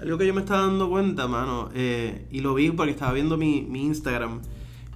Algo 0.00 0.16
que 0.16 0.26
yo 0.26 0.32
me 0.32 0.40
estaba 0.40 0.62
dando 0.62 0.88
cuenta, 0.88 1.28
mano, 1.28 1.68
eh, 1.74 2.26
y 2.30 2.40
lo 2.40 2.54
vi 2.54 2.70
porque 2.70 2.92
estaba 2.92 3.12
viendo 3.12 3.36
mi, 3.36 3.62
mi 3.62 3.82
Instagram. 3.84 4.40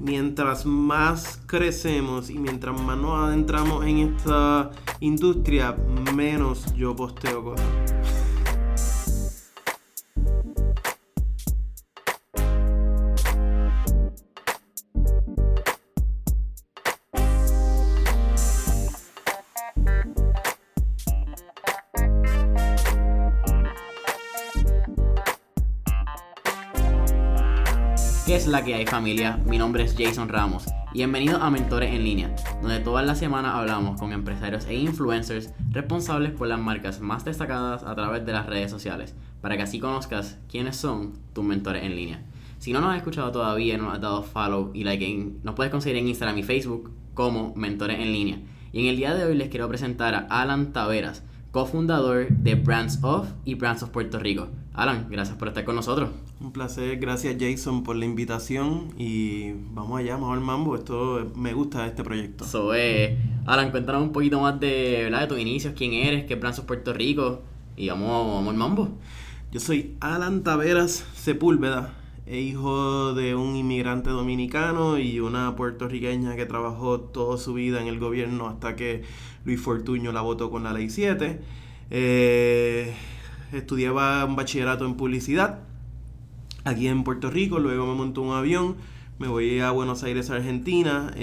Mientras 0.00 0.64
más 0.64 1.40
crecemos 1.46 2.30
y 2.30 2.38
mientras 2.38 2.80
más 2.80 2.96
nos 2.96 3.28
adentramos 3.28 3.84
en 3.84 3.98
esta 3.98 4.70
industria, 5.00 5.76
menos 6.14 6.74
yo 6.74 6.96
posteo 6.96 7.44
cosas. 7.44 8.03
La 28.54 28.64
que 28.64 28.76
hay 28.76 28.86
familia? 28.86 29.36
Mi 29.46 29.58
nombre 29.58 29.82
es 29.82 29.96
Jason 29.98 30.28
Ramos. 30.28 30.66
Bienvenidos 30.92 31.42
a 31.42 31.50
Mentores 31.50 31.92
en 31.92 32.04
Línea, 32.04 32.36
donde 32.62 32.78
todas 32.78 33.04
las 33.04 33.18
semanas 33.18 33.56
hablamos 33.56 33.98
con 33.98 34.12
empresarios 34.12 34.66
e 34.66 34.76
influencers 34.76 35.50
responsables 35.72 36.30
por 36.30 36.46
las 36.46 36.60
marcas 36.60 37.00
más 37.00 37.24
destacadas 37.24 37.82
a 37.82 37.92
través 37.96 38.24
de 38.24 38.32
las 38.32 38.46
redes 38.46 38.70
sociales, 38.70 39.16
para 39.40 39.56
que 39.56 39.64
así 39.64 39.80
conozcas 39.80 40.38
quiénes 40.48 40.76
son 40.76 41.14
tus 41.32 41.44
mentores 41.44 41.82
en 41.82 41.96
línea. 41.96 42.22
Si 42.60 42.72
no 42.72 42.80
nos 42.80 42.90
has 42.90 42.98
escuchado 42.98 43.32
todavía, 43.32 43.76
no 43.76 43.90
has 43.90 44.00
dado 44.00 44.22
follow 44.22 44.70
y 44.72 44.84
like, 44.84 45.04
en, 45.04 45.40
nos 45.42 45.56
puedes 45.56 45.72
conseguir 45.72 45.98
en 45.98 46.06
Instagram 46.06 46.38
y 46.38 46.44
Facebook 46.44 46.92
como 47.12 47.54
Mentores 47.56 47.98
en 47.98 48.12
Línea. 48.12 48.38
Y 48.70 48.82
en 48.82 48.86
el 48.86 48.96
día 48.96 49.16
de 49.16 49.24
hoy 49.24 49.34
les 49.34 49.48
quiero 49.48 49.68
presentar 49.68 50.14
a 50.14 50.42
Alan 50.42 50.72
Taveras, 50.72 51.24
cofundador 51.54 52.26
de 52.30 52.56
Brands 52.56 52.98
of 53.02 53.28
y 53.44 53.54
Brands 53.54 53.84
of 53.84 53.90
Puerto 53.90 54.18
Rico. 54.18 54.48
Alan, 54.72 55.06
gracias 55.08 55.38
por 55.38 55.46
estar 55.46 55.62
con 55.62 55.76
nosotros. 55.76 56.10
Un 56.40 56.50
placer, 56.50 56.98
gracias 56.98 57.36
Jason 57.38 57.84
por 57.84 57.94
la 57.94 58.04
invitación 58.06 58.88
y 58.98 59.52
vamos 59.72 60.00
allá, 60.00 60.14
vamos 60.14 60.36
al 60.36 60.40
mambo, 60.40 60.74
esto 60.74 61.30
me 61.36 61.52
gusta 61.52 61.86
este 61.86 62.02
proyecto. 62.02 62.44
So, 62.44 62.74
eh, 62.74 63.16
Alan, 63.46 63.70
cuéntanos 63.70 64.02
un 64.02 64.10
poquito 64.10 64.40
más 64.40 64.58
de, 64.58 65.02
¿verdad? 65.04 65.20
de 65.20 65.26
tus 65.28 65.38
inicios, 65.38 65.74
quién 65.76 65.92
eres, 65.92 66.24
qué 66.24 66.34
es 66.34 66.40
Brands 66.40 66.58
of 66.58 66.64
Puerto 66.64 66.92
Rico 66.92 67.42
y 67.76 67.88
vamos, 67.88 68.08
vamos 68.34 68.48
al 68.48 68.56
mambo. 68.56 68.88
Yo 69.52 69.60
soy 69.60 69.94
Alan 70.00 70.42
Taveras 70.42 71.06
Sepúlveda, 71.14 71.94
e 72.26 72.40
hijo 72.40 73.12
de 73.12 73.34
un 73.34 73.54
inmigrante 73.54 74.08
dominicano 74.10 74.98
y 74.98 75.20
una 75.20 75.54
puertorriqueña 75.56 76.36
que 76.36 76.46
trabajó 76.46 77.00
toda 77.00 77.36
su 77.36 77.52
vida 77.52 77.82
en 77.82 77.86
el 77.86 77.98
gobierno 77.98 78.48
hasta 78.48 78.76
que 78.76 79.02
Luis 79.44 79.60
Fortuño 79.60 80.12
la 80.12 80.20
votó 80.20 80.50
con 80.50 80.64
la 80.64 80.72
ley 80.72 80.90
7. 80.90 81.40
Eh, 81.90 82.94
estudiaba 83.52 84.24
un 84.24 84.36
bachillerato 84.36 84.86
en 84.86 84.94
publicidad 84.94 85.60
aquí 86.64 86.88
en 86.88 87.04
Puerto 87.04 87.30
Rico, 87.30 87.58
luego 87.58 87.86
me 87.86 87.94
montó 87.94 88.22
un 88.22 88.34
avión, 88.34 88.76
me 89.18 89.28
voy 89.28 89.60
a 89.60 89.70
Buenos 89.70 90.02
Aires, 90.02 90.30
Argentina, 90.30 91.14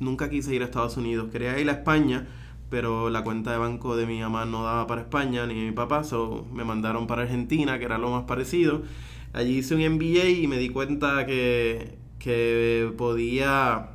nunca 0.00 0.30
quise 0.30 0.54
ir 0.54 0.62
a 0.62 0.66
Estados 0.66 0.96
Unidos, 0.96 1.28
quería 1.32 1.58
ir 1.58 1.68
a 1.68 1.72
España, 1.72 2.26
pero 2.70 3.10
la 3.10 3.24
cuenta 3.24 3.52
de 3.52 3.58
banco 3.58 3.96
de 3.96 4.06
mi 4.06 4.20
mamá 4.20 4.44
no 4.44 4.62
daba 4.62 4.86
para 4.86 5.00
España 5.02 5.46
ni 5.46 5.54
mi 5.54 5.72
papá, 5.72 6.04
so 6.04 6.46
me 6.52 6.64
mandaron 6.64 7.06
para 7.06 7.22
Argentina, 7.22 7.78
que 7.78 7.86
era 7.86 7.98
lo 7.98 8.10
más 8.10 8.24
parecido. 8.24 8.82
Allí 9.32 9.58
hice 9.58 9.74
un 9.74 9.80
MBA 9.94 10.28
y 10.28 10.46
me 10.46 10.58
di 10.58 10.68
cuenta 10.68 11.26
que, 11.26 11.96
que 12.18 12.92
podía 12.96 13.90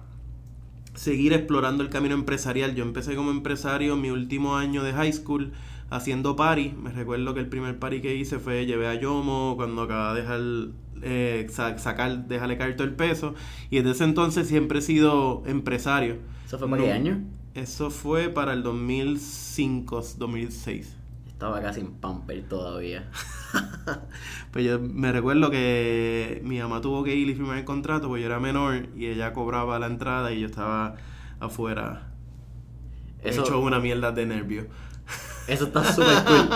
seguir 1.02 1.34
explorando 1.34 1.82
el 1.82 1.90
camino 1.90 2.14
empresarial. 2.14 2.76
Yo 2.76 2.84
empecé 2.84 3.16
como 3.16 3.32
empresario 3.32 3.96
en 3.96 4.02
mi 4.02 4.12
último 4.12 4.56
año 4.56 4.84
de 4.84 4.94
high 4.94 5.12
school 5.12 5.52
haciendo 5.90 6.36
party. 6.36 6.74
Me 6.80 6.92
recuerdo 6.92 7.34
que 7.34 7.40
el 7.40 7.48
primer 7.48 7.80
party 7.80 8.02
que 8.02 8.16
hice 8.16 8.38
fue 8.38 8.68
llevé 8.68 8.88
a 8.88 8.94
Yomo 8.94 9.56
cuando 9.56 9.82
acababa 9.82 10.14
de 10.14 10.22
dejar 10.22 10.42
eh, 11.02 11.48
sacar, 11.50 12.28
dejarle 12.28 12.56
caer 12.56 12.76
todo 12.76 12.88
el 12.88 12.94
peso. 12.94 13.34
Y 13.72 13.78
desde 13.78 13.92
ese 13.92 14.04
entonces 14.04 14.48
siempre 14.48 14.78
he 14.78 14.82
sido 14.84 15.42
empresario. 15.48 16.18
¿Eso 16.46 16.60
fue 16.60 16.70
para 16.70 16.84
qué 16.84 16.92
año? 16.92 17.24
Eso 17.56 17.90
fue 17.90 18.30
para 18.30 18.54
el 18.54 18.62
2005, 18.62 20.04
2006. 20.20 20.98
Estaba 21.42 21.60
casi 21.60 21.80
en 21.80 21.94
pamper 21.94 22.44
todavía. 22.48 23.10
pues 24.52 24.64
yo 24.64 24.80
me 24.80 25.12
recuerdo 25.12 25.50
que 25.50 26.40
mi 26.44 26.60
mamá 26.60 26.82
tuvo 26.82 27.04
que 27.04 27.16
ir 27.16 27.30
y 27.30 27.34
firmar 27.34 27.58
el 27.58 27.66
contrato 27.66 28.10
porque 28.10 28.22
yo 28.22 28.28
era 28.28 28.40
menor 28.40 28.90
y 28.96 29.08
ella 29.08 29.34
cobraba 29.34 29.80
la 29.80 29.88
entrada 29.88 30.32
y 30.32 30.42
yo 30.42 30.46
estaba 30.46 30.98
afuera. 31.40 32.12
Eso, 33.24 33.42
hecho 33.42 33.60
una 33.60 33.80
mierda 33.80 34.12
de 34.12 34.28
nervio. 34.28 34.68
Eso 35.48 35.66
está 35.66 35.84
súper 35.84 36.24
cool. 36.26 36.48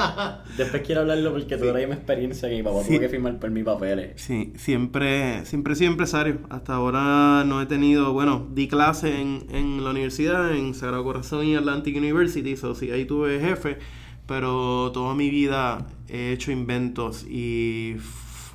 Después 0.56 0.84
quiero 0.85 1.02
hablarlo 1.02 1.31
porque 1.31 1.56
sí. 1.56 1.62
todavía 1.62 1.88
mi 1.88 1.94
experiencia 1.94 2.47
que 2.47 2.56
mi 2.56 2.62
papá 2.62 2.84
sí. 2.84 2.90
tuvo 2.90 3.00
que 3.00 3.09
firmar 3.09 3.40
por 3.40 3.50
mis 3.50 3.66
papeles. 3.66 4.22
Sí, 4.22 4.53
siempre, 4.56 5.47
siempre 5.47 5.73
he 5.73 5.75
sido 5.78 5.90
empresario. 5.90 6.41
Hasta 6.52 6.75
ahora 6.75 7.44
no 7.44 7.59
he 7.59 7.66
tenido, 7.66 8.13
bueno, 8.13 8.47
di 8.52 8.67
clase 8.67 9.19
en, 9.19 9.47
en 9.50 9.84
la 9.84 9.90
universidad, 9.90 10.56
en 10.56 10.75
Sagrado 10.75 11.03
Corazón 11.03 11.44
y 11.47 11.56
Atlantic 11.56 11.97
University, 11.97 12.56
so 12.56 12.75
sí, 12.75 12.91
ahí 12.91 13.06
tuve 13.06 13.40
jefe 13.40 13.79
pero 14.28 14.91
toda 14.91 15.13
mi 15.13 15.30
vida 15.30 15.88
he 16.08 16.31
hecho 16.31 16.52
inventos 16.52 17.24
y 17.24 17.97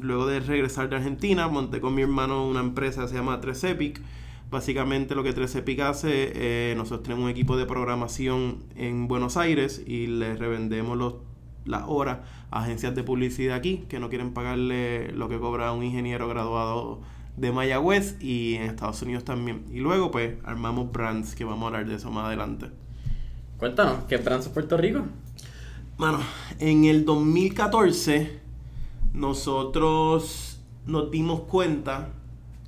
luego 0.00 0.26
de 0.26 0.41
regresar 0.41 0.88
de 0.88 0.97
Argentina 0.97 1.48
monté 1.48 1.81
con 1.81 1.94
mi 1.94 2.03
hermano 2.03 2.47
una 2.47 2.60
empresa 2.60 3.03
que 3.03 3.08
se 3.08 3.14
llama 3.14 3.41
3Epic. 3.41 4.00
Básicamente 4.50 5.14
lo 5.14 5.22
que 5.22 5.34
3Epic 5.34 5.80
hace, 5.80 6.32
eh, 6.34 6.75
nosotros 6.76 7.04
tenemos 7.04 7.25
un 7.25 7.30
equipo 7.30 7.56
de 7.56 7.66
programación 7.66 8.64
en 8.75 9.06
Buenos 9.06 9.36
Aires 9.36 9.80
y 9.86 10.09
les 10.09 10.38
revendemos 10.41 10.98
los, 10.98 11.14
las 11.64 11.84
horas 11.86 12.19
a 12.50 12.64
agencias 12.64 12.94
de 12.97 13.04
publicidad 13.04 13.56
aquí 13.56 13.84
que 13.88 14.00
no 14.00 14.09
quieren 14.09 14.32
pagarle 14.32 15.12
lo 15.12 15.28
que 15.28 15.38
cobra 15.38 15.70
un 15.70 15.84
ingeniero 15.84 16.26
graduado 16.28 17.00
de 17.36 17.53
Mayagüez 17.53 18.16
y 18.20 18.56
en 18.56 18.62
Estados 18.62 19.00
Unidos 19.03 19.25
también. 19.25 19.64
Y 19.70 19.78
luego 19.78 20.10
pues 20.10 20.34
armamos 20.44 20.91
brands 20.91 21.36
que 21.36 21.44
vamos 21.44 21.62
a 21.62 21.66
hablar 21.69 21.86
de 21.86 21.94
eso 21.94 22.10
más 22.10 22.26
adelante. 22.26 22.66
Cuéntanos, 23.56 24.04
¿qué 24.09 24.16
brands 24.16 24.47
es 24.47 24.53
Puerto 24.53 24.76
Rico? 24.76 25.04
Bueno, 26.00 26.21
en 26.61 26.87
el 26.87 27.05
2014 27.05 28.41
nosotros 29.12 30.59
nos 30.87 31.11
dimos 31.11 31.41
cuenta 31.41 32.09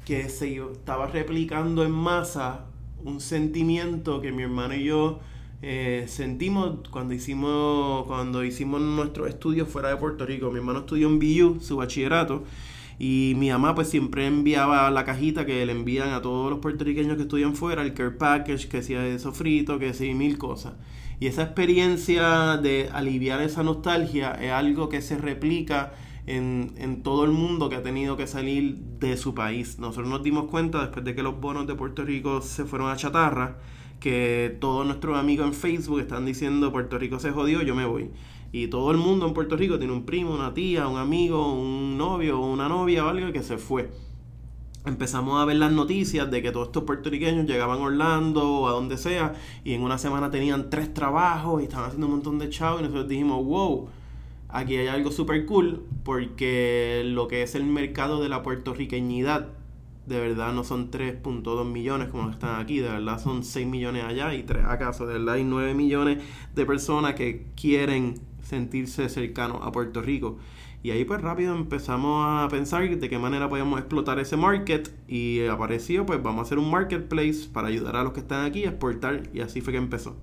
que 0.05 0.29
se 0.29 0.57
estaba 0.57 1.07
replicando 1.07 1.83
en 1.83 1.93
masa 1.93 2.67
un 3.03 3.23
sentimiento 3.23 4.21
que 4.21 4.33
mi 4.33 4.43
hermano 4.43 4.75
y 4.75 4.85
yo 4.85 5.21
eh, 5.63 6.05
sentimos 6.09 6.87
cuando 6.91 7.15
hicimos 7.15 8.07
cuando 8.07 8.45
hicimos 8.45 8.83
nuestros 8.83 9.31
estudios 9.31 9.67
fuera 9.67 9.89
de 9.89 9.97
Puerto 9.97 10.27
Rico. 10.27 10.51
Mi 10.51 10.59
hermano 10.59 10.81
estudió 10.81 11.09
en 11.09 11.19
BU, 11.19 11.61
su 11.63 11.79
bachillerato, 11.79 12.45
y 12.99 13.33
mi 13.39 13.49
mamá 13.49 13.75
pues 13.75 13.89
siempre 13.89 14.27
enviaba 14.27 14.91
la 14.91 15.07
cajita 15.07 15.47
que 15.47 15.65
le 15.65 15.73
envían 15.73 16.11
a 16.11 16.21
todos 16.21 16.51
los 16.51 16.59
puertorriqueños 16.59 17.17
que 17.17 17.23
estudian 17.23 17.57
fuera, 17.57 17.81
el 17.81 17.95
care 17.95 18.11
package, 18.11 18.69
que 18.69 18.83
sea 18.83 19.01
de 19.01 19.19
sofrito, 19.19 19.79
que 19.79 19.95
sea 19.95 20.15
mil 20.15 20.37
cosas. 20.37 20.75
Y 21.23 21.29
esa 21.29 21.45
experiencia 21.45 22.57
de 22.57 22.91
aliviar 22.93 23.41
esa 23.43 23.63
nostalgia 23.63 24.33
es 24.33 24.51
algo 24.51 24.89
que 24.89 25.01
se 25.01 25.17
replica 25.17 25.95
en, 26.27 26.75
en, 26.79 27.05
todo 27.05 27.25
el 27.25 27.31
mundo 27.31 27.69
que 27.69 27.77
ha 27.77 27.83
tenido 27.85 28.17
que 28.17 28.27
salir 28.27 28.75
de 28.99 29.17
su 29.17 29.33
país. 29.33 29.79
Nosotros 29.79 30.09
nos 30.09 30.25
dimos 30.25 30.51
cuenta 30.51 30.81
después 30.81 31.05
de 31.05 31.15
que 31.15 31.23
los 31.23 31.41
bonos 31.41 31.69
de 31.69 31.77
Puerto 31.77 32.03
Rico 32.03 32.41
se 32.41 32.65
fueron 32.65 32.91
a 32.91 32.97
chatarra, 32.97 33.59
que 34.01 34.57
todos 34.61 34.85
nuestros 34.85 35.17
amigos 35.17 35.47
en 35.47 35.55
Facebook 35.55 36.01
están 36.01 36.27
diciendo 36.27 36.73
Puerto 36.73 36.99
Rico 36.99 37.21
se 37.21 37.31
jodió, 37.31 37.63
yo 37.63 37.77
me 37.77 37.87
voy. 37.87 38.11
Y 38.51 38.67
todo 38.67 38.91
el 38.91 38.97
mundo 38.97 39.29
en 39.29 39.33
Puerto 39.33 39.57
Rico 39.57 39.79
tiene 39.79 39.93
un 39.93 40.05
primo, 40.05 40.35
una 40.35 40.55
tía, 40.55 40.89
un 40.89 40.99
amigo, 40.99 41.53
un 41.53 41.97
novio, 41.97 42.41
una 42.41 42.69
novia 42.69 43.07
o 43.07 43.09
algo 43.11 43.33
que 43.33 43.45
se 43.45 43.59
fue 43.59 43.93
empezamos 44.85 45.41
a 45.41 45.45
ver 45.45 45.57
las 45.57 45.73
noticias 45.73 46.31
de 46.31 46.43
que 46.43 46.51
todos 46.51 46.69
estos 46.69 46.85
puertorriqueños 46.85 47.47
llegaban 47.47 47.79
a 47.79 47.83
Orlando 47.83 48.49
o 48.49 48.69
a 48.69 48.73
donde 48.73 48.97
sea 48.97 49.35
y 49.65 49.75
en 49.75 49.83
una 49.83 49.99
semana 49.99 50.31
tenían 50.31 50.71
tres 50.71 50.93
trabajos 50.93 51.61
y 51.61 51.65
estaban 51.65 51.87
haciendo 51.87 52.07
un 52.07 52.15
montón 52.15 52.39
de 52.39 52.51
chavos 52.51 52.81
y 52.81 52.85
nosotros 52.85 53.09
dijimos, 53.09 53.45
wow, 53.45 53.89
aquí 54.49 54.77
hay 54.77 54.89
algo 54.89 55.11
súper 55.11 55.47
cool 55.47 55.85
porque 56.05 57.03
lo 57.07 57.29
que 57.29 57.43
es 57.43 57.55
el 57.55 57.65
mercado 57.65 58.23
de 58.23 58.29
la 58.29 58.43
puertorriqueñidad 58.43 59.49
de 60.07 60.19
verdad 60.19 60.53
no 60.53 60.65
son 60.65 60.91
3.2 60.91 61.65
millones 61.65 62.09
como 62.09 62.29
están 62.31 62.61
aquí, 62.61 62.81
de 62.81 62.89
verdad 62.89 63.21
son 63.23 63.45
6 63.45 63.67
millones 63.67 64.05
allá 64.05 64.35
y 64.35 64.43
3 64.43 64.65
acaso, 64.67 65.07
de 65.07 65.15
verdad 65.15 65.37
hay 65.37 65.45
9 65.45 65.75
millones 65.75 66.19
de 66.55 66.67
personas 66.67 67.15
que 67.15 67.47
quieren 67.55 68.21
sentirse 68.43 69.09
cercanos 69.09 69.59
a 69.63 69.71
Puerto 69.71 70.03
Rico. 70.03 70.39
Y 70.85 70.91
ahí 70.91 71.05
pues 71.05 71.21
rápido 71.21 71.55
empezamos 71.55 72.27
a 72.27 72.49
pensar 72.49 72.89
de 72.89 73.09
qué 73.09 73.19
manera 73.19 73.49
podemos 73.49 73.79
explotar 73.79 74.19
ese 74.19 74.37
market. 74.37 74.93
Y 75.07 75.47
apareció 75.47 76.05
pues 76.05 76.21
vamos 76.23 76.41
a 76.41 76.43
hacer 76.43 76.59
un 76.59 76.71
marketplace 76.71 77.49
para 77.53 77.69
ayudar 77.69 77.97
a 77.97 78.03
los 78.03 78.13
que 78.13 78.21
están 78.21 78.45
aquí 78.45 78.65
a 78.65 78.71
exportar. 78.71 79.23
Y 79.33 79.41
así 79.41 79.61
fue 79.61 79.73
que 79.73 79.79
empezó. 79.79 80.17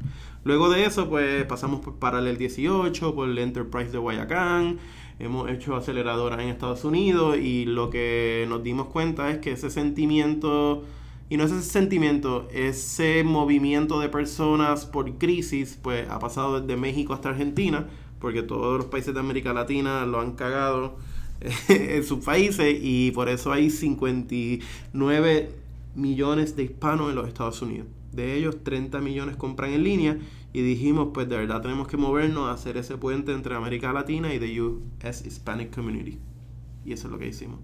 Luego 0.43 0.69
de 0.69 0.85
eso 0.85 1.09
pues 1.09 1.45
pasamos 1.45 1.79
por 1.79 1.95
Paralel 1.95 2.37
18, 2.37 3.15
por 3.15 3.29
el 3.29 3.37
Enterprise 3.37 3.91
de 3.91 3.97
Guayacán, 3.97 4.79
hemos 5.19 5.49
hecho 5.49 5.75
aceleradoras 5.75 6.39
en 6.39 6.49
Estados 6.49 6.83
Unidos 6.83 7.37
y 7.37 7.65
lo 7.65 7.89
que 7.89 8.45
nos 8.49 8.63
dimos 8.63 8.87
cuenta 8.87 9.29
es 9.31 9.39
que 9.39 9.51
ese 9.51 9.69
sentimiento 9.69 10.83
y 11.29 11.37
no 11.37 11.43
es 11.43 11.51
ese 11.51 11.69
sentimiento, 11.69 12.47
ese 12.51 13.23
movimiento 13.23 13.99
de 13.99 14.09
personas 14.09 14.85
por 14.85 15.17
crisis 15.17 15.77
pues 15.81 16.09
ha 16.09 16.19
pasado 16.19 16.61
desde 16.61 16.75
México 16.79 17.13
hasta 17.13 17.29
Argentina 17.29 17.87
porque 18.19 18.43
todos 18.43 18.77
los 18.77 18.87
países 18.87 19.13
de 19.13 19.19
América 19.19 19.53
Latina 19.53 20.05
lo 20.05 20.19
han 20.19 20.33
cagado 20.33 20.97
en 21.69 22.03
sus 22.03 22.23
países 22.23 22.77
y 22.81 23.11
por 23.11 23.29
eso 23.29 23.51
hay 23.51 23.69
59 23.69 25.49
millones 25.95 26.55
de 26.55 26.63
hispanos 26.63 27.09
en 27.09 27.15
los 27.15 27.27
Estados 27.27 27.61
Unidos. 27.61 27.87
De 28.11 28.35
ellos, 28.35 28.63
30 28.63 28.99
millones 28.99 29.35
compran 29.35 29.71
en 29.71 29.83
línea 29.83 30.17
y 30.51 30.61
dijimos, 30.61 31.09
pues 31.13 31.29
de 31.29 31.37
verdad 31.37 31.61
tenemos 31.61 31.87
que 31.87 31.97
movernos 31.97 32.49
a 32.49 32.53
hacer 32.53 32.77
ese 32.77 32.97
puente 32.97 33.31
entre 33.33 33.55
América 33.55 33.93
Latina 33.93 34.33
y 34.33 34.39
the 34.39 34.61
US 34.61 35.25
Hispanic 35.25 35.73
Community. 35.73 36.17
Y 36.85 36.93
eso 36.93 37.07
es 37.07 37.11
lo 37.11 37.19
que 37.19 37.27
hicimos. 37.27 37.59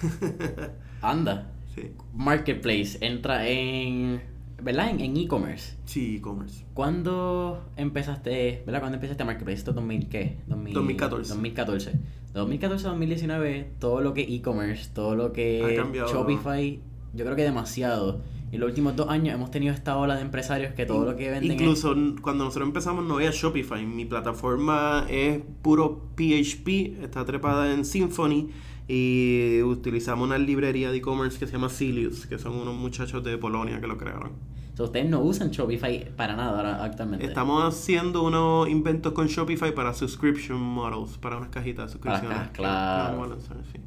Anda. 1.02 1.52
Sí. 1.74 1.90
Marketplace 2.14 2.98
entra 3.00 3.48
en. 3.48 4.20
¿Verdad? 4.60 4.90
En 4.98 5.16
e-commerce. 5.16 5.76
Sí, 5.84 6.16
e-commerce. 6.16 6.64
¿Cuándo 6.74 7.62
empezaste, 7.76 8.62
¿verdad? 8.66 8.80
¿Cuándo 8.80 8.96
empezaste 8.96 9.24
Marketplace? 9.24 9.58
¿Esto 9.58 9.72
2000 9.72 10.08
qué? 10.08 10.38
2014. 10.48 11.28
2014. 11.32 11.90
De 11.92 12.00
2014 12.34 12.86
a 12.86 12.90
2019, 12.90 13.70
todo 13.78 14.00
lo 14.00 14.14
que 14.14 14.22
e-commerce, 14.22 14.90
todo 14.92 15.14
lo 15.14 15.32
que 15.32 15.74
cambiado, 15.76 16.12
Shopify, 16.12 16.80
yo 17.14 17.24
creo 17.24 17.36
que 17.36 17.42
demasiado. 17.42 18.20
En 18.50 18.60
los 18.60 18.68
últimos 18.70 18.96
dos 18.96 19.08
años 19.10 19.34
hemos 19.34 19.50
tenido 19.50 19.74
esta 19.74 19.96
ola 19.98 20.16
de 20.16 20.22
empresarios 20.22 20.72
que 20.72 20.86
todo 20.86 21.04
lo 21.04 21.16
que 21.16 21.30
venden 21.30 21.52
es- 21.52 21.60
Incluso 21.60 21.92
n- 21.92 22.14
cuando 22.22 22.44
nosotros 22.44 22.66
empezamos 22.66 23.04
no 23.04 23.16
había 23.16 23.30
Shopify. 23.30 23.84
Mi 23.84 24.06
plataforma 24.06 25.06
es 25.10 25.40
puro 25.62 26.02
PHP, 26.16 27.04
está 27.04 27.24
trepada 27.26 27.72
en 27.72 27.84
Symfony 27.84 28.48
y 28.88 29.60
utilizamos 29.62 30.26
una 30.26 30.38
librería 30.38 30.90
de 30.90 30.96
e-commerce 30.96 31.38
que 31.38 31.46
se 31.46 31.52
llama 31.52 31.68
Cilius, 31.68 32.26
que 32.26 32.38
son 32.38 32.54
unos 32.54 32.74
muchachos 32.74 33.22
de 33.22 33.36
Polonia 33.36 33.80
que 33.80 33.86
lo 33.86 33.98
crearon. 33.98 34.32
O 34.72 34.76
sea, 34.76 34.86
ustedes 34.86 35.10
no 35.10 35.20
usan 35.20 35.50
Shopify 35.50 36.08
para 36.16 36.36
nada 36.36 36.56
ahora 36.56 36.84
actualmente. 36.84 37.26
Estamos 37.26 37.62
haciendo 37.62 38.22
unos 38.22 38.68
inventos 38.68 39.12
con 39.12 39.26
Shopify 39.26 39.74
para 39.74 39.92
subscription 39.92 40.58
models, 40.60 41.18
para 41.18 41.36
unas 41.36 41.50
cajitas 41.50 41.86
de 41.86 41.92
suscripciones. 41.92 42.48
que- 42.48 42.58
claro. 42.58 43.26
lanzar, 43.26 43.58
sí. 43.72 43.78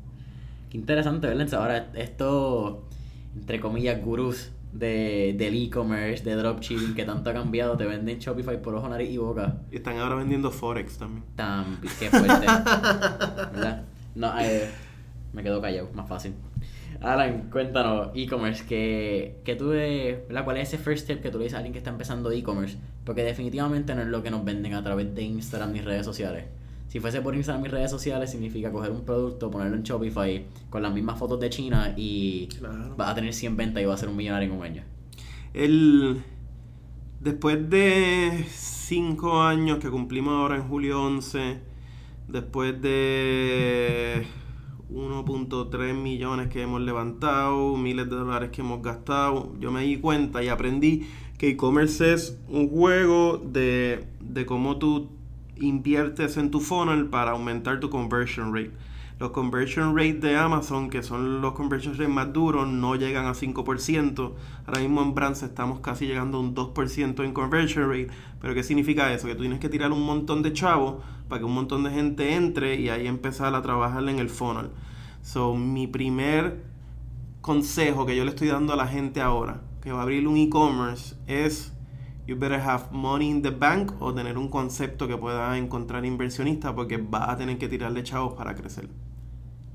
Qué 0.69 0.77
interesante, 0.77 1.27
¿verdad? 1.27 1.51
Ahora, 1.56 1.92
esto, 1.95 2.88
entre 3.36 3.59
comillas, 3.59 4.03
gurús 4.03 4.51
de, 4.71 5.33
del 5.38 5.56
e-commerce, 5.63 6.24
de 6.24 6.36
dropshipping, 6.36 6.94
que 6.94 7.06
tanto 7.06 7.30
ha 7.30 7.33
cambiado, 7.33 7.75
te 7.75 7.86
venden 7.86 8.19
Shopify 8.19 8.62
por 8.62 8.75
ojo, 8.75 8.88
nariz 8.88 9.09
y 9.09 9.18
boca. 9.18 9.62
Y 9.71 9.77
están 9.77 9.98
ahora 9.98 10.15
vendiendo 10.15 10.51
Forex 10.51 10.98
también. 10.98 11.24
Tan, 11.36 11.80
qué 12.00 12.09
fuerte. 12.09 12.45
¿Verdad? 12.45 13.86
No, 14.15 14.39
eh, 14.39 14.69
me 15.33 15.43
quedo 15.43 15.61
callado, 15.61 15.89
más 15.93 16.07
fácil. 16.07 16.33
Alan, 17.01 17.49
cuéntanos, 17.51 18.09
e-commerce, 18.13 18.63
que, 18.65 19.37
que 19.43 19.55
tú, 19.55 19.69
de- 19.69 20.23
¿verdad? 20.27 20.43
¿Cuál 20.43 20.57
es 20.57 20.67
ese 20.73 20.77
first 20.77 21.03
step 21.05 21.21
que 21.21 21.31
tú 21.31 21.37
le 21.39 21.45
dices 21.45 21.55
a 21.55 21.57
alguien 21.57 21.73
que 21.73 21.79
está 21.79 21.89
empezando 21.89 22.31
e-commerce? 22.31 22.77
Porque 23.05 23.23
definitivamente 23.23 23.95
no 23.95 24.01
es 24.01 24.07
lo 24.07 24.21
que 24.21 24.29
nos 24.29 24.43
venden 24.45 24.73
a 24.75 24.83
través 24.83 25.13
de 25.15 25.23
Instagram 25.23 25.75
y 25.75 25.81
redes 25.81 26.05
sociales. 26.05 26.45
Si 26.89 26.99
fuese 26.99 27.21
por 27.21 27.33
Instagram 27.35 27.65
y 27.65 27.69
redes 27.69 27.89
sociales, 27.89 28.29
significa 28.29 28.69
coger 28.71 28.91
un 28.91 29.05
producto, 29.05 29.49
ponerlo 29.49 29.77
en 29.77 29.83
Shopify 29.83 30.45
con 30.69 30.83
las 30.83 30.93
mismas 30.93 31.17
fotos 31.17 31.39
de 31.39 31.49
China 31.49 31.93
y 31.95 32.47
Claro. 32.59 32.95
vas 32.97 33.09
a 33.09 33.15
tener 33.15 33.33
100 33.33 33.55
ventas 33.57 33.81
y 33.81 33.85
vas 33.85 33.95
a 33.95 33.97
ser 34.01 34.09
un 34.09 34.17
millonario 34.17 34.49
en 34.51 34.57
un 34.59 34.63
año. 34.63 34.83
El, 35.53 36.21
después 37.21 37.69
de 37.69 38.45
cinco 38.49 39.41
años 39.41 39.79
que 39.79 39.89
cumplimos 39.89 40.33
ahora 40.33 40.57
en 40.57 40.67
julio 40.67 41.01
11, 41.01 41.59
después 42.27 42.81
de 42.81 44.23
1.3 44.91 45.93
millones 45.93 46.49
que 46.49 46.61
hemos 46.61 46.81
levantado, 46.81 47.77
miles 47.77 48.09
de 48.09 48.15
dólares 48.15 48.49
que 48.51 48.61
hemos 48.61 48.81
gastado, 48.81 49.53
yo 49.59 49.71
me 49.71 49.83
di 49.83 49.97
cuenta 49.97 50.43
y 50.43 50.49
aprendí 50.49 51.07
que 51.38 51.49
e-commerce 51.49 52.13
es 52.13 52.38
un 52.49 52.69
juego 52.69 53.38
de, 53.38 54.05
de 54.19 54.45
cómo 54.45 54.77
tú 54.77 55.09
inviertes 55.55 56.38
en 56.38 56.51
tu 56.51 56.59
funnel 56.59 57.07
para 57.07 57.31
aumentar 57.31 57.79
tu 57.79 57.89
conversion 57.89 58.53
rate. 58.53 58.71
Los 59.21 59.29
conversion 59.29 59.95
rate 59.95 60.15
de 60.15 60.35
Amazon, 60.35 60.89
que 60.89 61.03
son 61.03 61.41
los 61.41 61.53
conversion 61.53 61.94
rate 61.94 62.07
más 62.07 62.33
duros, 62.33 62.68
no 62.68 62.95
llegan 62.95 63.27
a 63.27 63.35
5%. 63.35 64.33
Ahora 64.65 64.81
mismo 64.81 65.03
en 65.03 65.13
Brands 65.13 65.44
estamos 65.44 65.79
casi 65.79 66.07
llegando 66.07 66.39
a 66.39 66.41
un 66.41 66.56
2% 66.56 67.23
en 67.23 67.31
conversion 67.31 67.88
rate. 67.88 68.07
Pero 68.39 68.56
¿qué 68.56 68.63
significa 68.63 69.13
eso? 69.13 69.27
Que 69.27 69.35
tú 69.35 69.41
tienes 69.41 69.59
que 69.59 69.69
tirar 69.69 69.91
un 69.91 70.03
montón 70.07 70.41
de 70.41 70.53
chavos 70.53 71.03
para 71.29 71.38
que 71.38 71.45
un 71.45 71.53
montón 71.53 71.83
de 71.83 71.91
gente 71.91 72.33
entre 72.33 72.81
y 72.81 72.89
ahí 72.89 73.06
empezar 73.06 73.53
a 73.53 73.62
trabajar 73.62 74.01
en 74.09 74.18
el 74.18 74.27
funnel. 74.27 74.71
So, 75.21 75.56
mi 75.56 75.85
primer 75.85 76.63
consejo 77.41 78.07
que 78.07 78.15
yo 78.15 78.24
le 78.25 78.31
estoy 78.31 78.47
dando 78.47 78.74
a 78.74 78.75
la 78.75 78.88
gente 78.88 79.21
ahora 79.21 79.62
que 79.83 79.91
va 79.91 80.00
a 80.00 80.01
abrir 80.01 80.27
un 80.27 80.38
e-commerce 80.38 81.15
es 81.27 81.71
you 82.25 82.35
better 82.35 82.59
have 82.59 82.91
money 82.91 83.29
in 83.29 83.44
the 83.44 83.51
bank 83.51 83.91
o 84.00 84.12
tener 84.15 84.39
un 84.39 84.50
concepto 84.50 85.07
que 85.07 85.15
pueda 85.15 85.56
encontrar 85.59 86.06
inversionistas 86.06 86.74
porque 86.74 86.97
vas 86.97 87.29
a 87.29 87.38
tener 87.38 87.59
que 87.59 87.69
tirarle 87.69 88.01
chavos 88.01 88.33
para 88.33 88.56
crecer. 88.56 88.89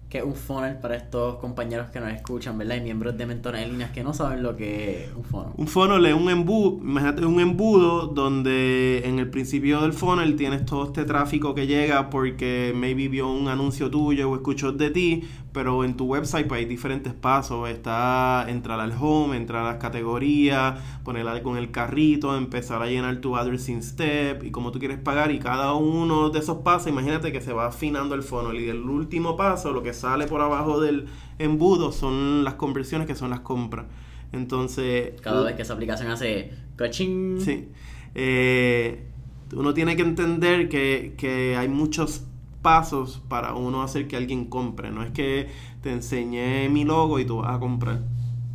Que 0.09 0.19
es 0.19 0.25
un 0.25 0.35
funnel 0.35 0.77
para 0.79 0.97
estos 0.97 1.37
compañeros 1.39 1.91
que 1.91 1.99
nos 1.99 2.13
escuchan, 2.13 2.57
¿verdad? 2.57 2.77
Y 2.77 2.81
miembros 2.81 3.17
de 3.19 3.27
mentores 3.27 3.63
en 3.63 3.73
líneas 3.73 3.91
que 3.91 4.05
no 4.05 4.15
saben 4.15 4.43
lo 4.43 4.57
que 4.57 5.05
es 5.05 5.11
un 5.17 5.25
funnel. 5.25 5.53
Un 5.57 5.67
funnel 5.67 6.07
es 6.07 6.15
un 6.15 6.31
embudo, 6.31 6.79
imagínate 6.81 7.27
un 7.27 7.41
embudo 7.41 8.07
donde 8.07 9.03
en 9.05 9.19
el 9.19 9.29
principio 9.31 9.81
del 9.81 9.93
funnel 9.93 10.37
tienes 10.37 10.65
todo 10.65 10.85
este 10.85 11.05
tráfico 11.05 11.55
que 11.55 11.67
llega 11.67 12.09
porque 12.09 12.73
maybe 12.75 13.09
vio 13.09 13.29
un 13.29 13.49
anuncio 13.49 13.91
tuyo 13.91 14.31
o 14.31 14.37
escuchó 14.37 14.73
de 14.73 14.91
ti, 14.91 15.25
pero 15.57 15.85
en 15.85 15.97
tu 15.97 16.05
website 16.05 16.47
pues, 16.47 16.59
hay 16.59 16.65
diferentes 16.67 17.15
pasos. 17.15 17.67
Está 17.71 18.45
entrar 18.47 18.79
al 18.79 18.93
home, 18.93 19.39
entrar 19.39 19.65
a 19.65 19.73
las 19.73 19.77
categorías, 19.79 20.79
poner 21.03 21.27
algo 21.27 21.53
en 21.53 21.57
el 21.57 21.71
carrito, 21.71 22.37
empezar 22.37 22.83
a 22.83 22.87
llenar 22.89 23.23
tu 23.23 23.39
addressing 23.39 23.83
step 23.83 24.45
y 24.45 24.51
cómo 24.51 24.71
tú 24.71 24.79
quieres 24.79 24.99
pagar 24.99 25.31
y 25.31 25.39
cada 25.39 25.73
uno 25.73 26.29
de 26.29 26.41
esos 26.41 26.59
pasos, 26.59 26.89
imagínate 26.89 27.33
que 27.33 27.41
se 27.41 27.55
va 27.55 27.69
afinando 27.69 28.15
el 28.15 28.23
funnel 28.23 28.61
y 28.61 28.69
el 28.69 28.83
último 28.83 29.35
paso, 29.35 29.73
lo 29.73 29.83
que 29.83 29.95
sale 29.95 30.27
por 30.27 30.43
abajo 30.43 30.79
del 30.79 31.07
embudo 31.39 31.91
son 31.91 32.45
las 32.45 32.53
conversiones 32.57 33.07
que 33.07 33.15
son 33.15 33.31
las 33.31 33.41
compras. 33.41 33.87
Entonces, 34.33 35.19
Cada 35.23 35.43
vez 35.43 35.57
que 35.57 35.63
esa 35.63 35.73
aplicación 35.73 36.11
hace 36.11 36.53
coaching. 36.77 37.41
Sí. 37.41 37.69
Eh, 38.15 39.07
uno 39.55 39.73
tiene 39.73 39.97
que 39.97 40.03
entender 40.03 40.69
que, 40.69 41.15
que 41.17 41.57
hay 41.57 41.69
muchos 41.69 42.27
pasos 42.67 43.23
para 43.29 43.55
uno 43.55 43.85
hacer 43.85 44.09
que 44.09 44.17
alguien 44.17 44.47
compre. 44.47 44.91
No 44.91 45.05
es 45.05 45.13
que 45.13 45.49
te 45.83 45.93
enseñé 45.93 46.69
mi 46.69 46.83
logo 46.83 47.21
y 47.21 47.25
tú 47.25 47.37
vas 47.37 47.55
a 47.55 47.61
comprar. 47.61 48.01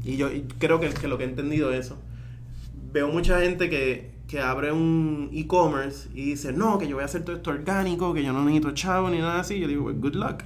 Y 0.04 0.18
yo 0.18 0.30
y 0.30 0.42
creo 0.60 0.82
que, 0.82 0.90
que 0.90 1.08
lo 1.08 1.18
que 1.18 1.24
he 1.24 1.28
entendido 1.30 1.72
es 1.72 1.86
eso. 1.86 1.98
Veo 2.92 3.08
mucha 3.08 3.40
gente 3.40 3.70
que, 3.70 4.12
que 4.28 4.42
abre 4.42 4.74
un 4.74 5.30
e-commerce 5.32 6.10
y 6.14 6.26
dice, 6.26 6.52
no, 6.52 6.78
que 6.78 6.90
yo 6.90 6.98
voy 6.98 7.04
a 7.04 7.06
hacer 7.06 7.24
todo 7.24 7.38
esto 7.38 7.52
orgánico, 7.52 8.14
que 8.14 8.22
yo 8.22 8.34
no 8.34 8.44
necesito 8.44 8.72
chavo 8.72 9.10
ni 9.10 9.20
nada 9.20 9.40
así. 9.40 9.62
Yo 9.62 9.70
digo, 9.70 9.86
"Well, 9.86 9.98
good 9.98 10.16
luck. 10.16 10.44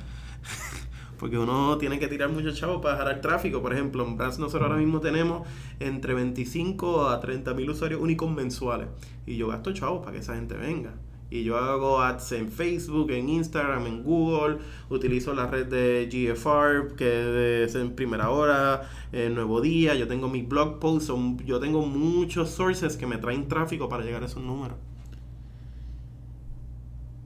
Porque 1.17 1.39
uno 1.39 1.79
tiene 1.79 1.97
que 1.97 2.07
tirar 2.07 2.29
mucho 2.29 2.51
chavo 2.51 2.81
para 2.81 3.09
el 3.09 3.19
tráfico. 3.19 3.63
Por 3.63 3.73
ejemplo, 3.73 4.05
en 4.05 4.15
Brands 4.15 4.37
nosotros 4.37 4.69
ahora 4.69 4.79
mismo 4.79 4.99
tenemos 4.99 5.47
entre 5.79 6.13
25 6.13 7.09
a 7.09 7.19
30 7.19 7.51
mil 7.55 7.67
usuarios 7.71 7.99
únicos 7.99 8.29
mensuales. 8.29 8.89
Y 9.25 9.37
yo 9.37 9.47
gasto 9.47 9.73
chavos 9.73 10.01
para 10.01 10.11
que 10.11 10.19
esa 10.19 10.35
gente 10.35 10.53
venga. 10.53 10.93
Y 11.31 11.43
yo 11.43 11.57
hago 11.57 12.01
ads 12.01 12.31
en 12.33 12.49
Facebook, 12.51 13.09
en 13.11 13.27
Instagram, 13.29 13.87
en 13.87 14.03
Google. 14.03 14.59
Utilizo 14.89 15.33
la 15.33 15.47
red 15.47 15.65
de 15.65 16.07
GFR, 16.09 16.95
que 16.95 17.63
es 17.63 17.75
en 17.75 17.95
primera 17.95 18.29
hora, 18.29 18.89
en 19.11 19.33
Nuevo 19.35 19.59
Día. 19.59 19.95
Yo 19.95 20.07
tengo 20.07 20.29
mis 20.29 20.47
blog 20.47 20.79
posts. 20.79 21.07
son- 21.07 21.37
yo 21.45 21.59
tengo 21.59 21.85
muchos 21.85 22.51
sources 22.51 22.95
que 22.95 23.07
me 23.07 23.17
traen 23.17 23.47
tráfico 23.47 23.89
para 23.89 24.03
llegar 24.03 24.21
a 24.23 24.27
esos 24.27 24.43
números. 24.43 24.77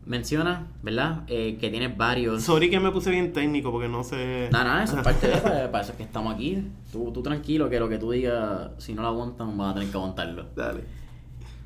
Menciona, 0.05 0.65
¿verdad? 0.81 1.23
Eh, 1.27 1.57
que 1.59 1.69
tienes 1.69 1.95
varios. 1.95 2.41
Sorry 2.41 2.69
que 2.71 2.79
me 2.79 2.89
puse 2.91 3.11
bien 3.11 3.31
técnico 3.31 3.71
porque 3.71 3.87
no 3.87 4.03
sé. 4.03 4.49
Nada, 4.51 4.63
nada, 4.63 4.83
eso 4.85 4.97
es 4.97 5.03
parte 5.03 5.27
de 5.27 5.33
eso, 5.37 5.47
eh, 5.49 5.67
para 5.71 5.81
eso 5.83 5.91
es 5.91 5.97
que 5.97 6.03
estamos 6.03 6.33
aquí. 6.33 6.63
Tú, 6.91 7.11
tú 7.13 7.21
tranquilo, 7.21 7.69
que 7.69 7.79
lo 7.79 7.87
que 7.89 7.99
tú 7.99 8.09
digas, 8.11 8.71
si 8.79 8.95
no 8.95 9.03
lo 9.03 9.09
aguantan, 9.09 9.55
vas 9.55 9.71
a 9.71 9.73
tener 9.75 9.89
que 9.91 9.97
aguantarlo. 9.97 10.45
Dale. 10.55 10.83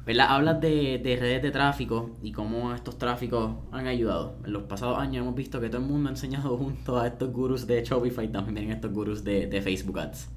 ¿Verdad? 0.06 0.28
Hablas 0.32 0.60
de, 0.60 1.00
de 1.02 1.16
redes 1.16 1.42
de 1.42 1.52
tráfico 1.52 2.12
y 2.22 2.34
cómo 2.34 2.74
estos 2.74 2.98
tráficos 2.98 3.56
han 3.72 3.88
ayudado. 3.88 4.36
En 4.46 4.52
los 4.52 4.64
pasados 4.64 5.00
años 5.00 5.22
hemos 5.22 5.36
visto 5.36 5.62
que 5.62 5.70
todo 5.70 5.82
el 5.82 5.88
mundo 5.88 6.10
ha 6.10 6.12
enseñado 6.12 6.58
junto 6.58 7.00
a 7.00 7.08
estos 7.08 7.32
gurús 7.32 7.68
de 7.68 7.84
Shopify, 7.84 8.30
también 8.32 8.56
vienen 8.56 8.72
estos 8.72 8.92
gurús 8.92 9.24
de, 9.24 9.48
de 9.48 9.62
Facebook 9.62 10.00
Ads. 10.00 10.28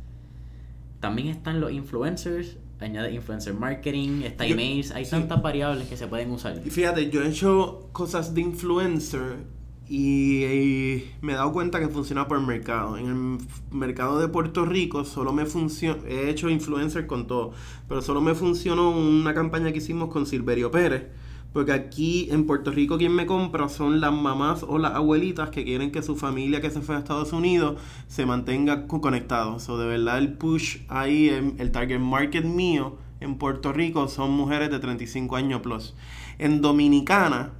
También 1.00 1.28
están 1.28 1.60
los 1.60 1.72
influencers, 1.72 2.56
añade 2.80 3.12
influencer 3.12 3.54
marketing, 3.54 4.22
está 4.22 4.46
emails, 4.46 4.92
hay 4.92 5.04
tantas 5.04 5.42
variables 5.42 5.88
que 5.88 5.96
se 5.96 6.06
pueden 6.06 6.30
usar. 6.30 6.60
Y 6.64 6.70
fíjate, 6.70 7.10
yo 7.10 7.22
he 7.22 7.28
hecho 7.28 7.88
cosas 7.92 8.34
de 8.34 8.42
influencer 8.42 9.55
y, 9.88 11.04
me 11.20 11.32
he 11.32 11.36
dado 11.36 11.52
cuenta 11.52 11.80
que 11.80 11.88
funciona 11.88 12.26
por 12.28 12.40
mercado. 12.40 12.96
En 12.96 13.06
el 13.06 13.38
mercado 13.76 14.18
de 14.18 14.28
Puerto 14.28 14.64
Rico 14.64 15.04
solo 15.04 15.32
me 15.32 15.46
funciona, 15.46 16.00
he 16.08 16.28
hecho 16.30 16.48
influencer 16.50 17.06
con 17.06 17.26
todo, 17.26 17.52
pero 17.88 18.02
solo 18.02 18.20
me 18.20 18.34
funcionó 18.34 18.90
una 18.90 19.34
campaña 19.34 19.72
que 19.72 19.78
hicimos 19.78 20.08
con 20.10 20.26
Silverio 20.26 20.70
Pérez. 20.70 21.06
Porque 21.52 21.72
aquí 21.72 22.28
en 22.30 22.44
Puerto 22.46 22.70
Rico 22.70 22.98
quien 22.98 23.14
me 23.14 23.24
compra 23.24 23.70
son 23.70 23.98
las 24.00 24.12
mamás 24.12 24.62
o 24.62 24.76
las 24.78 24.92
abuelitas 24.92 25.48
que 25.48 25.64
quieren 25.64 25.90
que 25.90 26.02
su 26.02 26.14
familia 26.14 26.60
que 26.60 26.68
se 26.70 26.82
fue 26.82 26.96
a 26.96 26.98
Estados 26.98 27.32
Unidos 27.32 27.80
se 28.08 28.26
mantenga 28.26 28.86
co- 28.86 29.00
conectado. 29.00 29.58
So, 29.58 29.78
de 29.78 29.86
verdad 29.86 30.18
el 30.18 30.34
push 30.34 30.78
ahí, 30.88 31.28
el 31.58 31.70
target 31.70 31.98
market 31.98 32.44
mío 32.44 32.96
en 33.20 33.36
Puerto 33.38 33.72
Rico 33.72 34.06
son 34.08 34.32
mujeres 34.32 34.70
de 34.70 34.78
35 34.80 35.36
años 35.36 35.62
plus. 35.62 35.94
En 36.38 36.60
Dominicana, 36.60 37.52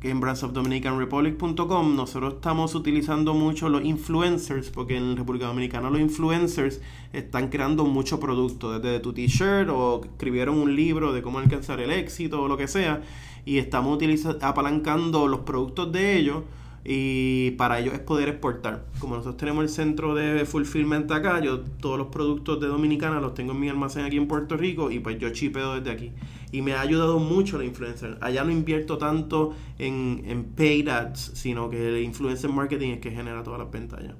que 0.00 0.08
en 0.08 0.18
brandsofdominicanrepublic.com 0.18 1.94
nosotros 1.94 2.34
estamos 2.34 2.74
utilizando 2.74 3.34
mucho 3.34 3.68
los 3.68 3.84
influencers, 3.84 4.70
porque 4.70 4.96
en 4.96 5.16
República 5.16 5.46
Dominicana 5.46 5.90
los 5.90 6.00
influencers 6.00 6.80
están 7.12 7.48
creando 7.50 7.84
mucho 7.84 8.18
producto, 8.18 8.78
desde 8.78 9.00
tu 9.00 9.12
t-shirt 9.12 9.68
o 9.68 10.00
escribieron 10.02 10.58
un 10.58 10.74
libro 10.74 11.12
de 11.12 11.20
cómo 11.20 11.38
alcanzar 11.38 11.80
el 11.80 11.90
éxito 11.90 12.42
o 12.42 12.48
lo 12.48 12.56
que 12.56 12.66
sea, 12.66 13.02
y 13.44 13.58
estamos 13.58 13.98
apalancando 14.40 15.28
los 15.28 15.40
productos 15.40 15.92
de 15.92 16.16
ellos 16.16 16.44
y 16.84 17.52
para 17.52 17.78
ello 17.78 17.92
es 17.92 17.98
poder 17.98 18.28
exportar. 18.28 18.84
Como 18.98 19.14
nosotros 19.14 19.36
tenemos 19.36 19.62
el 19.64 19.68
centro 19.68 20.14
de 20.14 20.44
fulfillment 20.46 21.10
acá, 21.10 21.40
yo 21.40 21.60
todos 21.60 21.98
los 21.98 22.06
productos 22.08 22.60
de 22.60 22.68
Dominicana 22.68 23.20
los 23.20 23.34
tengo 23.34 23.52
en 23.52 23.60
mi 23.60 23.68
almacén 23.68 24.04
aquí 24.04 24.16
en 24.16 24.26
Puerto 24.26 24.56
Rico 24.56 24.90
y 24.90 24.98
pues 24.98 25.18
yo 25.18 25.30
chipeo 25.30 25.76
desde 25.76 25.90
aquí. 25.90 26.12
Y 26.52 26.62
me 26.62 26.72
ha 26.72 26.80
ayudado 26.80 27.18
mucho 27.18 27.58
la 27.58 27.64
influencer. 27.64 28.16
Allá 28.20 28.44
no 28.44 28.50
invierto 28.50 28.98
tanto 28.98 29.54
en, 29.78 30.22
en 30.26 30.44
paid 30.44 30.88
ads, 30.88 31.32
sino 31.34 31.68
que 31.68 31.88
el 31.88 32.02
influencer 32.02 32.50
marketing 32.50 32.94
es 32.94 33.00
que 33.00 33.10
genera 33.10 33.42
todas 33.42 33.60
las 33.60 33.70
ventas 33.70 34.00
allá. 34.00 34.14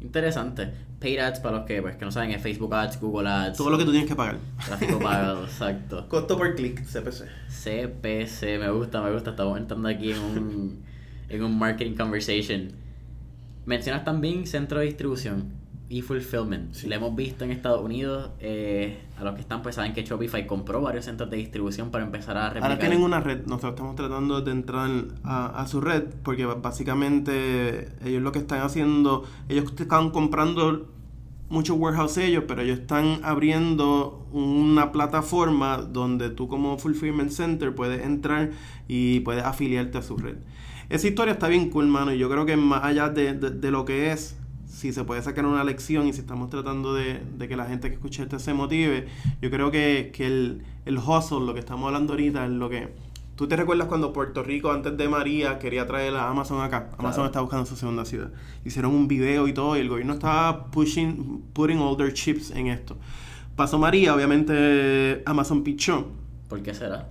Interesante. 0.00 0.72
Paid 0.98 1.18
ads 1.18 1.40
para 1.40 1.58
los 1.58 1.66
que, 1.66 1.82
pues, 1.82 1.96
que 1.96 2.04
no 2.04 2.10
saben 2.10 2.30
es 2.30 2.42
Facebook 2.42 2.74
ads, 2.74 2.98
Google 3.00 3.28
ads. 3.28 3.58
Todo 3.58 3.70
lo 3.70 3.78
que 3.78 3.84
tú 3.84 3.90
tienes 3.90 4.08
que 4.08 4.16
pagar. 4.16 4.38
Tráfico 4.64 4.98
pagado, 4.98 5.44
exacto. 5.44 6.08
Costo 6.08 6.38
por 6.38 6.54
clic, 6.54 6.82
CPC. 6.84 7.26
CPC, 7.48 8.58
me 8.58 8.70
gusta, 8.70 9.02
me 9.02 9.12
gusta. 9.12 9.30
Estamos 9.30 9.58
entrando 9.58 9.88
aquí 9.88 10.10
en 10.10 10.18
un 10.18 10.91
en 11.32 11.42
un 11.42 11.58
marketing 11.58 11.94
conversation. 11.94 12.68
Mencionas 13.64 14.04
también 14.04 14.46
centro 14.46 14.80
de 14.80 14.86
distribución 14.86 15.62
y 15.88 16.00
fulfillment. 16.00 16.74
Lo 16.84 16.94
hemos 16.94 17.14
visto 17.14 17.44
en 17.44 17.50
Estados 17.50 17.82
Unidos. 17.82 18.30
Eh, 18.40 18.98
a 19.18 19.24
los 19.24 19.34
que 19.34 19.42
están, 19.42 19.62
pues 19.62 19.74
saben 19.74 19.92
que 19.92 20.02
Shopify 20.02 20.46
compró 20.46 20.80
varios 20.80 21.04
centros 21.04 21.30
de 21.30 21.36
distribución 21.36 21.90
para 21.90 22.04
empezar 22.04 22.36
a 22.36 22.48
replicar. 22.48 22.70
Ahora 22.70 22.80
tienen 22.80 23.02
una 23.02 23.20
red. 23.20 23.44
Nosotros 23.46 23.72
estamos 23.72 23.96
tratando 23.96 24.40
de 24.40 24.50
entrar 24.52 24.90
a, 25.22 25.66
su 25.68 25.80
red 25.80 26.04
porque 26.22 26.46
básicamente 26.46 27.88
ellos 28.04 28.22
lo 28.22 28.32
que 28.32 28.38
están 28.38 28.62
haciendo, 28.62 29.24
ellos 29.48 29.72
están 29.78 30.10
comprando 30.10 30.88
muchos 31.52 31.78
warehouse 31.78 32.16
ellos, 32.16 32.44
pero 32.48 32.62
ellos 32.62 32.80
están 32.80 33.20
abriendo 33.22 34.26
una 34.32 34.90
plataforma 34.90 35.76
donde 35.76 36.30
tú 36.30 36.48
como 36.48 36.78
fulfillment 36.78 37.30
center 37.30 37.74
puedes 37.74 38.04
entrar 38.04 38.50
y 38.88 39.20
puedes 39.20 39.44
afiliarte 39.44 39.98
a 39.98 40.02
su 40.02 40.16
red. 40.16 40.36
Esa 40.88 41.06
historia 41.06 41.32
está 41.32 41.48
bien 41.48 41.68
cool, 41.68 41.86
mano. 41.86 42.12
Y 42.12 42.18
yo 42.18 42.30
creo 42.30 42.46
que 42.46 42.56
más 42.56 42.82
allá 42.84 43.10
de, 43.10 43.70
lo 43.70 43.84
que 43.84 44.12
es, 44.12 44.36
si 44.66 44.92
se 44.92 45.04
puede 45.04 45.22
sacar 45.22 45.44
una 45.44 45.62
lección 45.62 46.08
y 46.08 46.14
si 46.14 46.20
estamos 46.20 46.48
tratando 46.48 46.94
de, 46.94 47.20
que 47.38 47.56
la 47.56 47.66
gente 47.66 47.88
que 47.88 47.94
escuche 47.94 48.22
esto 48.22 48.38
se 48.38 48.54
motive, 48.54 49.06
yo 49.42 49.50
creo 49.50 49.70
que, 49.70 50.10
el, 50.18 50.62
el 50.86 50.98
hustle, 50.98 51.40
lo 51.46 51.52
que 51.52 51.60
estamos 51.60 51.86
hablando 51.86 52.14
ahorita, 52.14 52.46
es 52.46 52.50
lo 52.50 52.70
que. 52.70 53.11
¿Tú 53.36 53.48
te 53.48 53.56
recuerdas 53.56 53.88
cuando 53.88 54.12
Puerto 54.12 54.42
Rico, 54.42 54.70
antes 54.70 54.96
de 54.96 55.08
María, 55.08 55.58
quería 55.58 55.86
traer 55.86 56.14
a 56.14 56.28
Amazon 56.28 56.60
acá? 56.62 56.90
Amazon 56.98 57.24
está 57.26 57.40
buscando 57.40 57.64
su 57.64 57.76
segunda 57.76 58.04
ciudad. 58.04 58.30
Hicieron 58.64 58.94
un 58.94 59.08
video 59.08 59.48
y 59.48 59.54
todo, 59.54 59.76
y 59.76 59.80
el 59.80 59.88
gobierno 59.88 60.12
estaba 60.12 60.66
pushing, 60.66 61.42
putting 61.54 61.78
all 61.78 61.96
their 61.96 62.12
chips 62.12 62.50
en 62.50 62.66
esto. 62.66 62.96
Pasó 63.56 63.78
María, 63.78 64.14
obviamente 64.14 65.22
Amazon 65.24 65.62
pichó. 65.62 66.08
¿Por 66.48 66.62
qué 66.62 66.74
será? 66.74 67.08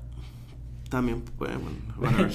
También, 0.90 1.24
pues, 1.38 1.52
bueno, 1.98 2.18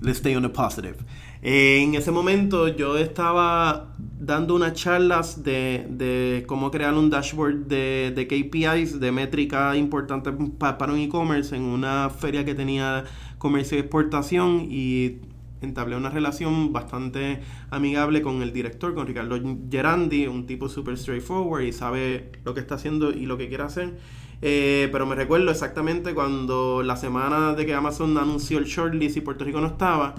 let's 0.00 0.18
stay 0.18 0.36
on 0.36 0.42
the 0.42 0.48
positive. 0.48 0.96
En 1.42 1.94
ese 1.94 2.10
momento 2.10 2.68
yo 2.68 2.98
estaba 2.98 3.94
dando 4.18 4.54
unas 4.54 4.74
charlas 4.74 5.42
de, 5.44 6.44
cómo 6.46 6.70
crear 6.70 6.94
un 6.94 7.10
dashboard 7.10 7.66
de, 7.66 8.26
KPIs, 8.28 8.98
de 9.00 9.12
métrica 9.12 9.76
importante 9.76 10.32
para 10.58 10.92
un 10.92 10.98
e-commerce 10.98 11.54
en 11.54 11.62
una 11.62 12.10
feria 12.10 12.44
que 12.44 12.54
tenía 12.54 13.04
comercio 13.38 13.78
y 13.78 13.80
exportación 13.80 14.66
y 14.68 15.18
entablé 15.60 15.96
una 15.96 16.10
relación 16.10 16.72
bastante 16.72 17.40
amigable 17.70 18.22
con 18.22 18.42
el 18.42 18.52
director, 18.52 18.94
con 18.94 19.06
Ricardo 19.06 19.40
Gerandi, 19.70 20.26
un 20.26 20.46
tipo 20.46 20.68
super 20.68 20.96
straightforward 20.96 21.62
y 21.62 21.72
sabe 21.72 22.32
lo 22.44 22.54
que 22.54 22.60
está 22.60 22.76
haciendo 22.76 23.10
y 23.10 23.26
lo 23.26 23.38
que 23.38 23.48
quiere 23.48 23.64
hacer. 23.64 23.98
Eh, 24.40 24.88
pero 24.92 25.04
me 25.04 25.16
recuerdo 25.16 25.50
exactamente 25.50 26.14
cuando 26.14 26.82
la 26.84 26.96
semana 26.96 27.54
de 27.54 27.66
que 27.66 27.74
Amazon 27.74 28.16
anunció 28.18 28.58
el 28.58 28.66
shortlist 28.66 29.16
y 29.16 29.20
Puerto 29.20 29.44
Rico 29.44 29.60
no 29.60 29.66
estaba, 29.66 30.14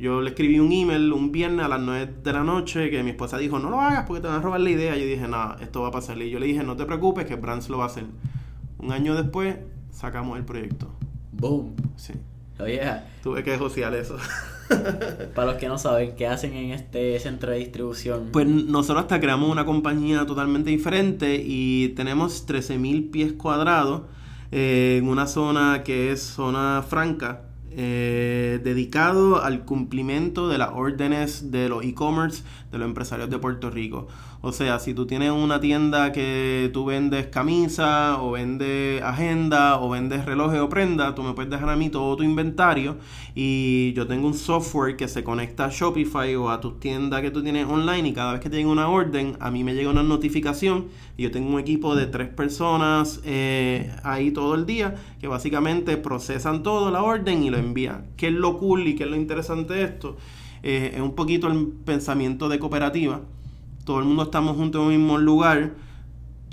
yo 0.00 0.22
le 0.22 0.30
escribí 0.30 0.58
un 0.58 0.72
email 0.72 1.12
un 1.12 1.30
viernes 1.30 1.66
a 1.66 1.68
las 1.68 1.80
9 1.80 2.14
de 2.22 2.32
la 2.32 2.42
noche 2.42 2.90
que 2.90 3.02
mi 3.02 3.10
esposa 3.10 3.36
dijo, 3.36 3.58
no 3.58 3.68
lo 3.68 3.80
hagas 3.80 4.06
porque 4.06 4.22
te 4.22 4.28
van 4.28 4.38
a 4.38 4.42
robar 4.42 4.60
la 4.60 4.70
idea. 4.70 4.96
Yo 4.96 5.04
dije, 5.04 5.28
nada, 5.28 5.58
esto 5.60 5.82
va 5.82 5.88
a 5.88 5.90
pasar. 5.90 6.16
Y 6.22 6.30
yo 6.30 6.38
le 6.38 6.46
dije, 6.46 6.62
no 6.62 6.76
te 6.76 6.86
preocupes 6.86 7.26
que 7.26 7.36
Brands 7.36 7.68
lo 7.68 7.78
va 7.78 7.84
a 7.84 7.86
hacer. 7.88 8.04
Un 8.78 8.92
año 8.92 9.14
después, 9.14 9.56
sacamos 9.92 10.38
el 10.38 10.44
proyecto. 10.44 10.90
Boom. 11.32 11.76
Sí. 11.96 12.14
Oh, 12.58 12.66
yeah. 12.66 13.06
Tuve 13.22 13.42
que 13.42 13.58
josear 13.58 13.94
eso. 13.94 14.16
Para 15.34 15.52
los 15.52 15.60
que 15.60 15.68
no 15.68 15.78
saben, 15.78 16.14
¿qué 16.16 16.26
hacen 16.26 16.54
en 16.54 16.70
este 16.70 17.18
centro 17.18 17.50
de 17.50 17.58
distribución? 17.58 18.28
Pues 18.32 18.46
nosotros 18.46 19.02
hasta 19.02 19.20
creamos 19.20 19.50
una 19.50 19.66
compañía 19.66 20.24
totalmente 20.24 20.70
diferente 20.70 21.42
y 21.44 21.88
tenemos 21.90 22.46
13.000 22.46 23.10
pies 23.10 23.32
cuadrados 23.34 24.02
eh, 24.52 24.96
en 24.98 25.08
una 25.08 25.26
zona 25.26 25.82
que 25.84 26.12
es 26.12 26.22
zona 26.22 26.84
franca, 26.88 27.49
eh, 27.72 28.60
dedicado 28.64 29.42
al 29.42 29.64
cumplimiento 29.64 30.48
de 30.48 30.58
las 30.58 30.70
órdenes 30.74 31.50
de 31.50 31.68
los 31.68 31.84
e-commerce 31.84 32.42
de 32.70 32.78
los 32.78 32.86
empresarios 32.86 33.30
de 33.30 33.38
Puerto 33.38 33.70
Rico. 33.70 34.08
O 34.42 34.52
sea, 34.52 34.78
si 34.78 34.94
tú 34.94 35.06
tienes 35.06 35.32
una 35.32 35.60
tienda 35.60 36.12
que 36.12 36.70
tú 36.72 36.86
vendes 36.86 37.26
camisa 37.26 38.22
o 38.22 38.30
vendes 38.30 39.02
agenda 39.02 39.78
o 39.78 39.90
vendes 39.90 40.24
relojes 40.24 40.60
o 40.60 40.68
prenda, 40.70 41.14
tú 41.14 41.22
me 41.22 41.34
puedes 41.34 41.50
dejar 41.50 41.68
a 41.68 41.76
mí 41.76 41.90
todo 41.90 42.16
tu 42.16 42.22
inventario 42.22 42.96
y 43.34 43.92
yo 43.92 44.06
tengo 44.06 44.26
un 44.26 44.32
software 44.32 44.96
que 44.96 45.08
se 45.08 45.22
conecta 45.22 45.66
a 45.66 45.68
Shopify 45.70 46.34
o 46.36 46.48
a 46.48 46.58
tu 46.60 46.72
tienda 46.72 47.20
que 47.20 47.30
tú 47.30 47.42
tienes 47.42 47.66
online 47.66 48.08
y 48.08 48.12
cada 48.14 48.32
vez 48.32 48.40
que 48.40 48.48
te 48.48 48.56
llega 48.56 48.70
una 48.70 48.88
orden, 48.88 49.36
a 49.40 49.50
mí 49.50 49.62
me 49.62 49.74
llega 49.74 49.90
una 49.90 50.02
notificación 50.02 50.86
y 51.18 51.24
yo 51.24 51.30
tengo 51.30 51.52
un 51.52 51.60
equipo 51.60 51.94
de 51.94 52.06
tres 52.06 52.28
personas 52.28 53.20
eh, 53.24 53.94
ahí 54.04 54.30
todo 54.30 54.54
el 54.54 54.64
día 54.64 54.94
que 55.20 55.28
básicamente 55.28 55.98
procesan 55.98 56.62
todo 56.62 56.90
la 56.90 57.02
orden 57.02 57.42
y 57.42 57.50
lo 57.50 57.58
envían. 57.60 58.08
¿Qué 58.16 58.28
es 58.28 58.34
lo 58.34 58.58
cool 58.58 58.86
y 58.88 58.96
qué 58.96 59.04
es 59.04 59.10
lo 59.10 59.16
interesante 59.16 59.74
de 59.74 59.84
esto? 59.84 60.16
Eh, 60.62 60.92
es 60.94 61.00
un 61.00 61.14
poquito 61.14 61.46
el 61.46 61.68
pensamiento 61.68 62.48
de 62.48 62.58
cooperativa 62.58 63.22
todo 63.84 63.98
el 63.98 64.04
mundo 64.04 64.22
estamos 64.22 64.56
juntos 64.56 64.80
en 64.80 64.86
un 64.86 64.96
mismo 64.96 65.18
lugar, 65.18 65.72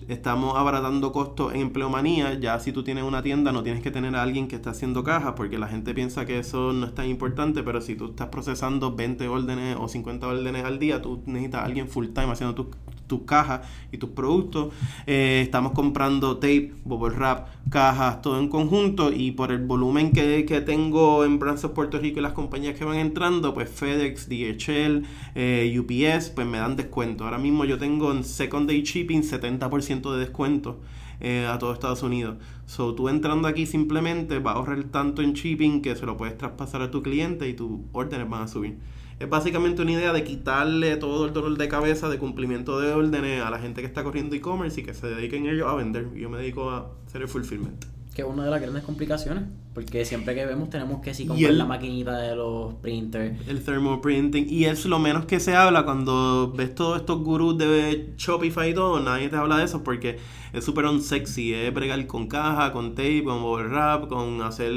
estamos 0.08 0.58
abaratando 0.58 1.12
costos 1.12 1.54
en 1.54 1.62
empleomanía. 1.62 2.34
Ya 2.40 2.60
si 2.60 2.72
tú 2.72 2.84
tienes 2.84 3.04
una 3.04 3.22
tienda, 3.22 3.52
no 3.52 3.62
tienes 3.62 3.84
que 3.84 3.92
tener 3.92 4.16
a 4.16 4.24
alguien 4.24 4.48
que 4.48 4.56
esté 4.56 4.70
haciendo 4.70 5.04
cajas, 5.04 5.34
porque 5.36 5.60
la 5.60 5.68
gente 5.68 5.94
piensa 5.94 6.26
que 6.26 6.40
eso 6.40 6.74
no 6.74 6.88
es 6.88 6.96
tan 6.96 7.08
importante, 7.08 7.62
pero 7.62 7.80
si 7.82 7.96
tú 7.96 8.08
estás 8.08 8.30
procesando 8.30 8.96
20 8.96 9.28
órdenes 9.28 9.78
o 9.80 9.88
50 9.88 10.28
órdenes 10.28 10.66
al 10.66 10.80
día, 10.80 11.02
tú 11.02 11.22
necesitas 11.26 11.62
a 11.62 11.66
alguien 11.66 11.88
full 11.88 12.08
time 12.08 12.32
haciendo 12.32 12.56
tus 12.56 12.68
tus 13.08 13.22
cajas 13.22 13.62
y 13.92 13.98
tus 13.98 14.12
productos. 14.12 14.74
Eh, 15.06 15.42
estamos 15.44 15.72
comprando 15.72 16.38
tape, 16.38 16.74
bubble 16.84 17.16
wrap, 17.16 17.48
cajas, 17.70 18.22
todo 18.22 18.40
en 18.40 18.50
conjunto 18.50 19.12
y 19.12 19.32
por 19.32 19.52
el 19.52 19.66
volumen 19.66 20.12
que, 20.12 20.28
tengo 20.66 21.24
en 21.24 21.40
Brands 21.40 21.66
Puerto 21.74 22.00
Rico 22.00 22.20
y 22.20 22.22
las 22.22 22.34
compañías 22.34 22.78
que 22.78 22.86
van 22.86 22.98
entrando, 22.98 23.54
pues 23.54 23.70
FedEx, 23.70 24.28
DHL, 24.28 25.04
eh, 25.36 25.80
UPS, 25.80 26.30
pues 26.30 26.48
me 26.48 26.58
dan 26.58 26.76
descuento. 26.76 27.24
Ahora 27.24 27.38
mismo 27.38 27.66
yo 27.66 27.78
tengo 27.78 28.12
en 28.12 28.24
Second 28.24 28.68
Day 28.68 28.82
Shipping 28.84 29.22
70% 29.22 30.14
de 30.14 30.20
descuento. 30.20 30.80
Eh, 31.20 31.48
a 31.48 31.58
todo 31.58 31.74
Estados 31.74 32.04
Unidos. 32.04 32.38
So, 32.68 32.94
tú 32.94 33.10
entrando 33.10 33.48
aquí 33.48 33.66
simplemente 33.66 34.38
vas 34.38 34.54
a 34.54 34.58
ahorrar 34.60 34.84
tanto 34.86 35.24
en 35.24 35.34
shipping 35.34 35.82
que 35.82 35.96
se 35.96 36.06
lo 36.06 36.16
puedes 36.16 36.38
traspasar 36.38 36.84
a 36.84 36.92
tu 36.92 37.02
cliente 37.02 37.50
y 37.50 37.54
tus 37.54 37.72
órdenes 37.92 38.30
van 38.30 38.44
a 38.44 38.48
subir. 38.48 38.78
Es 39.20 39.28
básicamente 39.28 39.82
una 39.82 39.94
idea 39.94 40.14
de 40.14 40.24
quitarle 40.24 40.96
todo 40.98 41.26
el 41.26 41.34
dolor 41.34 41.58
de 41.58 41.68
cabeza 41.68 42.08
de 42.08 42.20
cumplimiento 42.20 42.80
de 42.80 42.94
órdenes 42.94 43.42
a 43.44 43.50
la 43.50 43.58
gente 43.58 43.82
que 43.82 43.88
está 43.88 44.04
corriendo 44.04 44.36
e-commerce 44.36 44.82
y 44.82 44.84
que 44.84 44.94
se 44.94 45.08
dediquen 45.08 45.48
ellos 45.48 45.68
a 45.68 45.74
vender. 45.74 46.14
Yo 46.14 46.30
me 46.30 46.38
dedico 46.38 46.70
a 46.70 46.92
hacer 47.08 47.24
el 47.24 47.28
fulfillment. 47.28 47.97
Que 48.18 48.24
es 48.24 48.28
una 48.28 48.46
de 48.46 48.50
las 48.50 48.60
grandes 48.60 48.84
complicaciones, 48.84 49.44
porque 49.76 50.04
siempre 50.04 50.34
que 50.34 50.44
vemos 50.44 50.72
tenemos 50.72 51.02
que 51.02 51.14
sí 51.14 51.28
comprar 51.28 51.54
la 51.54 51.66
maquinita 51.66 52.18
de 52.18 52.36
los 52.36 52.74
printers. 52.82 53.48
El 53.48 53.64
thermoprinting. 53.64 54.48
Y 54.50 54.66
es 54.66 54.88
lo 54.88 54.98
menos 54.98 55.26
que 55.26 55.40
se 55.40 55.56
habla 55.56 55.86
cuando 55.86 56.52
ves 56.52 56.74
todos 56.74 57.02
estos 57.02 57.22
gurús 57.22 57.60
de 57.60 58.16
Shopify 58.18 58.72
y 58.72 58.74
todo, 58.74 59.00
nadie 59.02 59.30
te 59.30 59.36
habla 59.36 59.60
de 59.60 59.66
eso 59.66 59.84
porque 59.84 60.18
es 60.52 60.66
súper 60.66 60.86
unsexy, 60.86 61.54
es 61.54 61.72
bregar 61.72 62.08
con 62.08 62.26
caja, 62.26 62.74
con 62.74 62.96
tape, 62.96 63.24
con 63.24 63.38
overwrap, 63.44 64.08
con 64.08 64.42
hacer 64.42 64.74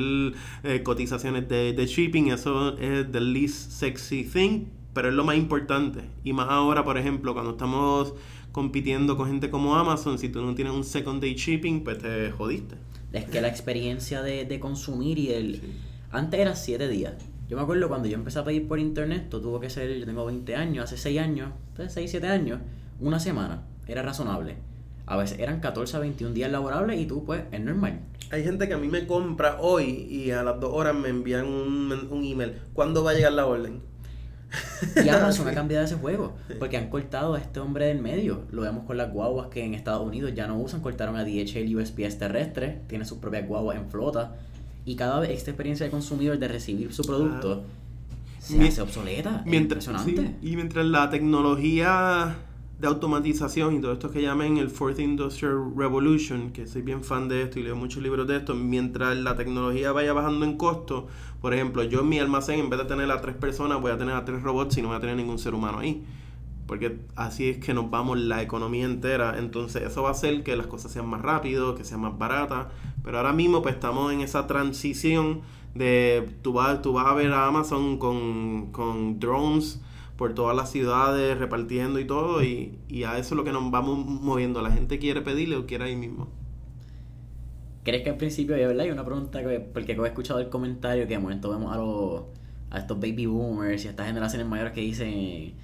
eh, 0.62 0.82
cotizaciones 0.82 1.48
de, 1.48 1.72
de 1.72 1.86
shipping, 1.86 2.28
eso 2.28 2.76
es 2.76 3.10
the 3.10 3.22
least 3.22 3.70
sexy 3.70 4.22
thing, 4.24 4.66
pero 4.92 5.08
es 5.08 5.14
lo 5.14 5.24
más 5.24 5.38
importante. 5.38 6.02
Y 6.24 6.34
más 6.34 6.48
ahora, 6.50 6.84
por 6.84 6.98
ejemplo, 6.98 7.32
cuando 7.32 7.52
estamos 7.52 8.12
compitiendo 8.52 9.16
con 9.16 9.28
gente 9.28 9.48
como 9.48 9.76
Amazon, 9.76 10.18
si 10.18 10.28
tú 10.28 10.42
no 10.42 10.54
tienes 10.54 10.74
un 10.74 10.84
second 10.84 11.22
day 11.22 11.36
shipping, 11.36 11.84
pues 11.84 11.96
te 11.96 12.30
jodiste. 12.32 12.89
Es 13.12 13.24
que 13.24 13.40
la 13.40 13.48
experiencia 13.48 14.22
de, 14.22 14.44
de 14.44 14.60
consumir 14.60 15.18
y 15.18 15.32
el... 15.32 15.62
Antes 16.10 16.40
era 16.40 16.54
7 16.54 16.88
días. 16.88 17.14
Yo 17.48 17.56
me 17.56 17.62
acuerdo 17.62 17.88
cuando 17.88 18.08
yo 18.08 18.14
empecé 18.14 18.38
a 18.38 18.44
pedir 18.44 18.68
por 18.68 18.78
internet, 18.78 19.28
todo 19.28 19.40
tuvo 19.40 19.60
que 19.60 19.70
ser, 19.70 19.98
yo 19.98 20.06
tengo 20.06 20.24
20 20.24 20.54
años, 20.54 20.84
hace 20.84 20.96
6 20.96 21.20
años, 21.20 21.52
6, 21.76 22.10
7 22.10 22.26
años, 22.28 22.60
una 23.00 23.18
semana, 23.18 23.66
era 23.88 24.02
razonable 24.02 24.56
a 25.10 25.16
veces 25.16 25.40
eran 25.40 25.58
14 25.58 25.96
a 25.96 26.00
21 26.00 26.34
días 26.34 26.52
laborables 26.52 27.00
y 27.00 27.04
tú, 27.04 27.24
pues, 27.24 27.42
es 27.50 27.60
normal. 27.60 27.98
Hay 28.30 28.44
gente 28.44 28.68
que 28.68 28.74
a 28.74 28.78
mí 28.78 28.86
me 28.86 29.08
compra 29.08 29.60
hoy 29.60 30.06
y 30.08 30.30
a 30.30 30.44
las 30.44 30.60
dos 30.60 30.70
horas 30.72 30.94
me 30.94 31.08
envían 31.08 31.46
un, 31.46 31.92
un 32.10 32.24
email. 32.24 32.62
¿Cuándo 32.74 33.02
va 33.02 33.10
a 33.10 33.14
llegar 33.14 33.32
la 33.32 33.44
orden? 33.44 33.82
Y 35.04 35.08
Amazon 35.08 35.48
ha 35.48 35.52
cambiado 35.52 35.84
ese 35.84 35.96
juego, 35.96 36.36
porque 36.58 36.76
han 36.76 36.88
cortado 36.88 37.34
a 37.34 37.38
este 37.38 37.60
hombre 37.60 37.86
del 37.86 38.00
medio. 38.00 38.42
Lo 38.50 38.62
vemos 38.62 38.84
con 38.84 38.96
las 38.96 39.12
guaguas 39.12 39.48
que 39.48 39.64
en 39.64 39.74
Estados 39.74 40.06
Unidos 40.06 40.32
ya 40.34 40.46
no 40.46 40.58
usan, 40.58 40.80
cortaron 40.80 41.16
a 41.16 41.24
DHL 41.24 41.74
USPS 41.76 42.18
terrestre, 42.18 42.80
tiene 42.88 43.04
sus 43.04 43.18
propias 43.18 43.46
guaguas 43.46 43.76
en 43.76 43.88
flota. 43.90 44.36
Y 44.84 44.96
cada 44.96 45.20
vez 45.20 45.30
esta 45.30 45.50
experiencia 45.50 45.86
de 45.86 45.90
consumidor 45.90 46.38
de 46.38 46.48
recibir 46.48 46.92
su 46.92 47.02
producto 47.02 47.64
se 48.38 48.66
hace 48.66 48.80
obsoleta. 48.80 49.42
Mientras, 49.44 49.86
impresionante. 49.86 50.36
sí, 50.40 50.50
y 50.50 50.56
mientras 50.56 50.86
la 50.86 51.10
tecnología 51.10 52.36
de 52.80 52.88
automatización 52.88 53.76
y 53.76 53.80
todo 53.80 53.92
esto 53.92 54.10
que 54.10 54.22
llaman 54.22 54.56
el 54.56 54.70
Fourth 54.70 55.00
Industrial 55.00 55.54
Revolution, 55.76 56.50
que 56.50 56.66
soy 56.66 56.80
bien 56.80 57.04
fan 57.04 57.28
de 57.28 57.42
esto 57.42 57.60
y 57.60 57.62
leo 57.62 57.76
muchos 57.76 58.02
libros 58.02 58.26
de 58.26 58.38
esto, 58.38 58.54
mientras 58.54 59.18
la 59.18 59.36
tecnología 59.36 59.92
vaya 59.92 60.14
bajando 60.14 60.46
en 60.46 60.56
costo, 60.56 61.06
por 61.42 61.52
ejemplo, 61.52 61.82
yo 61.84 62.00
en 62.00 62.08
mi 62.08 62.18
almacén, 62.18 62.58
en 62.58 62.70
vez 62.70 62.78
de 62.80 62.86
tener 62.86 63.10
a 63.10 63.20
tres 63.20 63.36
personas, 63.36 63.82
voy 63.82 63.90
a 63.90 63.98
tener 63.98 64.14
a 64.14 64.24
tres 64.24 64.42
robots 64.42 64.78
y 64.78 64.82
no 64.82 64.88
voy 64.88 64.96
a 64.96 65.00
tener 65.00 65.16
ningún 65.16 65.38
ser 65.38 65.54
humano 65.54 65.80
ahí. 65.80 66.02
Porque 66.66 67.00
así 67.16 67.48
es 67.48 67.58
que 67.58 67.74
nos 67.74 67.90
vamos 67.90 68.18
la 68.18 68.42
economía 68.42 68.84
entera. 68.84 69.38
Entonces 69.38 69.82
eso 69.82 70.02
va 70.02 70.10
a 70.10 70.12
hacer 70.12 70.44
que 70.44 70.54
las 70.54 70.68
cosas 70.68 70.92
sean 70.92 71.08
más 71.08 71.20
rápido, 71.20 71.74
que 71.74 71.82
sean 71.82 72.00
más 72.00 72.16
baratas. 72.16 72.68
Pero 73.02 73.18
ahora 73.18 73.32
mismo 73.32 73.60
pues 73.60 73.74
estamos 73.74 74.12
en 74.12 74.20
esa 74.20 74.46
transición 74.46 75.40
de 75.74 76.30
tú 76.42 76.52
vas, 76.52 76.80
tú 76.80 76.92
vas 76.92 77.06
a 77.06 77.14
ver 77.14 77.32
a 77.32 77.46
Amazon 77.46 77.98
con, 77.98 78.70
con 78.70 79.18
drones 79.18 79.80
por 80.20 80.34
todas 80.34 80.54
las 80.54 80.70
ciudades 80.70 81.38
repartiendo 81.38 81.98
y 81.98 82.04
todo 82.04 82.44
y, 82.44 82.78
y 82.90 83.04
a 83.04 83.16
eso 83.16 83.32
es 83.34 83.38
lo 83.38 83.42
que 83.42 83.52
nos 83.52 83.70
vamos 83.70 84.04
moviendo. 84.04 84.60
La 84.60 84.70
gente 84.70 84.98
quiere 84.98 85.22
pedirle 85.22 85.56
o 85.56 85.64
quiere 85.64 85.84
ahí 85.84 85.96
mismo. 85.96 86.28
¿Crees 87.84 88.02
que 88.02 88.10
al 88.10 88.18
principio, 88.18 88.54
de 88.54 88.66
verdad, 88.66 88.84
hay 88.84 88.90
una 88.90 89.02
pregunta 89.02 89.42
que, 89.42 89.60
porque 89.60 89.92
he 89.92 90.06
escuchado 90.06 90.40
el 90.40 90.50
comentario 90.50 91.06
que 91.06 91.14
de 91.14 91.18
momento 91.18 91.48
vemos 91.48 91.74
a, 91.74 91.78
los, 91.78 92.24
a 92.68 92.80
estos 92.80 93.00
baby 93.00 93.24
boomers 93.24 93.82
y 93.82 93.86
a 93.86 93.90
estas 93.92 94.08
generaciones 94.08 94.46
mayores 94.46 94.74
que 94.74 94.82
dicen, 94.82 95.54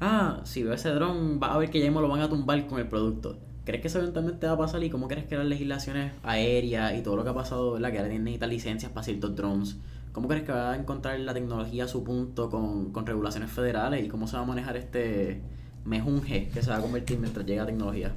ah, 0.00 0.40
si 0.42 0.64
veo 0.64 0.72
ese 0.72 0.88
dron, 0.88 1.38
va 1.40 1.54
a 1.54 1.58
ver 1.58 1.70
que 1.70 1.78
ya 1.78 1.84
mismo 1.84 2.00
lo 2.00 2.08
van 2.08 2.20
a 2.20 2.28
tumbar 2.28 2.66
con 2.66 2.80
el 2.80 2.88
producto. 2.88 3.38
¿Crees 3.64 3.80
que 3.80 3.86
eso 3.86 4.00
eventualmente 4.00 4.44
va 4.44 4.54
a 4.54 4.58
pasar? 4.58 4.82
¿Y 4.82 4.90
cómo 4.90 5.06
crees 5.06 5.26
que 5.26 5.36
las 5.36 5.46
legislaciones 5.46 6.14
aéreas 6.24 6.98
y 6.98 7.02
todo 7.02 7.14
lo 7.14 7.22
que 7.22 7.30
ha 7.30 7.34
pasado, 7.34 7.74
¿verdad? 7.74 7.92
que 7.92 7.98
ahora 7.98 8.10
necesitan 8.10 8.50
licencias 8.50 8.90
para 8.90 9.04
ciertos 9.04 9.36
drones? 9.36 9.76
¿Cómo 10.12 10.28
crees 10.28 10.44
que 10.44 10.52
va 10.52 10.72
a 10.72 10.76
encontrar 10.76 11.18
la 11.20 11.34
tecnología 11.34 11.84
a 11.84 11.88
su 11.88 12.04
punto 12.04 12.50
con, 12.50 12.92
con 12.92 13.06
regulaciones 13.06 13.50
federales 13.50 14.04
y 14.04 14.08
cómo 14.08 14.26
se 14.26 14.36
va 14.36 14.42
a 14.42 14.46
manejar 14.46 14.76
este 14.76 15.40
mejunje 15.84 16.50
que 16.52 16.62
se 16.62 16.70
va 16.70 16.76
a 16.76 16.80
convertir 16.80 17.18
mientras 17.18 17.46
llega 17.46 17.62
la 17.62 17.68
tecnología? 17.68 18.12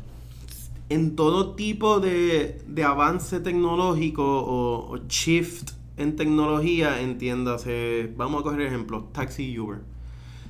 en 0.89 1.15
todo 1.15 1.55
tipo 1.55 1.99
de, 1.99 2.61
de 2.67 2.83
avance 2.83 3.39
tecnológico 3.39 4.23
o, 4.23 4.97
shift 5.07 5.71
en 5.97 6.15
tecnología, 6.15 7.01
entiéndase, 7.01 8.11
vamos 8.17 8.41
a 8.41 8.43
coger 8.43 8.61
ejemplos, 8.61 9.11
taxi 9.13 9.57
Uber. 9.57 9.79